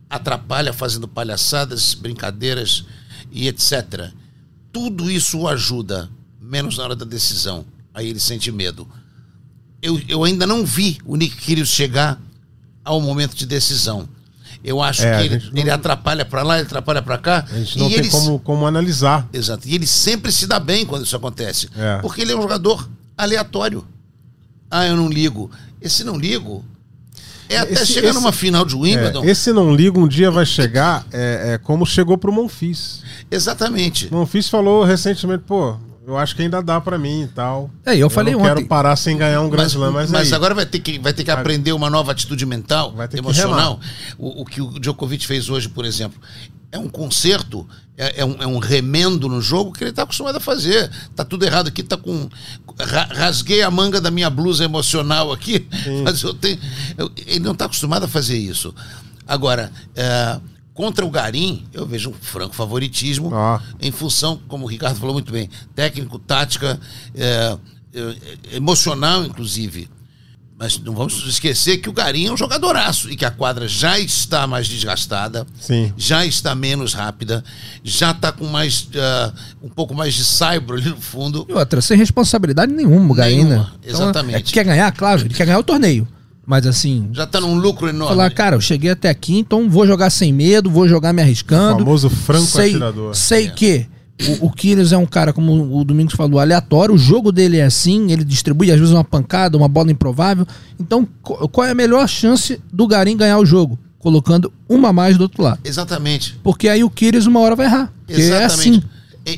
atrapalha 0.10 0.74
fazendo 0.74 1.08
palhaçadas, 1.08 1.94
brincadeiras 1.94 2.86
e 3.32 3.48
etc. 3.48 4.12
Tudo 4.72 5.10
isso 5.10 5.40
o 5.40 5.48
ajuda, 5.48 6.10
menos 6.40 6.78
na 6.78 6.84
hora 6.84 6.96
da 6.96 7.06
decisão. 7.06 7.66
Aí 7.94 8.10
ele 8.10 8.20
sente 8.20 8.52
medo. 8.52 8.88
Eu, 9.82 10.02
eu 10.08 10.24
ainda 10.24 10.46
não 10.46 10.66
vi 10.66 10.98
o 11.06 11.16
Nick 11.16 11.36
Kyrgios 11.38 11.70
chegar 11.70 12.20
ao 12.84 13.00
momento 13.00 13.36
de 13.36 13.46
decisão. 13.46 14.10
Eu 14.64 14.82
acho 14.82 15.04
É, 15.04 15.18
que 15.20 15.26
ele, 15.34 15.46
não- 15.52 15.58
ele 15.62 15.70
atrapalha 15.72 16.26
para 16.26 16.44
lá, 16.44 16.56
ele 16.58 16.66
atrapalha 16.68 17.02
para 17.02 17.18
cá. 17.18 17.46
A 17.52 17.58
gente 17.60 17.78
não 17.80 17.86
e 17.88 17.90
tem 17.92 18.00
ele, 18.00 18.10
como, 18.10 18.40
como 18.40 18.68
analisar. 18.68 19.28
Exato. 19.32 19.68
E 19.68 19.74
ele 19.76 19.88
sempre 19.88 20.32
se 20.32 20.46
dá 20.48 20.60
bem 20.60 20.86
quando 20.86 21.06
isso 21.06 21.16
acontece. 21.16 21.70
É. 21.78 21.98
Porque 22.02 22.22
ele 22.22 22.34
é 22.34 22.36
um 22.38 22.42
jogador 22.42 22.90
aleatório. 23.18 23.86
Ah, 24.70 24.86
eu 24.86 24.96
não 24.98 25.08
ligo. 25.10 25.50
Esse 25.82 26.04
não 26.04 26.18
ligo. 26.18 26.64
É 27.48 27.58
até 27.58 27.74
Esse- 27.74 27.88
chegar 27.94 28.10
esse- 28.10 28.20
numa 28.20 28.32
final 28.32 28.64
de 28.66 28.76
Wimbledon. 28.76 29.24
É, 29.24 29.32
esse 29.32 29.52
não 29.52 29.74
liga, 29.74 29.98
um 29.98 30.08
dia 30.08 30.30
vai 30.30 30.46
chegar, 30.46 31.04
é, 31.12 31.54
é 31.54 31.58
como 31.58 31.84
chegou 31.86 32.16
pro 32.18 32.32
Monfils. 32.32 33.02
Exatamente. 33.32 34.12
Monfils 34.14 34.48
falou 34.50 34.84
recentemente, 34.84 35.44
pô, 35.48 35.76
eu 36.10 36.18
acho 36.18 36.36
que 36.36 36.42
ainda 36.42 36.62
dá 36.62 36.82
pra 36.82 36.98
mim 36.98 37.22
e 37.24 37.28
tal. 37.28 37.70
É, 37.86 37.96
eu 37.96 38.10
falei 38.10 38.34
não 38.34 38.42
ontem. 38.42 38.56
quero 38.56 38.68
parar 38.68 38.96
sem 38.96 39.16
ganhar 39.18 39.42
um 39.42 39.50
Grand 39.50 39.64
Mas, 39.64 39.72
Slam, 39.74 39.92
mas, 39.92 40.10
mas 40.12 40.28
aí, 40.30 40.36
agora 40.36 40.56
vai 40.56 40.66
ter 40.66 40.80
que, 40.80 40.98
vai 41.00 41.14
ter 41.14 41.24
que 41.24 41.32
aprender 41.32 41.72
uma 41.72 41.90
nova 41.90 42.12
atitude 42.12 42.46
mental, 42.46 42.94
Vai 42.94 43.08
ter 43.08 43.18
que 43.18 43.24
emocional. 43.24 43.80
O, 44.18 44.42
o 44.42 44.46
que 44.46 44.62
o 44.62 44.80
Djokovic 44.80 45.26
fez 45.28 45.50
hoje, 45.50 45.70
por 45.70 45.86
exemplo, 45.86 46.20
é 46.72 46.78
um 46.80 46.90
conserto, 46.90 47.68
é, 47.98 48.22
é 48.22 48.26
um, 48.26 48.36
é 48.42 48.48
um 48.48 48.58
remendo 48.60 49.28
no 49.30 49.42
jogo 49.42 49.72
que 49.72 49.84
ele 49.84 49.92
está 49.92 50.04
acostumado 50.04 50.36
a 50.38 50.40
fazer. 50.40 50.90
Tá 51.16 51.24
tudo 51.24 51.46
errado 51.46 51.68
aqui, 51.68 51.84
tá 51.84 51.98
com. 51.98 52.28
ra- 52.80 53.10
rasguei 53.12 53.62
a 53.62 53.70
manga 53.72 54.02
da 54.02 54.10
minha 54.12 54.30
blusa 54.30 54.64
emocional 54.64 55.32
aqui, 55.32 55.68
mas 56.04 56.22
eu 56.24 56.34
tenho. 56.34 56.60
eu- 56.98 57.12
ele 57.28 57.40
não 57.40 57.54
está 57.54 57.66
acostumado 57.66 58.04
a 58.06 58.08
fazer 58.08 58.38
isso. 58.38 58.74
Agora, 59.28 59.72
é, 59.96 60.40
contra 60.80 61.06
o 61.06 61.10
Garim, 61.10 61.66
eu 61.74 61.86
vejo 61.86 62.10
um 62.10 62.14
franco 62.14 62.56
favoritismo 62.56 63.36
Ah. 63.36 63.60
em 63.82 63.92
função, 63.92 64.40
como 64.48 64.64
o 64.64 64.68
Ricardo 64.70 64.98
falou 64.98 65.14
muito 65.14 65.30
bem, 65.30 65.50
técnico, 65.76 66.18
tática, 66.18 66.80
é, 67.14 67.58
é, 67.94 68.16
emocional, 68.56 69.26
inclusive. 69.26 69.90
Mas 70.58 70.80
não 70.80 70.94
vamos 70.96 71.22
esquecer 71.28 71.80
que 71.80 71.90
o 71.90 71.92
Garim 71.92 72.28
é 72.28 72.32
um 72.32 72.38
jogadoraço 72.38 73.12
e 73.12 73.18
que 73.18 73.26
a 73.26 73.32
quadra 73.32 73.68
já 73.68 74.00
está 74.00 74.48
mais 74.48 74.70
desgastada, 74.70 75.46
Sim. 75.60 75.94
já 75.98 76.26
está 76.26 76.56
menos 76.56 76.94
rápida, 76.94 77.44
já 77.84 78.12
está 78.12 78.32
com 78.32 78.46
mais 78.46 78.88
ah, 78.96 79.34
um 79.62 79.68
pouco 79.68 79.94
mais 79.94 80.14
de 80.14 80.24
saibro 80.24 80.78
ali 80.78 80.90
no 80.90 81.02
fundo. 81.02 81.46
E 81.50 81.52
outra, 81.52 81.82
sem 81.82 81.98
responsabilidade 81.98 82.72
nenhuma, 82.72 83.12
o 83.12 83.14
Gaína. 83.14 83.50
Nenhuma, 83.50 83.74
exatamente. 83.84 84.36
é 84.38 84.42
que 84.42 84.54
quer 84.54 84.64
ganhar, 84.64 84.90
claro, 84.94 85.20
ele 85.20 85.34
quer 85.34 85.46
ganhar 85.46 85.60
o 85.60 85.64
torneio. 85.64 86.08
Mas 86.50 86.66
assim, 86.66 87.08
Já 87.14 87.26
está 87.26 87.40
num 87.40 87.54
lucro 87.60 87.88
enorme. 87.88 88.08
falar, 88.16 88.32
cara, 88.32 88.56
eu 88.56 88.62
cheguei 88.62 88.90
até 88.90 89.08
aqui, 89.08 89.38
então 89.38 89.70
vou 89.70 89.86
jogar 89.86 90.10
sem 90.10 90.34
medo, 90.34 90.68
vou 90.68 90.88
jogar 90.88 91.14
me 91.14 91.22
o 91.22 91.24
arriscando. 91.24 91.78
famoso 91.78 92.10
franco 92.10 92.48
sei, 92.48 92.70
atirador. 92.72 93.14
Sei 93.16 93.46
É. 93.46 93.50
que 93.52 93.86
o, 94.42 94.48
o 94.48 94.52
Kyrgios 94.52 94.92
é 94.92 94.98
um 94.98 95.06
cara, 95.06 95.32
como 95.32 95.78
o 95.80 95.84
Domingos 95.84 96.16
falou, 96.16 96.40
aleatório. 96.40 96.96
O 96.96 96.98
jogo 96.98 97.32
dele 97.32 97.58
é 97.58 97.66
assim, 97.66 98.12
ele 98.12 98.24
distribui 98.24 98.72
às 98.72 98.80
vezes 98.80 98.92
uma 98.92 99.04
pancada, 99.04 99.56
uma 99.60 99.68
bola 99.68 99.92
improvável. 99.92 100.44
Então, 100.80 101.08
qual 101.22 101.68
é 101.68 101.70
a 101.70 101.76
melhor 101.76 102.10
chance 102.10 102.60
do 102.74 102.88
Garim 102.88 103.16
ganhar 103.16 103.38
o 103.38 103.46
jogo? 103.46 103.78
Colocando 104.00 104.52
uma 104.68 104.90
a 104.90 104.94
mais 104.94 105.18
do 105.18 105.22
outro 105.22 105.44
lado. 105.44 105.60
Exatamente. 105.64 106.36
Porque 106.42 106.68
aí 106.68 106.84
o 106.84 106.90
Kyrgios 106.90 107.28
uma 107.28 107.42
hora 107.42 107.56
vai 107.56 107.68
errar. 107.68 107.94
Porque 108.08 108.20
é 108.24 108.44
assim. 108.44 108.70
Exatamente. 108.72 108.88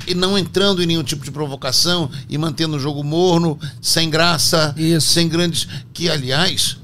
E, 0.07 0.11
e 0.11 0.15
não 0.15 0.37
entrando 0.37 0.81
em 0.81 0.85
nenhum 0.85 1.03
tipo 1.03 1.25
de 1.25 1.31
provocação 1.31 2.09
e 2.29 2.37
mantendo 2.37 2.77
o 2.77 2.79
jogo 2.79 3.03
morno, 3.03 3.59
sem 3.81 4.09
graça, 4.09 4.73
Isso. 4.77 5.09
sem 5.09 5.27
grandes. 5.27 5.67
Que, 5.91 6.09
aliás, 6.09 6.77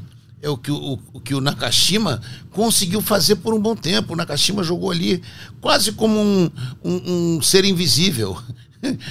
é 0.48 0.50
o 0.50 0.58
que 0.58 0.72
o, 0.72 1.00
o 1.14 1.20
que 1.20 1.36
o 1.36 1.42
Nakashima 1.42 2.22
conseguiu 2.52 3.02
fazer 3.02 3.36
por 3.38 3.54
um 3.54 3.60
bom 3.62 3.76
tempo. 3.76 4.14
O 4.14 4.16
Nakashima 4.16 4.64
jogou 4.64 4.90
ali 4.92 5.22
quase 5.62 5.92
como 5.92 6.18
um, 6.20 6.50
um- 6.84 7.36
um 7.38 7.42
ser 7.42 7.66
invisível. 7.66 8.38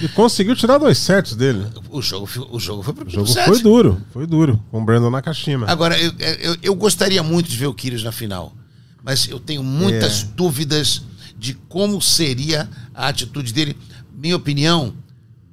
E 0.01 0.07
conseguiu 0.07 0.55
tirar 0.55 0.77
dois 0.77 0.97
sets 0.97 1.35
dele. 1.35 1.67
O 1.89 2.01
jogo, 2.01 2.27
o 2.51 2.57
jogo 2.57 2.81
foi 2.81 2.93
pro 2.93 3.05
O 3.05 3.09
jogo 3.09 3.27
set. 3.27 3.45
foi 3.47 3.61
duro, 3.61 4.01
foi 4.13 4.25
duro, 4.25 4.63
com 4.71 4.81
o 4.81 4.85
Brandon 4.85 5.09
Nakashima. 5.09 5.67
Agora, 5.69 5.99
eu, 6.01 6.13
eu, 6.39 6.57
eu 6.63 6.73
gostaria 6.75 7.21
muito 7.21 7.49
de 7.49 7.57
ver 7.57 7.67
o 7.67 7.73
Kyrgios 7.73 8.01
na 8.01 8.13
final, 8.13 8.53
mas 9.03 9.27
eu 9.27 9.41
tenho 9.41 9.61
muitas 9.61 10.23
É. 10.23 10.25
dúvidas 10.37 11.01
de 11.37 11.53
como 11.53 12.01
seria 12.01 12.67
a 12.95 13.09
atitude 13.09 13.51
dele. 13.51 13.75
Minha 14.15 14.37
opinião, 14.37 14.93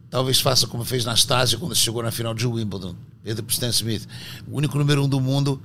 talvez 0.08 0.40
faça 0.40 0.68
como 0.68 0.84
fez 0.84 1.04
Nastásia 1.04 1.58
quando 1.58 1.74
chegou 1.74 2.00
na 2.00 2.12
final 2.12 2.32
de 2.32 2.46
Wimbledon, 2.46 2.94
para 3.24 3.34
Stan 3.48 3.68
Smith, 3.70 4.06
o 4.48 4.56
único 4.56 4.78
número 4.78 5.02
um 5.04 5.08
do 5.08 5.20
mundo. 5.20 5.60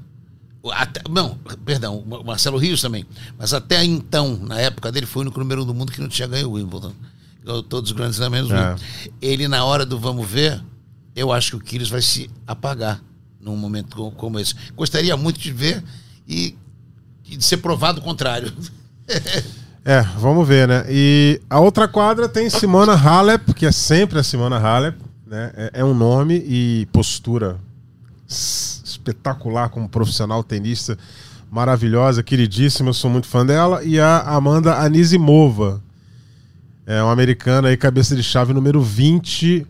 Até, 0.72 1.02
não, 1.10 1.38
perdão, 1.66 1.98
o 2.00 2.24
Marcelo 2.24 2.58
Rios 2.58 2.82
também. 2.82 3.06
Mas 3.38 3.54
até 3.54 3.84
então, 3.84 4.38
na 4.42 4.60
época 4.60 4.92
dele, 4.92 5.06
foi 5.06 5.22
o 5.22 5.26
único 5.26 5.40
número 5.40 5.64
um 5.64 5.66
do 5.66 5.74
mundo 5.74 5.92
que 5.92 6.02
não 6.02 6.10
tinha 6.10 6.28
ganho 6.28 6.50
o 6.50 6.54
Wimbledon. 6.54 6.94
Todos 7.70 7.90
os 7.92 7.96
grandes 7.96 8.16
Slam 8.18 8.30
menos 8.30 8.52
É. 8.52 8.76
Ele, 9.22 9.48
na 9.48 9.64
hora 9.64 9.86
do 9.86 9.98
vamos 9.98 10.30
ver, 10.30 10.62
eu 11.16 11.32
acho 11.32 11.52
que 11.52 11.56
o 11.56 11.60
Kyrgios 11.60 11.90
vai 11.90 12.02
se 12.02 12.30
apagar 12.46 13.02
num 13.40 13.56
momento 13.56 13.96
co- 13.96 14.12
como 14.12 14.38
esse. 14.40 14.54
Gostaria 14.76 15.16
muito 15.16 15.40
de 15.40 15.52
ver 15.52 15.82
e, 16.28 16.56
e 17.28 17.38
de 17.38 17.44
ser 17.44 17.58
provado 17.58 18.00
o 18.02 18.04
contrário. 18.04 18.52
É, 19.86 20.02
vamos 20.20 20.46
ver, 20.48 20.68
né? 20.68 20.86
E 20.90 21.42
a 21.50 21.60
outra 21.60 21.88
quadra 21.88 22.28
tem 22.30 22.48
Simona 22.50 22.94
Halep, 22.94 23.54
que 23.56 23.66
é 23.66 23.72
sempre 23.72 24.20
a 24.20 24.24
Simona 24.24 24.58
Halep, 24.60 24.96
né? 25.26 25.52
É, 25.56 25.72
é 25.76 25.86
um 25.86 25.94
nome 25.96 26.36
e 26.46 26.86
postura 26.92 27.58
espetacular 29.10 29.70
como 29.70 29.88
profissional 29.90 30.44
tenista, 30.44 30.98
maravilhosa, 31.52 32.22
queridíssima, 32.24 32.90
eu 32.90 32.94
sou 32.94 33.10
muito 33.10 33.28
fã 33.28 33.46
dela. 33.46 33.84
E 33.84 34.00
a 34.00 34.20
Amanda 34.22 34.76
Anisimova, 34.76 35.82
é 36.86 37.02
uma 37.04 37.12
americana 37.12 37.68
aí, 37.70 37.78
cabeça 37.78 38.16
de 38.16 38.24
chave 38.24 38.54
número 38.54 38.82
20. 38.82 39.66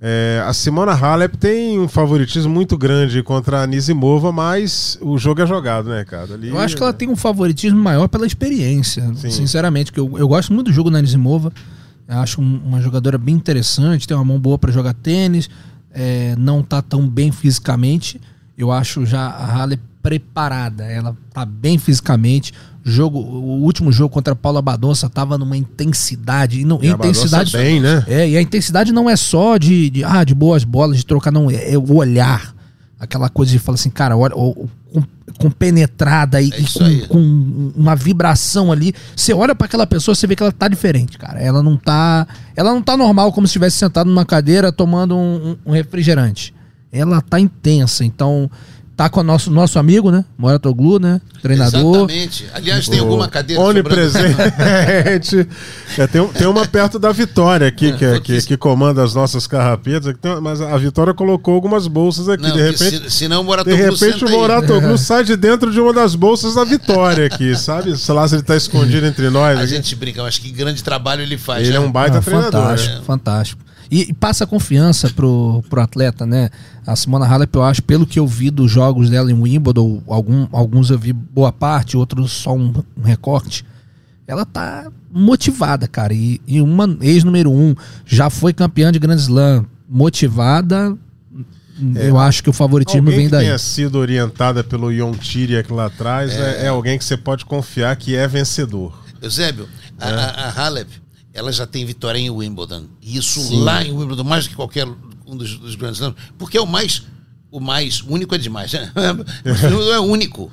É, 0.00 0.40
a 0.46 0.52
Simona 0.52 0.92
Halep 0.92 1.36
tem 1.38 1.80
um 1.80 1.88
favoritismo 1.88 2.52
muito 2.52 2.78
grande 2.78 3.20
contra 3.22 3.58
a 3.58 3.62
Anisimova, 3.64 4.30
mas 4.30 4.96
o 5.00 5.18
jogo 5.18 5.42
é 5.42 5.46
jogado, 5.46 5.88
né, 5.88 6.04
cara? 6.04 6.34
Ali, 6.34 6.50
Eu 6.50 6.58
acho 6.58 6.76
que 6.76 6.82
ela 6.82 6.92
tem 6.92 7.08
um 7.10 7.16
favoritismo 7.16 7.80
maior 7.80 8.06
pela 8.06 8.24
experiência, 8.24 9.12
Sim. 9.16 9.30
sinceramente, 9.30 9.90
porque 9.90 10.00
eu, 10.00 10.16
eu 10.18 10.28
gosto 10.28 10.52
muito 10.52 10.66
do 10.68 10.72
jogo 10.72 10.88
da 10.88 10.98
Anisimova. 10.98 11.52
Acho 12.06 12.40
um- 12.40 12.60
uma 12.64 12.80
jogadora 12.80 13.18
bem 13.18 13.34
interessante, 13.34 14.06
tem 14.06 14.16
uma 14.16 14.24
mão 14.24 14.38
boa 14.38 14.56
para 14.56 14.70
jogar 14.70 14.94
tênis, 14.94 15.50
é, 15.92 16.34
não 16.36 16.62
tá 16.62 16.80
tão 16.82 17.08
bem 17.08 17.30
fisicamente. 17.32 18.20
eu 18.56 18.70
acho 18.72 19.06
já 19.06 19.26
a 19.26 19.44
Halle 19.46 19.78
preparada. 20.02 20.84
Ela 20.84 21.16
tá 21.32 21.44
bem 21.44 21.78
fisicamente. 21.78 22.52
Jogo, 22.84 23.18
o 23.18 23.60
último 23.62 23.92
jogo 23.92 24.12
contra 24.14 24.32
a 24.32 24.36
Paula 24.36 24.62
Badonça 24.62 25.10
tava 25.10 25.36
numa 25.36 25.56
intensidade. 25.56 26.60
E, 26.60 26.64
não, 26.64 26.78
E 26.82 26.88
a 26.88 26.94
intensidade 26.94 27.52
bem, 27.52 27.80
né? 27.80 28.04
É, 28.06 28.28
e 28.30 28.36
a 28.36 28.40
intensidade 28.42 28.92
não 28.92 29.10
é 29.10 29.16
só 29.16 29.58
de, 29.58 29.90
de, 29.90 30.04
ah, 30.04 30.24
de 30.24 30.34
boas 30.34 30.64
bolas, 30.64 30.96
de 30.96 31.04
trocar, 31.06 31.30
não. 31.30 31.50
É, 31.50 31.72
é 31.74 31.78
o 31.78 31.94
olhar. 31.94 32.54
Aquela 32.98 33.28
coisa 33.28 33.52
de 33.52 33.58
falar 33.58 33.74
assim, 33.74 33.90
cara, 33.90 34.16
olha, 34.16 34.34
o- 34.34 34.68
o- 34.94 35.00
com, 35.00 35.02
com 35.38 35.50
penetrada 35.50 36.40
e, 36.40 36.50
É 36.52 36.60
e 36.60 36.64
isso 36.64 36.82
aí. 36.82 37.06
com, 37.06 37.70
com 37.72 37.72
uma 37.76 37.94
vibração 37.94 38.72
ali. 38.72 38.94
Você 39.14 39.32
olha 39.34 39.54
pra 39.54 39.66
aquela 39.66 39.86
pessoa, 39.86 40.14
você 40.14 40.26
vê 40.26 40.34
que 40.34 40.42
ela 40.42 40.52
tá 40.52 40.68
diferente, 40.68 41.16
cara. 41.18 41.40
Ela 41.40 41.62
não 41.62 41.76
tá. 41.76 42.26
Ela 42.56 42.72
não 42.72 42.82
tá 42.82 42.96
normal 42.96 43.32
como 43.32 43.46
se 43.46 43.50
estivesse 43.50 43.76
sentado 43.78 44.08
numa 44.08 44.24
cadeira 44.24 44.72
tomando 44.72 45.16
um- 45.16 45.56
um 45.66 45.72
refrigerante. 45.72 46.54
Ela 46.90 47.20
tá 47.20 47.38
intensa. 47.38 48.04
Então, 48.04 48.50
tá 48.98 49.08
com 49.08 49.20
o 49.20 49.22
nosso, 49.22 49.48
nosso 49.48 49.78
amigo, 49.78 50.10
né? 50.10 50.24
Moratoglu, 50.36 50.98
né? 50.98 51.20
Treinador. 51.40 52.10
Exatamente. 52.10 52.46
Aliás, 52.52 52.88
tem 52.88 52.98
alguma 52.98 53.28
cadeira 53.28 53.62
Onipresente. 53.62 55.46
É, 55.96 56.06
tem, 56.08 56.26
tem 56.26 56.46
uma 56.48 56.66
perto 56.66 56.98
da 56.98 57.12
Vitória 57.12 57.68
aqui, 57.68 57.92
que, 57.92 58.04
é- 58.04 58.18
que, 58.18 58.42
que 58.42 58.56
comanda 58.56 59.00
as 59.04 59.14
nossas 59.14 59.46
carrapetas. 59.46 60.12
Mas 60.42 60.60
a 60.60 60.76
Vitória 60.76 61.14
colocou 61.14 61.54
algumas 61.54 61.86
bolsas 61.86 62.28
aqui. 62.28 62.42
Não, 62.42 62.50
de 62.56 62.60
repente, 62.60 63.08
se, 63.08 63.10
senão 63.10 63.38
o 63.38 63.42
de 63.42 63.46
Moratoglu 63.46 63.76
repente 63.76 63.98
senta 63.98 64.24
o 64.24 64.28
aí. 64.28 64.34
Moratoglu 64.34 64.98
sai 64.98 65.22
de 65.22 65.36
dentro 65.36 65.70
de 65.70 65.80
uma 65.80 65.92
das 65.92 66.16
bolsas 66.16 66.56
da 66.56 66.64
Vitória 66.64 67.26
aqui, 67.26 67.54
sabe? 67.54 67.96
Sei 67.96 68.12
lá 68.12 68.26
se 68.26 68.34
ele 68.34 68.42
tá 68.42 68.56
escondido 68.56 69.06
entre 69.06 69.30
nós. 69.30 69.56
A 69.58 69.62
aqui. 69.62 69.70
gente 69.76 69.94
brinca, 69.94 70.24
mas 70.24 70.38
que 70.38 70.50
grande 70.50 70.82
trabalho 70.82 71.22
ele 71.22 71.38
faz. 71.38 71.62
Ele 71.62 71.70
né? 71.70 71.76
é 71.76 71.80
um 71.80 71.92
baita 71.92 72.16
Não, 72.16 72.22
treinador. 72.22 72.52
fantástico, 72.52 72.94
né? 72.96 73.02
fantástico. 73.06 73.68
E, 73.90 74.10
e 74.10 74.12
passa 74.12 74.46
confiança 74.46 75.08
pro, 75.08 75.62
pro 75.70 75.80
atleta, 75.80 76.26
né? 76.26 76.50
A 76.88 76.96
Simona 76.96 77.26
Halep, 77.26 77.54
eu 77.54 77.62
acho, 77.62 77.82
pelo 77.82 78.06
que 78.06 78.18
eu 78.18 78.26
vi 78.26 78.50
dos 78.50 78.70
jogos 78.70 79.10
dela 79.10 79.30
em 79.30 79.34
Wimbledon, 79.34 80.02
algum, 80.08 80.48
alguns 80.50 80.88
eu 80.88 80.98
vi 80.98 81.12
boa 81.12 81.52
parte, 81.52 81.98
outros 81.98 82.32
só 82.32 82.56
um, 82.56 82.72
um 82.96 83.02
recorte. 83.02 83.62
Ela 84.26 84.46
tá 84.46 84.90
motivada, 85.12 85.86
cara. 85.86 86.14
E, 86.14 86.40
e 86.46 86.62
uma 86.62 86.96
ex-número 87.02 87.52
um, 87.52 87.74
já 88.06 88.30
foi 88.30 88.54
campeã 88.54 88.90
de 88.90 88.98
Grand 88.98 89.16
Slam. 89.16 89.66
Motivada, 89.86 90.96
eu 91.94 92.18
acho 92.18 92.42
que 92.42 92.48
o 92.48 92.54
favoritismo 92.54 93.10
É. 93.10 93.12
Alguém 93.12 93.18
vem 93.18 93.26
que 93.26 93.32
daí. 93.32 93.44
tenha 93.44 93.58
sido 93.58 93.98
orientada 93.98 94.64
pelo 94.64 94.90
Yon 94.90 95.12
Tiriak 95.12 95.70
lá 95.70 95.86
atrás 95.86 96.32
é. 96.32 96.64
é 96.64 96.68
alguém 96.68 96.98
que 96.98 97.04
você 97.04 97.18
pode 97.18 97.44
confiar 97.44 97.94
que 97.96 98.16
é 98.16 98.26
vencedor. 98.26 98.98
Eusébio, 99.20 99.68
a, 100.00 100.08
É. 100.08 100.14
a, 100.14 100.24
a 100.26 100.64
Halep, 100.64 100.88
ela 101.34 101.52
já 101.52 101.66
tem 101.66 101.84
vitória 101.84 102.18
em 102.18 102.30
Wimbledon. 102.30 102.84
E 103.02 103.18
isso 103.18 103.54
lá 103.56 103.84
em 103.84 103.92
Wimbledon, 103.92 104.24
mais 104.24 104.44
do 104.44 104.50
que 104.50 104.56
qualquer 104.56 104.88
um 105.28 105.36
dos, 105.36 105.58
dos 105.58 105.74
grandes 105.74 106.00
slams, 106.00 106.16
porque 106.38 106.56
é 106.56 106.60
o 106.60 106.66
mais. 106.66 107.04
O 107.50 107.60
mais 107.60 108.02
único 108.02 108.34
é 108.34 108.38
demais, 108.38 108.72
né? 108.74 108.92
Não 109.70 109.90
é 109.90 109.98
único. 109.98 110.52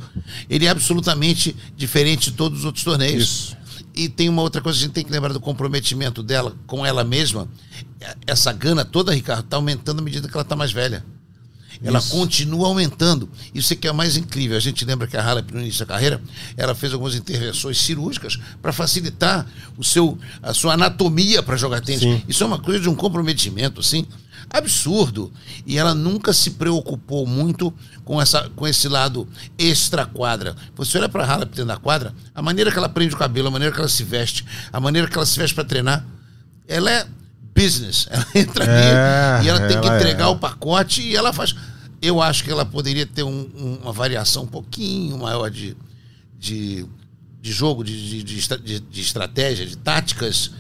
Ele 0.50 0.66
é 0.66 0.70
absolutamente 0.70 1.54
diferente 1.76 2.32
de 2.32 2.38
todos 2.38 2.60
os 2.60 2.66
outros 2.66 2.86
torneios. 2.86 3.22
Isso. 3.22 3.58
E 3.94 4.08
tem 4.08 4.30
uma 4.30 4.42
outra 4.42 4.62
coisa, 4.62 4.80
a 4.80 4.82
gente 4.82 4.94
tem 4.94 5.04
que 5.04 5.12
lembrar 5.12 5.34
do 5.34 5.40
comprometimento 5.42 6.24
dela 6.24 6.56
com 6.66 6.86
ela 6.86 7.04
mesma. 7.04 7.50
Essa 8.26 8.54
gana 8.54 8.86
toda, 8.86 9.14
Ricardo, 9.14 9.44
está 9.44 9.58
aumentando 9.58 10.00
à 10.00 10.02
medida 10.02 10.28
que 10.30 10.34
ela 10.34 10.44
está 10.44 10.56
mais 10.56 10.72
velha. 10.72 11.04
Ela 11.84 12.00
Isso. 12.00 12.12
continua 12.12 12.68
aumentando. 12.68 13.30
Isso 13.54 13.74
é 13.74 13.76
que 13.76 13.88
é 13.88 13.92
o 13.92 13.96
mais 13.96 14.18
incrível. 14.18 14.56
A 14.56 14.60
gente 14.60 14.86
lembra 14.86 15.08
que 15.08 15.18
a 15.18 15.24
Halep, 15.24 15.54
no 15.54 15.62
início 15.62 15.80
da 15.80 15.86
carreira, 15.86 16.22
ela 16.56 16.76
fez 16.76 16.94
algumas 16.94 17.16
intervenções 17.16 17.80
cirúrgicas 17.80 18.38
para 18.62 18.72
facilitar 18.72 19.46
o 19.78 19.84
seu, 19.84 20.18
a 20.42 20.54
sua 20.54 20.74
anatomia 20.74 21.42
para 21.42 21.58
jogar 21.58 21.82
tênis. 21.82 22.02
Sim. 22.02 22.22
Isso 22.28 22.44
é 22.44 22.48
uma 22.48 22.60
coisa 22.60 22.80
de 22.80 22.90
um 22.90 22.96
comprometimento, 22.96 23.80
assim, 23.80 24.06
absurdo. 24.50 25.32
E 25.66 25.78
ela 25.78 25.94
nunca 25.94 26.32
se 26.34 26.52
preocupou 26.52 27.26
muito 27.26 27.74
com, 28.04 28.22
essa, 28.22 28.50
com 28.56 28.68
esse 28.68 28.88
lado 28.88 29.28
extra-quadra. 29.58 30.56
Você 30.76 30.98
olha 30.98 31.10
para 31.10 31.24
a 31.24 31.28
Halep 31.28 31.50
dentro 31.52 31.66
da 31.66 31.78
quadra, 31.78 32.14
a 32.34 32.42
maneira 32.42 32.72
que 32.72 32.78
ela 32.78 32.90
prende 32.90 33.14
o 33.14 33.18
cabelo, 33.18 33.48
a 33.48 33.52
maneira 33.52 33.74
que 33.74 33.80
ela 33.80 33.90
se 33.90 34.04
veste, 34.04 34.46
a 34.72 34.80
maneira 34.80 35.08
que 35.08 35.16
ela 35.18 35.26
se 35.26 35.38
veste 35.38 35.54
para 35.56 35.64
treinar, 35.66 36.06
ela 36.68 36.90
é 36.92 37.08
business. 37.56 38.08
Ela 38.12 38.26
entra 38.36 38.66
É, 38.66 39.36
ali 39.38 39.46
e 39.46 39.50
ela 39.50 39.60
tem 39.68 39.80
que 39.80 39.88
ela 39.88 39.96
entregar 39.98 40.26
é. 40.26 40.28
o 40.28 40.36
pacote 40.38 41.02
e 41.02 41.16
ela 41.16 41.32
faz. 41.32 41.56
Eu 42.02 42.22
acho 42.22 42.44
que 42.44 42.52
ela 42.52 42.66
poderia 42.66 43.06
ter 43.06 43.24
um- 43.24 43.50
um- 43.56 43.80
uma 43.82 43.94
variação 43.94 44.44
um 44.44 44.48
pouquinho 44.48 45.18
maior 45.18 45.50
de, 45.50 45.76
de, 46.38 46.86
de 47.42 47.52
jogo, 47.54 47.82
de, 47.84 48.24
de, 48.26 48.42
de- 48.60 48.80
de 48.82 49.02
estratégia, 49.02 49.66
de 49.66 49.78
táticas, 49.78 50.52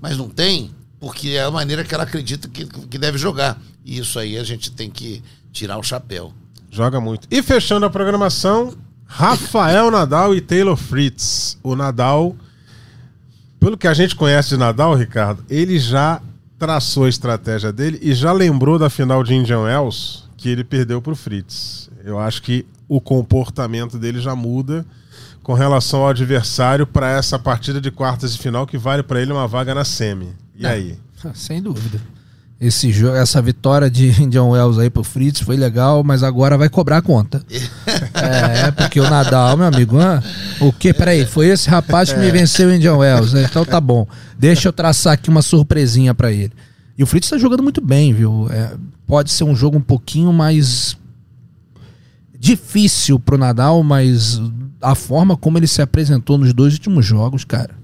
mas 0.00 0.16
não 0.16 0.28
tem, 0.28 0.70
porque 1.06 1.28
é 1.28 1.44
a 1.44 1.50
maneira 1.52 1.84
que 1.84 1.94
ela 1.94 2.02
acredita 2.02 2.48
que, 2.48 2.66
que 2.66 2.98
deve 2.98 3.16
jogar. 3.16 3.56
E 3.84 3.96
isso 3.96 4.18
aí 4.18 4.36
a 4.36 4.42
gente 4.42 4.72
tem 4.72 4.90
que 4.90 5.22
tirar 5.52 5.78
o 5.78 5.82
chapéu. 5.82 6.32
Joga 6.68 7.00
muito. 7.00 7.28
E 7.30 7.40
fechando 7.44 7.86
a 7.86 7.90
programação, 7.90 8.74
Rafael 9.06 9.88
Nadal 9.88 10.34
e 10.34 10.40
Taylor 10.40 10.76
Fritz. 10.76 11.56
O 11.62 11.76
Nadal, 11.76 12.34
pelo 13.60 13.78
que 13.78 13.86
a 13.86 13.94
gente 13.94 14.16
conhece 14.16 14.48
de 14.48 14.56
Nadal, 14.56 14.96
Ricardo, 14.96 15.44
ele 15.48 15.78
já 15.78 16.20
traçou 16.58 17.04
a 17.04 17.08
estratégia 17.08 17.72
dele 17.72 18.00
e 18.02 18.12
já 18.12 18.32
lembrou 18.32 18.76
da 18.76 18.90
final 18.90 19.22
de 19.22 19.32
Indian 19.32 19.60
Wells 19.60 20.24
que 20.36 20.48
ele 20.48 20.64
perdeu 20.64 21.00
pro 21.00 21.14
Fritz. 21.14 21.88
Eu 22.04 22.18
acho 22.18 22.42
que 22.42 22.66
o 22.88 23.00
comportamento 23.00 23.96
dele 23.96 24.20
já 24.20 24.34
muda 24.34 24.84
com 25.40 25.54
relação 25.54 26.00
ao 26.00 26.08
adversário 26.08 26.84
para 26.84 27.12
essa 27.12 27.38
partida 27.38 27.80
de 27.80 27.92
quartas 27.92 28.32
de 28.32 28.42
final 28.42 28.66
que 28.66 28.76
vale 28.76 29.04
para 29.04 29.22
ele 29.22 29.30
uma 29.30 29.46
vaga 29.46 29.72
na 29.72 29.84
semi. 29.84 30.34
E 30.58 30.66
aí? 30.66 30.98
Sem 31.34 31.62
dúvida. 31.62 32.00
Esse 32.58 32.90
jogo, 32.90 33.16
essa 33.16 33.42
vitória 33.42 33.90
de 33.90 34.08
Indian 34.22 34.44
Wells 34.44 34.78
aí 34.78 34.88
pro 34.88 35.04
Fritz 35.04 35.40
foi 35.40 35.56
legal, 35.56 36.02
mas 36.02 36.22
agora 36.22 36.56
vai 36.56 36.68
cobrar 36.68 36.98
a 36.98 37.02
conta. 37.02 37.44
é, 38.14 38.70
porque 38.70 38.98
o 38.98 39.08
Nadal, 39.08 39.56
meu 39.56 39.66
amigo, 39.66 39.98
ah, 40.00 40.22
o 40.60 40.72
que? 40.72 40.94
Peraí, 40.94 41.26
foi 41.26 41.48
esse 41.48 41.68
rapaz 41.68 42.12
que 42.12 42.18
me 42.18 42.30
venceu 42.30 42.70
em 42.70 42.76
Indian 42.76 42.96
Wells, 42.96 43.34
né? 43.34 43.46
Então 43.48 43.64
tá 43.64 43.80
bom. 43.80 44.06
Deixa 44.38 44.68
eu 44.68 44.72
traçar 44.72 45.12
aqui 45.12 45.28
uma 45.28 45.42
surpresinha 45.42 46.14
pra 46.14 46.32
ele. 46.32 46.52
E 46.96 47.02
o 47.02 47.06
Fritz 47.06 47.28
tá 47.28 47.36
jogando 47.36 47.62
muito 47.62 47.82
bem, 47.82 48.14
viu? 48.14 48.48
É, 48.50 48.74
pode 49.06 49.30
ser 49.30 49.44
um 49.44 49.54
jogo 49.54 49.76
um 49.76 49.82
pouquinho 49.82 50.32
mais 50.32 50.96
difícil 52.38 53.18
pro 53.18 53.36
Nadal, 53.36 53.82
mas 53.82 54.40
a 54.80 54.94
forma 54.94 55.36
como 55.36 55.58
ele 55.58 55.66
se 55.66 55.82
apresentou 55.82 56.38
nos 56.38 56.54
dois 56.54 56.72
últimos 56.72 57.04
jogos, 57.04 57.44
cara. 57.44 57.74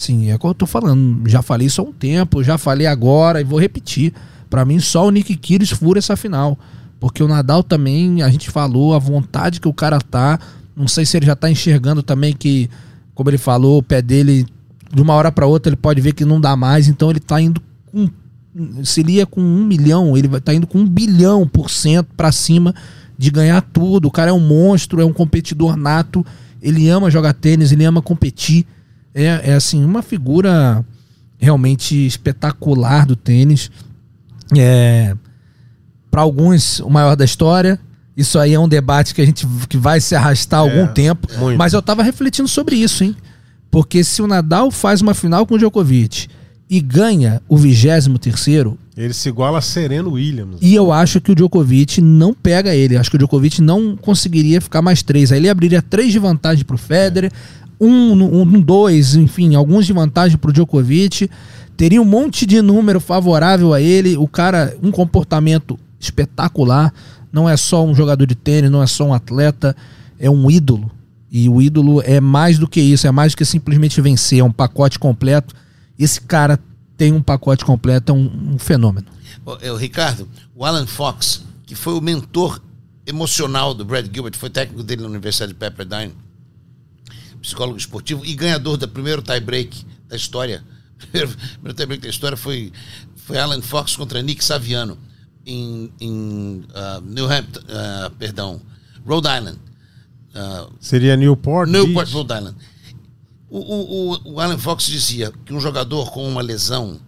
Sim, 0.00 0.30
é 0.30 0.34
o 0.34 0.38
que 0.38 0.46
eu 0.46 0.54
tô 0.54 0.64
falando. 0.64 1.28
Já 1.28 1.42
falei 1.42 1.66
isso 1.66 1.82
há 1.82 1.84
um 1.84 1.92
tempo, 1.92 2.42
já 2.42 2.56
falei 2.56 2.86
agora 2.86 3.38
e 3.38 3.44
vou 3.44 3.60
repetir. 3.60 4.14
Pra 4.48 4.64
mim, 4.64 4.80
só 4.80 5.06
o 5.06 5.10
Nick 5.10 5.36
Kyrgios 5.36 5.78
fura 5.78 5.98
essa 5.98 6.16
final. 6.16 6.58
Porque 6.98 7.22
o 7.22 7.28
Nadal 7.28 7.62
também, 7.62 8.22
a 8.22 8.30
gente 8.30 8.48
falou, 8.50 8.94
a 8.94 8.98
vontade 8.98 9.60
que 9.60 9.68
o 9.68 9.74
cara 9.74 10.00
tá. 10.00 10.40
Não 10.74 10.88
sei 10.88 11.04
se 11.04 11.18
ele 11.18 11.26
já 11.26 11.36
tá 11.36 11.50
enxergando 11.50 12.02
também 12.02 12.32
que, 12.32 12.70
como 13.14 13.28
ele 13.28 13.36
falou, 13.36 13.76
o 13.76 13.82
pé 13.82 14.00
dele, 14.00 14.46
de 14.90 15.02
uma 15.02 15.12
hora 15.12 15.30
pra 15.30 15.46
outra, 15.46 15.68
ele 15.68 15.76
pode 15.76 16.00
ver 16.00 16.14
que 16.14 16.24
não 16.24 16.40
dá 16.40 16.56
mais. 16.56 16.88
Então 16.88 17.10
ele 17.10 17.20
tá 17.20 17.38
indo 17.38 17.60
com. 17.92 18.08
Se 18.82 19.00
ele 19.00 19.12
ia 19.12 19.26
com 19.26 19.42
um 19.42 19.66
milhão, 19.66 20.16
ele 20.16 20.28
vai 20.28 20.40
tá 20.40 20.54
indo 20.54 20.66
com 20.66 20.78
um 20.78 20.88
bilhão 20.88 21.46
por 21.46 21.68
cento 21.68 22.08
pra 22.16 22.32
cima 22.32 22.74
de 23.18 23.30
ganhar 23.30 23.60
tudo. 23.60 24.08
O 24.08 24.10
cara 24.10 24.30
é 24.30 24.32
um 24.32 24.40
monstro, 24.40 24.98
é 24.98 25.04
um 25.04 25.12
competidor 25.12 25.76
nato. 25.76 26.24
Ele 26.62 26.88
ama 26.88 27.10
jogar 27.10 27.34
tênis, 27.34 27.70
ele 27.70 27.84
ama 27.84 28.00
competir. 28.00 28.64
É, 29.14 29.50
é 29.50 29.54
assim, 29.54 29.84
uma 29.84 30.02
figura 30.02 30.84
realmente 31.38 32.06
espetacular 32.06 33.06
do 33.06 33.16
tênis. 33.16 33.70
É, 34.56 35.14
para 36.10 36.22
alguns, 36.22 36.80
o 36.80 36.90
maior 36.90 37.16
da 37.16 37.24
história. 37.24 37.78
Isso 38.16 38.38
aí 38.38 38.52
é 38.52 38.58
um 38.60 38.68
debate 38.68 39.14
que 39.14 39.22
a 39.22 39.24
gente 39.24 39.46
que 39.68 39.76
vai 39.78 40.00
se 40.00 40.14
arrastar 40.14 40.60
há 40.60 40.62
algum 40.62 40.86
tempo. 40.88 41.26
muito. 41.38 41.56
Mas 41.56 41.72
eu 41.72 41.80
tava 41.80 42.02
refletindo 42.02 42.48
sobre 42.48 42.76
isso, 42.76 43.02
hein? 43.04 43.16
Porque 43.70 44.02
se 44.02 44.20
o 44.20 44.26
Nadal 44.26 44.70
faz 44.70 45.00
uma 45.00 45.14
final 45.14 45.46
com 45.46 45.54
o 45.54 45.58
Djokovic 45.58 46.26
e 46.68 46.80
ganha 46.80 47.40
o 47.48 47.56
23 47.56 48.08
terceiro, 48.20 48.76
Ele 48.96 49.14
se 49.14 49.28
iguala 49.28 49.58
a 49.58 49.62
Sereno 49.62 50.12
Williams. 50.12 50.58
e 50.60 50.74
eu 50.74 50.92
acho 50.92 51.20
que 51.20 51.30
o 51.32 51.34
Djokovic 51.34 52.00
não 52.00 52.34
pega 52.34 52.74
ele. 52.74 52.96
Acho 52.96 53.10
que 53.10 53.16
o 53.16 53.18
Djokovic 53.18 53.62
não 53.62 53.96
conseguiria 53.96 54.60
ficar 54.60 54.82
mais 54.82 55.02
três. 55.02 55.30
Aí 55.32 55.38
ele 55.38 55.48
abriria 55.48 55.80
três 55.80 56.12
de 56.12 56.18
vantagem 56.18 56.64
pro 56.64 56.76
Federer, 56.76 57.32
um, 57.32 57.69
um, 57.80 58.42
um, 58.42 58.60
dois, 58.60 59.14
enfim, 59.14 59.54
alguns 59.54 59.86
de 59.86 59.92
vantagem 59.92 60.36
pro 60.36 60.52
Djokovic. 60.52 61.30
Teria 61.76 62.02
um 62.02 62.04
monte 62.04 62.44
de 62.44 62.60
número 62.60 63.00
favorável 63.00 63.72
a 63.72 63.80
ele. 63.80 64.16
O 64.16 64.28
cara, 64.28 64.76
um 64.82 64.90
comportamento 64.90 65.78
espetacular. 65.98 66.92
Não 67.32 67.48
é 67.48 67.56
só 67.56 67.84
um 67.84 67.94
jogador 67.94 68.26
de 68.26 68.34
tênis, 68.34 68.70
não 68.70 68.82
é 68.82 68.86
só 68.86 69.04
um 69.04 69.14
atleta, 69.14 69.74
é 70.18 70.28
um 70.28 70.50
ídolo. 70.50 70.90
E 71.30 71.48
o 71.48 71.62
ídolo 71.62 72.02
é 72.04 72.20
mais 72.20 72.58
do 72.58 72.66
que 72.66 72.80
isso, 72.80 73.06
é 73.06 73.10
mais 73.12 73.32
do 73.32 73.36
que 73.36 73.44
simplesmente 73.44 74.00
vencer, 74.00 74.40
é 74.40 74.44
um 74.44 74.50
pacote 74.50 74.98
completo. 74.98 75.54
Esse 75.96 76.20
cara 76.20 76.58
tem 76.96 77.12
um 77.12 77.22
pacote 77.22 77.64
completo, 77.64 78.10
é 78.10 78.14
um, 78.14 78.54
um 78.54 78.58
fenômeno. 78.58 79.06
Ô, 79.46 79.76
Ricardo, 79.76 80.28
o 80.54 80.64
Alan 80.64 80.86
Fox, 80.86 81.44
que 81.64 81.76
foi 81.76 81.94
o 81.94 82.00
mentor 82.00 82.60
emocional 83.06 83.72
do 83.72 83.84
Brad 83.84 84.06
Gilbert, 84.12 84.36
foi 84.36 84.50
técnico 84.50 84.82
dele 84.82 85.02
na 85.02 85.08
Universidade 85.08 85.52
de 85.52 85.58
Pepperdine, 85.58 86.12
psicólogo 87.40 87.78
esportivo 87.78 88.24
e 88.24 88.34
ganhador 88.34 88.76
do 88.76 88.88
primeiro 88.88 89.22
tie-break 89.22 89.84
da 90.08 90.16
história. 90.16 90.64
O 91.02 91.06
primeiro 91.08 91.74
tie-break 91.74 92.02
da 92.02 92.08
história 92.08 92.36
foi, 92.36 92.72
foi 93.16 93.38
Alan 93.38 93.62
Fox 93.62 93.96
contra 93.96 94.22
Nick 94.22 94.44
Saviano. 94.44 94.98
em, 95.46 95.92
em 96.00 96.64
ah, 96.74 97.00
New 97.02 97.30
Hampton, 97.30 97.60
ah, 97.68 98.10
perdão, 98.18 98.60
Rhode 99.06 99.28
Island. 99.28 99.58
Ah, 100.34 100.68
Seria 100.78 101.16
Newport. 101.16 101.68
Newport, 101.68 102.06
Beach. 102.06 102.12
Rhode 102.14 102.34
Island. 102.34 102.56
O, 103.48 103.58
o, 103.58 104.12
o, 104.12 104.32
o 104.34 104.40
Alan 104.40 104.58
Fox 104.58 104.86
dizia 104.86 105.32
que 105.44 105.52
um 105.52 105.60
jogador 105.60 106.10
com 106.12 106.28
uma 106.28 106.40
lesão, 106.40 107.00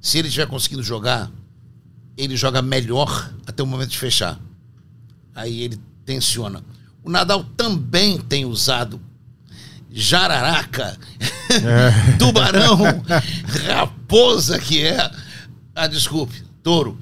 se 0.00 0.18
ele 0.18 0.28
estiver 0.28 0.46
conseguindo 0.46 0.82
jogar, 0.82 1.30
ele 2.16 2.36
joga 2.36 2.60
melhor 2.60 3.32
até 3.46 3.62
o 3.62 3.66
momento 3.66 3.90
de 3.90 3.98
fechar. 3.98 4.38
Aí 5.34 5.62
ele 5.62 5.80
tensiona. 6.04 6.62
O 7.02 7.10
Nadal 7.10 7.42
também 7.56 8.18
tem 8.18 8.44
usado 8.44 9.00
jararaca, 9.90 10.96
tubarão, 12.18 12.78
raposa 13.66 14.58
que 14.58 14.82
é. 14.82 15.10
Ah, 15.74 15.86
desculpe, 15.86 16.42
touro. 16.62 16.98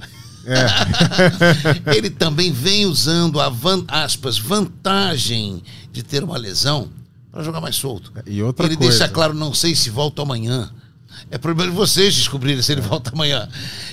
ele 1.95 2.11
também 2.11 2.53
vem 2.53 2.87
usando 2.87 3.41
a 3.41 3.49
van, 3.49 3.85
aspas, 3.89 4.39
vantagem 4.39 5.63
de 5.93 6.03
ter 6.03 6.23
uma 6.23 6.39
lesão 6.39 6.89
para 7.33 7.43
jogar 7.43 7.61
mais 7.61 7.77
solto. 7.77 8.13
E 8.27 8.43
outra 8.43 8.67
ele 8.67 8.77
coisa. 8.77 8.99
deixa 8.99 9.13
claro, 9.13 9.35
não 9.35 9.53
sei 9.53 9.75
se 9.75 9.91
volto 9.91 10.23
amanhã. 10.23 10.71
É 11.31 11.39
problema 11.39 11.71
de 11.71 11.77
vocês 11.77 12.15
descobrirem 12.15 12.63
se 12.63 12.73
ele 12.73 12.81
volta 12.81 13.11
amanhã. 13.11 13.49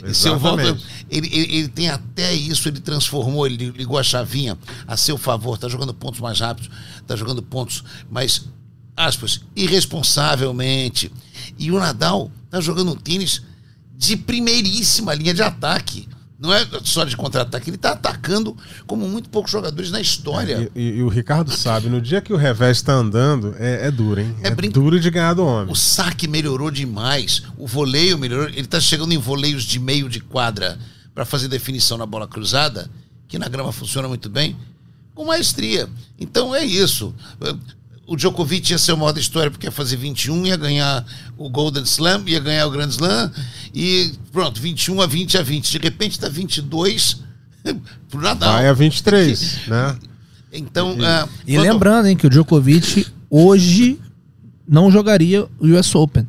E 0.05 0.13
se 0.13 0.27
eu 0.27 0.37
volto, 0.37 0.61
Exatamente. 0.61 0.85
ele, 1.09 1.27
ele, 1.27 1.57
ele 1.57 1.67
tem 1.67 1.89
até 1.89 2.33
isso, 2.33 2.67
ele 2.67 2.79
transformou, 2.79 3.47
ele 3.47 3.71
ligou 3.71 3.97
a 3.97 4.03
chavinha 4.03 4.57
a 4.85 4.95
seu 4.95 5.17
favor, 5.17 5.57
tá 5.57 5.67
jogando 5.67 5.93
pontos 5.93 6.19
mais 6.19 6.39
rápidos, 6.39 6.69
tá 7.07 7.15
jogando 7.15 7.41
pontos 7.41 7.83
mais, 8.09 8.45
aspas, 8.95 9.41
irresponsavelmente. 9.55 11.11
E 11.57 11.71
o 11.71 11.79
Nadal 11.79 12.31
tá 12.49 12.59
jogando 12.61 12.91
um 12.91 12.95
tênis 12.95 13.41
de 13.97 14.17
primeiríssima 14.17 15.13
linha 15.13 15.33
de 15.33 15.41
ataque. 15.41 16.07
Não 16.39 16.53
é 16.53 16.67
só 16.83 17.05
de 17.05 17.15
contra-ataque, 17.15 17.69
ele 17.69 17.77
tá 17.77 17.91
atacando 17.91 18.57
como 18.85 19.07
muito 19.07 19.29
poucos 19.29 19.49
jogadores 19.49 19.91
na 19.91 20.01
história. 20.01 20.69
E, 20.75 20.79
e- 20.79 20.97
e 20.97 21.03
o 21.03 21.07
Ricardo 21.07 21.49
sabe, 21.55 21.87
no 21.87 22.01
dia 22.01 22.19
que 22.19 22.33
o 22.33 22.35
revés 22.35 22.81
tá 22.81 22.91
andando, 22.93 23.55
é, 23.57 23.87
é 23.87 23.91
duro, 23.91 24.19
hein? 24.19 24.35
É 24.43 24.47
É, 24.49 24.51
brin- 24.51 24.69
duro 24.69 24.99
de 24.99 25.09
ganhar 25.09 25.33
do 25.35 25.45
homem. 25.45 25.71
O 25.71 25.75
saque 25.75 26.27
melhorou 26.27 26.69
demais. 26.69 27.43
O 27.57 27.65
voleio 27.65 28.17
melhorou. 28.17 28.49
Ele 28.49 28.59
está 28.61 28.79
chegando 28.81 29.13
em 29.13 29.17
voleios 29.17 29.63
de 29.63 29.79
meio 29.79 30.09
de 30.09 30.19
quadra 30.19 30.77
para 31.15 31.23
fazer 31.23 31.47
definição 31.47 31.97
na 31.97 32.05
bola 32.05 32.27
cruzada, 32.27 32.89
que 33.29 33.39
na 33.39 33.47
grama 33.47 33.71
funciona 33.71 34.07
muito 34.09 34.29
bem, 34.29 34.57
com 35.15 35.23
maestria. 35.23 35.87
Então 36.19 36.53
é 36.53 36.65
isso. 36.65 37.15
O 38.05 38.15
Djokovic 38.17 38.69
ia 38.71 38.77
ser 38.77 38.91
o 38.91 38.97
maior 38.97 39.13
da 39.13 39.19
história 39.21 39.49
porque 39.49 39.65
ia 39.65 39.71
fazer 39.71 39.95
21, 39.95 40.45
ia 40.47 40.57
ganhar 40.57 41.05
o 41.37 41.49
Golden 41.49 41.83
Slam, 41.83 42.23
ia 42.27 42.39
ganhar 42.39 42.67
o 42.67 42.71
Grand 42.71 42.89
Slam 42.89 43.31
e 43.73 44.11
pronto, 44.31 44.59
21 44.59 45.01
a 45.01 45.07
20 45.07 45.37
a 45.37 45.41
20. 45.41 45.71
De 45.71 45.77
repente 45.77 46.11
está 46.11 46.27
22 46.27 47.21
pro 48.09 48.19
Nadal. 48.21 48.53
Vai 48.53 48.67
a 48.67 48.73
23, 48.73 49.59
né? 49.67 49.95
Então, 50.51 50.97
ah, 51.01 51.27
E 51.47 51.55
quando- 51.55 51.63
lembrando, 51.71 52.07
hein, 52.07 52.15
que 52.17 52.27
o 52.27 52.29
Djokovic 52.29 53.07
hoje 53.29 53.97
não 54.67 54.91
jogaria 54.91 55.45
o 55.59 55.67
US 55.67 55.95
Open. 55.95 56.27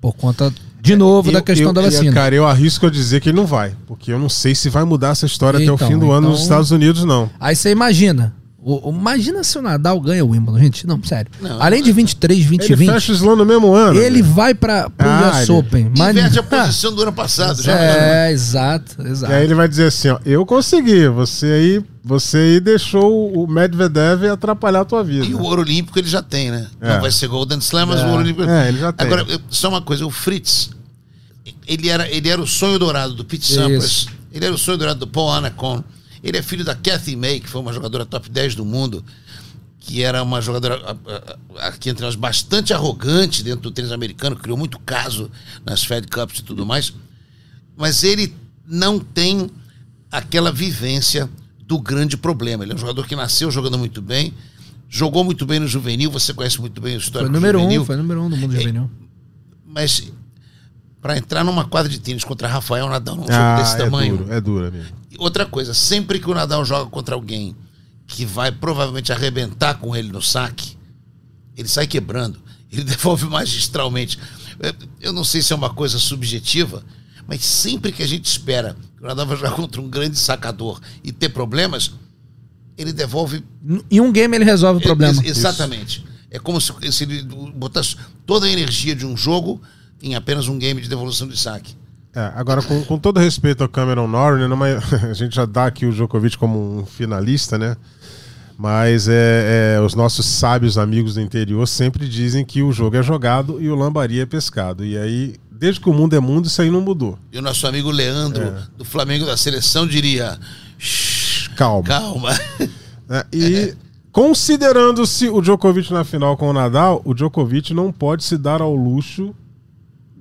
Por 0.00 0.14
conta, 0.14 0.54
de 0.80 0.94
novo, 0.94 1.32
da 1.32 1.40
Eu- 1.40 1.42
questão 1.42 1.66
eu- 1.68 1.72
da 1.72 1.82
vacina. 1.82 2.12
Cara, 2.12 2.34
eu 2.36 2.46
arrisco 2.46 2.86
a 2.86 2.90
dizer 2.90 3.20
que 3.20 3.28
ele 3.30 3.36
não 3.36 3.46
vai. 3.46 3.74
Porque 3.86 4.12
eu 4.12 4.18
não 4.18 4.28
sei 4.28 4.54
se 4.54 4.70
vai 4.70 4.84
mudar 4.84 5.08
essa 5.08 5.26
história 5.26 5.58
até 5.58 5.70
o 5.70 5.74
Então, 5.74 5.88
fim 5.88 5.98
do 5.98 6.12
ano 6.12 6.28
nos 6.28 6.36
então- 6.38 6.42
Estados 6.44 6.70
Unidos, 6.70 7.04
não. 7.04 7.28
Aí 7.40 7.56
você 7.56 7.70
imagina. 7.72 8.32
O, 8.68 8.90
o- 8.90 8.92
imagina 8.92 9.44
se 9.44 9.56
o 9.56 9.62
Nadal 9.62 10.00
ganha 10.00 10.24
o 10.24 10.30
Wimbledon, 10.30 10.58
gente. 10.58 10.88
Não, 10.88 11.00
sério. 11.04 11.30
Não, 11.40 11.62
Além 11.62 11.84
de 11.84 11.92
23, 11.92 12.44
20 12.44 12.62
e 12.62 12.64
Ele 12.66 12.74
20, 12.74 12.88
fecha 12.94 13.12
o 13.12 13.14
slam 13.14 13.36
no 13.36 13.46
mesmo 13.46 13.72
ano. 13.72 13.96
ele 13.96 14.20
né? 14.20 14.28
vai 14.28 14.54
para 14.54 14.90
pro 14.90 15.08
Ah, 15.08 15.30
US 15.30 15.48
ele- 15.48 15.52
Open. 15.58 15.92
Mas, 15.96 16.16
inverte 16.16 16.38
a 16.40 16.42
posição 16.42 16.92
do 16.92 17.02
ano 17.02 17.12
passado. 17.12 17.62
Já 17.62 17.78
é, 17.78 18.32
exato, 18.32 19.06
exato. 19.06 19.32
E 19.32 19.36
aí 19.36 19.44
ele 19.44 19.54
vai 19.54 19.68
dizer 19.68 19.86
assim, 19.86 20.08
ó, 20.08 20.18
eu 20.26 20.44
consegui, 20.44 21.06
você 21.06 21.46
aí, 21.46 21.84
você 22.04 22.38
aí 22.38 22.58
deixou 22.60 23.32
o 23.40 23.46
Medvedev 23.46 24.24
atrapalhar 24.32 24.80
a 24.80 24.84
tua 24.84 25.04
vida. 25.04 25.24
E 25.24 25.32
o 25.32 25.42
ouro 25.42 25.62
olímpico 25.62 25.96
ele 26.00 26.08
já 26.08 26.20
tem, 26.20 26.50
né? 26.50 26.66
É. 26.80 26.94
Não 26.94 27.00
vai 27.02 27.12
ser 27.12 27.28
Golden 27.28 27.58
Slam, 27.58 27.86
mas 27.86 28.00
É. 28.00 28.04
o 28.04 28.08
ouro 28.08 28.22
olímpico. 28.22 28.50
É, 28.50 28.66
ele 28.68 28.78
já 28.80 28.92
tem. 28.92 29.06
Agora, 29.06 29.24
só 29.48 29.68
uma 29.68 29.80
coisa, 29.80 30.04
o 30.04 30.10
Fritz, 30.10 30.70
ele 31.68 31.88
era, 31.88 32.08
ele 32.10 32.28
era 32.28 32.42
o 32.42 32.46
sonho 32.48 32.80
dourado 32.80 33.14
do 33.14 33.24
Pete 33.24 33.42
Isso. 33.44 33.54
Sampras, 33.54 34.06
ele 34.32 34.44
era 34.44 34.52
o 34.54 34.58
sonho 34.58 34.76
dourado 34.76 34.98
do 34.98 35.06
Paul 35.06 35.30
Anacon, 35.30 35.84
ele 36.22 36.36
é 36.38 36.42
filho 36.42 36.64
da 36.64 36.74
Kathy 36.74 37.16
May, 37.16 37.40
que 37.40 37.48
foi 37.48 37.60
uma 37.60 37.72
jogadora 37.72 38.04
top 38.06 38.28
10 38.30 38.54
do 38.54 38.64
mundo, 38.64 39.04
que 39.78 40.02
era 40.02 40.22
uma 40.22 40.40
jogadora 40.40 40.74
a- 40.84 41.58
a- 41.62 41.68
aqui 41.68 41.88
entre 41.90 42.04
nós 42.04 42.14
bastante 42.16 42.72
arrogante 42.74 43.42
dentro 43.42 43.60
do 43.62 43.70
tênis 43.70 43.92
americano, 43.92 44.34
criou 44.36 44.56
muito 44.58 44.78
caso 44.80 45.30
nas 45.64 45.84
Fed 45.84 46.06
Cups 46.08 46.40
e 46.40 46.42
tudo 46.42 46.66
mais. 46.66 46.92
Mas 47.76 48.02
ele 48.02 48.34
não 48.66 48.98
tem 48.98 49.48
aquela 50.10 50.50
vivência 50.50 51.28
do 51.60 51.78
grande 51.78 52.16
problema. 52.16 52.64
Ele 52.64 52.72
é 52.72 52.74
um 52.74 52.78
jogador 52.78 53.06
que 53.06 53.14
nasceu 53.14 53.50
jogando 53.50 53.78
muito 53.78 54.00
bem, 54.02 54.32
jogou 54.88 55.22
muito 55.24 55.44
bem 55.46 55.60
no 55.60 55.68
juvenil, 55.68 56.10
você 56.10 56.32
conhece 56.34 56.60
muito 56.60 56.80
bem 56.80 56.96
o 56.96 57.00
Foi 57.00 57.04
histórico 57.06 57.32
número 57.32 57.58
juvenil, 57.58 57.82
um, 57.82 57.84
foi 57.84 57.96
número 57.96 58.22
um 58.22 58.30
do 58.30 58.36
mundo 58.36 58.56
juvenil. 58.56 58.90
mas 59.64 60.12
para 61.00 61.16
entrar 61.16 61.44
numa 61.44 61.64
quadra 61.64 61.90
de 61.90 61.98
tênis 62.00 62.24
contra 62.24 62.48
Rafael 62.48 62.88
Nadal 62.88 63.14
num 63.16 63.22
jogo 63.22 63.34
Ah, 63.34 63.56
desse 63.60 63.74
é 63.74 63.78
tamanho. 63.78 64.16
duro, 64.18 64.32
é 64.32 64.40
duro, 64.40 64.66
amigo. 64.66 64.84
E 65.10 65.16
Outra 65.18 65.46
coisa, 65.46 65.72
sempre 65.74 66.18
que 66.18 66.28
o 66.30 66.34
Nadal 66.34 66.64
joga 66.64 66.90
contra 66.90 67.14
alguém 67.14 67.56
que 68.06 68.24
vai 68.24 68.50
provavelmente 68.52 69.12
arrebentar 69.12 69.74
com 69.74 69.94
ele 69.94 70.10
no 70.10 70.20
saque, 70.22 70.76
ele 71.56 71.68
sai 71.68 71.86
quebrando. 71.86 72.38
Ele 72.70 72.82
devolve 72.82 73.24
magistralmente. 73.26 74.18
É, 74.60 74.74
Eu 75.00 75.12
não 75.12 75.22
sei 75.22 75.40
se 75.40 75.52
é 75.52 75.56
uma 75.56 75.70
coisa 75.72 75.98
subjetiva, 76.00 76.82
mas 77.26 77.44
sempre 77.44 77.92
que 77.92 78.02
a 78.02 78.06
gente 78.06 78.24
espera 78.26 78.76
que 78.98 79.04
o 79.04 79.06
Nadal 79.06 79.24
vai 79.24 79.36
jogar 79.36 79.52
contra 79.52 79.80
um 79.80 79.88
grande 79.88 80.18
sacador 80.18 80.80
e 81.04 81.12
ter 81.12 81.28
problemas, 81.28 81.92
ele 82.76 82.92
devolve 82.92 83.44
Em 83.88 84.00
um 84.00 84.10
game 84.12 84.36
ele 84.36 84.44
resolve 84.44 84.80
o 84.80 84.82
problema. 84.82 85.12
Ex- 85.22 85.38
exatamente. 85.38 86.04
É 86.28 86.40
como 86.40 86.60
se, 86.60 86.72
se 86.90 87.04
ele 87.04 87.22
botasse 87.54 87.96
toda 88.26 88.46
a 88.46 88.50
energia 88.50 88.94
de 88.96 89.06
um 89.06 89.16
jogo 89.16 89.62
em 90.02 90.14
apenas 90.14 90.48
um 90.48 90.58
game 90.58 90.80
de 90.80 90.88
devolução 90.88 91.26
de 91.28 91.38
saque. 91.38 91.74
É, 92.14 92.32
agora, 92.34 92.62
com, 92.62 92.82
com 92.84 92.98
todo 92.98 93.20
respeito 93.20 93.62
ao 93.62 93.68
Cameron 93.68 94.06
Norrie, 94.08 94.46
né, 94.48 94.56
a 95.10 95.12
gente 95.12 95.36
já 95.36 95.44
dá 95.44 95.66
aqui 95.66 95.84
o 95.84 95.92
Djokovic 95.92 96.38
como 96.38 96.78
um 96.80 96.86
finalista, 96.86 97.58
né? 97.58 97.76
Mas 98.58 99.06
é, 99.06 99.76
é, 99.76 99.80
os 99.82 99.94
nossos 99.94 100.24
sábios 100.24 100.78
amigos 100.78 101.14
do 101.14 101.20
interior 101.20 101.66
sempre 101.68 102.08
dizem 102.08 102.42
que 102.42 102.62
o 102.62 102.72
jogo 102.72 102.96
é 102.96 103.02
jogado 103.02 103.60
e 103.60 103.68
o 103.68 103.74
lambari 103.74 104.18
é 104.18 104.24
pescado. 104.24 104.82
E 104.82 104.96
aí, 104.96 105.34
desde 105.50 105.78
que 105.78 105.90
o 105.90 105.92
mundo 105.92 106.16
é 106.16 106.20
mundo, 106.20 106.46
isso 106.46 106.62
aí 106.62 106.70
não 106.70 106.80
mudou. 106.80 107.18
E 107.30 107.38
o 107.38 107.42
nosso 107.42 107.66
amigo 107.66 107.90
Leandro, 107.90 108.44
É. 108.44 108.62
do 108.78 108.84
Flamengo 108.84 109.26
da 109.26 109.36
seleção, 109.36 109.86
diria: 109.86 110.38
"Shh, 110.78 111.48
Calma. 111.54 111.86
calma. 111.86 112.30
né? 113.06 113.24
E 113.30 113.74
considerando-se 114.10 115.28
o 115.28 115.42
Djokovic 115.42 115.92
na 115.92 116.02
final 116.04 116.34
com 116.38 116.48
o 116.48 116.52
Nadal, 116.54 117.02
o 117.04 117.12
Djokovic 117.12 117.74
não 117.74 117.92
pode 117.92 118.24
se 118.24 118.38
dar 118.38 118.62
ao 118.62 118.74
luxo 118.74 119.34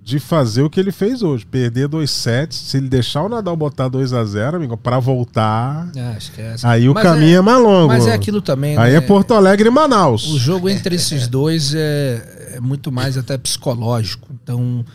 de 0.06 0.20
fazer 0.20 0.62
o 0.62 0.70
que 0.70 0.80
ele 0.80 0.92
fez 0.92 1.24
hoje, 1.24 1.44
perder 1.48 1.88
dois 1.88 2.12
sets. 2.12 2.56
Se 2.56 2.78
ele 2.78 2.88
deixar 2.88 3.24
o 3.24 3.28
Nadal 3.28 3.56
botar 3.58 3.88
2 3.88 4.14
a 4.14 4.24
0 4.24 4.58
amigo, 4.58 4.78
para 4.78 5.00
voltar, 5.00 5.90
Ah, 5.98 6.16
esquece. 6.16 6.64
aí 6.64 6.88
o 6.88 6.94
Mas 6.94 7.02
caminho 7.04 7.40
é, 7.40 7.42
mais 7.42 7.60
longo. 7.60 7.88
Mas 7.88 8.06
é 8.06 8.14
aquilo 8.14 8.40
também, 8.40 8.78
Aí 8.78 8.92
né? 8.92 8.98
é 8.98 9.02
Porto 9.02 9.34
Alegre 9.34 9.68
e 9.68 9.72
Manaus. 9.72 10.28
O 10.32 10.38
jogo 10.38 10.70
entre 10.70 10.94
esses 10.96 11.26
dois 11.28 11.74
é, 11.74 12.52
é 12.58 12.60
muito 12.60 12.92
mais 12.92 13.18
até 13.18 13.36
psicológico. 13.36 14.28
Então, 14.44 14.86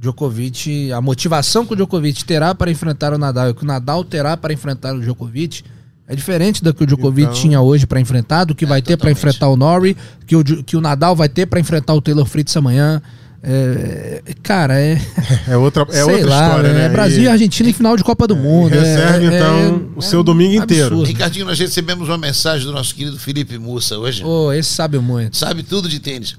Djokovic, 0.00 0.90
a 0.92 1.00
motivação 1.00 1.66
que 1.66 1.74
o 1.74 1.76
Djokovic 1.76 2.24
terá 2.24 2.54
para 2.54 2.70
enfrentar 2.70 3.12
o 3.12 3.18
Nadal 3.18 3.50
e 3.50 3.54
que 3.54 3.64
o 3.64 3.66
Nadal 3.66 4.02
terá 4.02 4.34
para 4.36 4.52
enfrentar 4.52 4.94
o 4.94 5.00
Djokovic 5.00 5.62
é 6.08 6.14
diferente 6.14 6.62
da 6.64 6.72
que 6.72 6.82
o 6.82 6.86
Djokovic 6.86 7.22
Então- 7.28 7.34
tinha 7.34 7.60
hoje 7.60 7.86
para 7.86 8.00
enfrentar, 8.00 8.44
do 8.44 8.54
que 8.54 8.66
vai 8.66 8.82
ter 8.82 8.96
para 8.96 9.10
enfrentar 9.10 9.48
o 9.48 9.56
Norrie, 9.56 9.96
que 10.26 10.36
o, 10.36 10.42
que 10.44 10.76
o 10.76 10.80
Nadal 10.80 11.14
vai 11.16 11.28
ter 11.28 11.46
para 11.46 11.60
enfrentar 11.60 11.94
o 11.94 12.00
Taylor 12.02 12.26
Fritz 12.26 12.54
amanhã. 12.56 13.00
É, 13.46 14.22
cara, 14.42 14.80
é. 14.80 14.98
É 15.46 15.56
outra, 15.56 15.82
é 15.90 15.92
sei 15.92 16.02
outra 16.02 16.28
lá, 16.30 16.46
história, 16.46 16.72
né? 16.72 16.84
É 16.86 16.88
Brasil 16.88 17.22
e 17.24 17.28
Argentina 17.28 17.68
em 17.68 17.72
final 17.72 17.96
de 17.96 18.02
Copa 18.02 18.26
do 18.26 18.34
Mundo. 18.34 18.74
é- 18.74 18.78
reserve, 18.80 19.26
é- 19.26 19.36
então, 19.36 19.58
é- 19.94 19.98
o 19.98 20.02
seu 20.02 20.22
domingo 20.22 20.54
inteiro. 20.54 20.86
absurdo. 20.86 21.04
Ricardinho, 21.06 21.44
nós 21.44 21.58
recebemos 21.58 22.08
uma 22.08 22.16
mensagem 22.18 22.66
do 22.66 22.72
nosso 22.72 22.94
querido 22.94 23.18
Felipe 23.18 23.58
Mussa 23.58 23.98
hoje. 23.98 24.24
Ô, 24.24 24.50
esse 24.52 24.70
sabe 24.70 24.98
muito. 24.98 25.36
Sabe 25.36 25.62
tudo 25.62 25.88
de 25.88 26.00
tênis. 26.00 26.36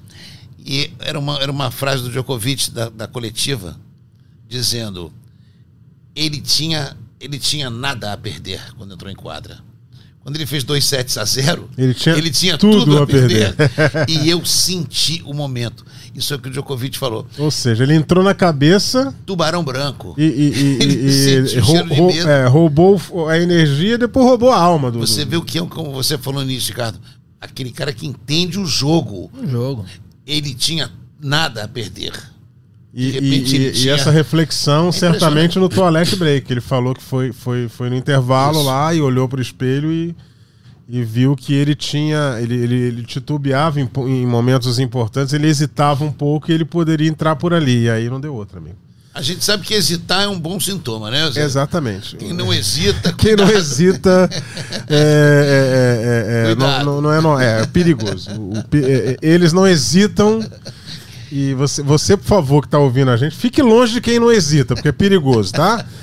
E 0.66 0.90
era 1.00 1.20
uma, 1.20 1.38
era 1.40 1.52
uma 1.52 1.70
frase 1.70 2.02
do 2.02 2.10
Djokovic 2.10 2.72
da, 2.72 2.90
da 2.90 3.08
coletiva, 3.08 3.78
dizendo: 4.50 5.14
ele 6.16 6.42
tinha, 6.42 6.98
ele 7.20 7.38
tinha 7.38 7.70
nada 7.70 8.14
a 8.14 8.18
perder 8.18 8.62
quando 8.78 8.94
entrou 8.96 9.12
em 9.12 9.16
quadra. 9.16 9.60
Quando 10.26 10.38
ele 10.38 10.48
fez 10.48 10.64
dois 10.64 10.84
sets 10.84 11.20
a 11.20 11.24
zero, 11.24 11.70
Ele 11.78 11.94
tinha 12.32 12.58
tudo, 12.58 12.80
tudo 12.84 13.04
a, 13.04 13.06
perder. 13.06 13.54
perder. 13.54 14.10
e 14.10 14.28
eu 14.28 14.44
senti 14.44 15.22
o 15.24 15.36
momento. 15.36 15.86
Isso 16.16 16.34
é 16.34 16.36
o 16.36 16.40
que 16.40 16.48
o 16.48 16.52
Djokovic 16.52 16.98
falou. 16.98 17.28
Ou 17.38 17.52
seja, 17.52 17.84
ele 17.84 17.94
entrou 17.94 18.24
na 18.24 18.34
cabeça 18.34 19.14
Tubarão 19.24 19.64
branco. 19.64 20.16
e, 20.18 20.24
e- 20.24 20.28
e- 20.28 20.78
Ele 20.82 20.94
e- 20.96 21.12
sentiu 21.46 21.62
rou- 21.64 21.76
cheiro 21.76 21.90
de 21.90 21.96
rou- 22.00 22.12
medo. 22.12 22.28
é, 22.30 22.48
roubou 22.48 23.30
a 23.30 23.38
energia 23.38 23.94
e 23.94 23.98
depois 24.00 24.26
roubou 24.26 24.50
a 24.52 24.58
alma 24.58 24.90
do. 24.90 24.98
Você 24.98 25.24
do- 25.24 25.30
vê 25.30 25.38
o 25.38 25.44
que 25.44 25.60
é, 25.60 25.66
como 25.68 25.92
você 25.94 26.18
falou 26.18 26.44
nisso, 26.44 26.70
Ricardo. 26.70 27.00
Aquele 27.40 27.70
cara 27.70 27.94
que 27.94 28.08
entende 28.08 28.60
o 28.60 28.66
jogo. 28.66 29.30
Um 29.40 29.48
jogo. 29.48 29.86
Ele 30.26 30.56
tinha 30.56 30.90
nada 31.22 31.66
a 31.66 31.68
perder. 31.68 32.14
E, 32.98 33.12
repente 33.12 33.58
e- 33.58 33.72
e- 33.86 33.90
essa 33.90 34.10
reflexão 34.10 34.88
impressionante. 34.88 35.20
certamente 35.20 35.60
no 35.60 35.68
toilet 35.68 36.16
break. 36.16 36.52
Ele 36.52 36.62
falou 36.62 36.94
que 36.96 37.04
foi, 37.04 37.34
foi, 37.34 37.68
foi 37.68 37.90
no 37.90 37.96
intervalo 37.96 38.58
Isso. 38.60 38.66
lá 38.66 38.94
e 38.94 39.02
olhou 39.02 39.28
pro 39.28 39.42
espelho 39.42 39.92
e, 39.92 40.16
e 40.88 41.04
viu 41.04 41.36
que 41.36 41.54
ele 41.54 41.76
tinha. 41.76 42.38
Ele, 42.40 42.56
ele, 42.56 42.76
ele 42.76 43.04
titubeava 43.04 43.82
em, 43.82 43.90
em 44.08 44.26
momentos 44.26 44.80
importantes, 44.80 45.34
ele 45.34 45.48
hesitava 45.48 46.06
um 46.06 46.12
pouco 46.12 46.50
e 46.50 46.54
ele 46.54 46.64
poderia 46.64 47.10
entrar 47.10 47.36
por 47.36 47.54
ali. 47.54 47.84
E 47.84 47.90
aí 47.90 48.10
não 48.10 48.22
deu 48.22 48.34
outra, 48.34 48.60
amigo. 48.60 48.78
A 49.14 49.22
gente 49.22 49.44
sabe 49.46 49.66
que 49.66 49.74
hesitar 49.74 50.24
é 50.24 50.28
um 50.28 50.38
bom 50.40 50.60
sintoma, 50.60 51.10
né? 51.10 51.30
Zé? 51.32 51.42
Exatamente. 51.44 52.18
Quem 52.18 52.34
não 52.34 52.54
hesita, 52.54 53.12
Quem 53.18 53.32
não 53.36 53.46
cuidado. 53.46 53.58
hesita 53.62 54.30
é, 54.90 54.96
é- 54.96 56.40
é- 56.40 56.42
é- 56.42 56.42
é- 56.44 56.46
Cuidado. 56.56 56.86
não, 56.86 56.96
não, 56.96 57.02
não 57.02 57.14
é, 57.14 57.22
no- 57.22 57.40
é 57.40 57.66
perigoso. 57.66 58.30
O 58.32 58.58
é- 58.76 59.12
é- 59.12 59.18
eles 59.22 59.54
não 59.54 59.66
hesitam. 59.68 60.40
E 61.38 61.54
você, 61.54 61.84
você, 61.84 62.16
por 62.16 62.24
favor, 62.24 62.62
que 62.62 62.68
está 62.68 62.80
ouvindo 62.80 63.12
a 63.12 63.18
gente, 63.18 63.36
fique 63.36 63.62
longe 63.62 63.92
de 63.92 64.00
quem 64.00 64.22
não 64.22 64.32
hesita, 64.32 64.74
porque 64.74 64.88
é 64.88 64.94
perigoso, 64.94 65.52
tá? 65.52 65.86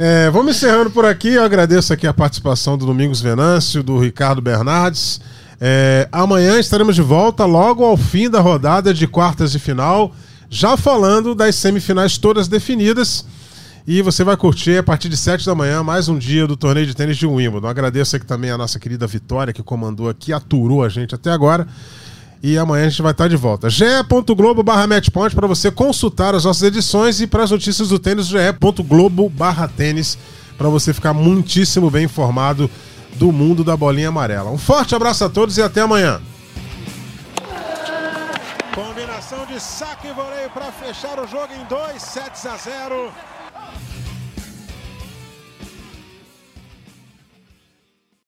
É, 0.00 0.30
vamos 0.30 0.54
encerrando 0.54 0.92
por 0.92 1.04
aqui. 1.04 1.30
Eu 1.30 1.42
agradeço 1.42 1.92
aqui 1.92 2.06
a 2.06 2.14
participação 2.14 2.78
do 2.78 2.86
Domingos 2.86 3.20
Venâncio, 3.20 3.82
do 3.82 3.98
Ricardo 3.98 4.40
Bernardes. 4.40 5.20
É, 5.60 6.08
amanhã 6.12 6.56
estaremos 6.60 6.94
de 6.94 7.02
volta, 7.02 7.44
logo 7.44 7.84
ao 7.84 7.96
fim 7.96 8.30
da 8.30 8.38
rodada 8.38 8.94
de 8.94 9.08
quartas 9.08 9.50
de 9.50 9.58
final, 9.58 10.14
já 10.48 10.76
falando 10.76 11.34
das 11.34 11.56
semifinais 11.56 12.16
todas 12.16 12.46
definidas. 12.46 13.24
E 13.88 14.00
você 14.00 14.22
vai 14.22 14.36
curtir 14.36 14.78
a 14.78 14.84
partir 14.84 15.08
de 15.08 15.16
7 15.16 15.44
da 15.44 15.54
manhã 15.56 15.82
mais 15.82 16.08
um 16.08 16.16
dia 16.16 16.46
do 16.46 16.56
torneio 16.56 16.86
de 16.86 16.94
tênis 16.94 17.16
de 17.16 17.26
Wimbledon. 17.26 17.66
Agradeço 17.66 18.14
aqui 18.14 18.24
também 18.24 18.52
a 18.52 18.56
nossa 18.56 18.78
querida 18.78 19.04
Vitória, 19.04 19.52
que 19.52 19.64
comandou 19.64 20.08
aqui, 20.08 20.32
aturou 20.32 20.84
a 20.84 20.88
gente 20.88 21.12
até 21.12 21.32
agora. 21.32 21.66
E 22.42 22.56
amanhã 22.56 22.86
a 22.86 22.88
gente 22.88 23.02
vai 23.02 23.12
estar 23.12 23.28
de 23.28 23.36
volta. 23.36 23.68
ge.globo 23.68 24.62
barra 24.62 24.86
matchpoint 24.86 25.34
para 25.34 25.46
você 25.46 25.70
consultar 25.70 26.34
as 26.34 26.44
nossas 26.44 26.62
edições 26.62 27.20
e 27.20 27.26
para 27.26 27.42
as 27.42 27.50
notícias 27.50 27.88
do 27.88 27.98
tênis, 27.98 28.26
ge.globo 28.26 29.28
barra 29.28 29.66
tênis 29.66 30.16
para 30.56 30.68
você 30.68 30.92
ficar 30.92 31.12
muitíssimo 31.12 31.90
bem 31.90 32.04
informado 32.04 32.70
do 33.14 33.32
mundo 33.32 33.64
da 33.64 33.76
bolinha 33.76 34.08
amarela. 34.08 34.50
Um 34.50 34.58
forte 34.58 34.94
abraço 34.94 35.24
a 35.24 35.28
todos 35.28 35.56
e 35.58 35.62
até 35.62 35.80
amanhã. 35.80 36.20
Combinação 38.74 39.44
de 39.46 39.60
saque 39.60 40.06
e 40.06 40.12
voleio 40.12 40.50
para 40.50 40.70
fechar 40.70 41.18
o 41.18 41.26
jogo 41.26 41.48
em 41.52 41.64
2 41.64 42.00
sets 42.00 42.46
a 42.46 42.56
0. 42.56 43.10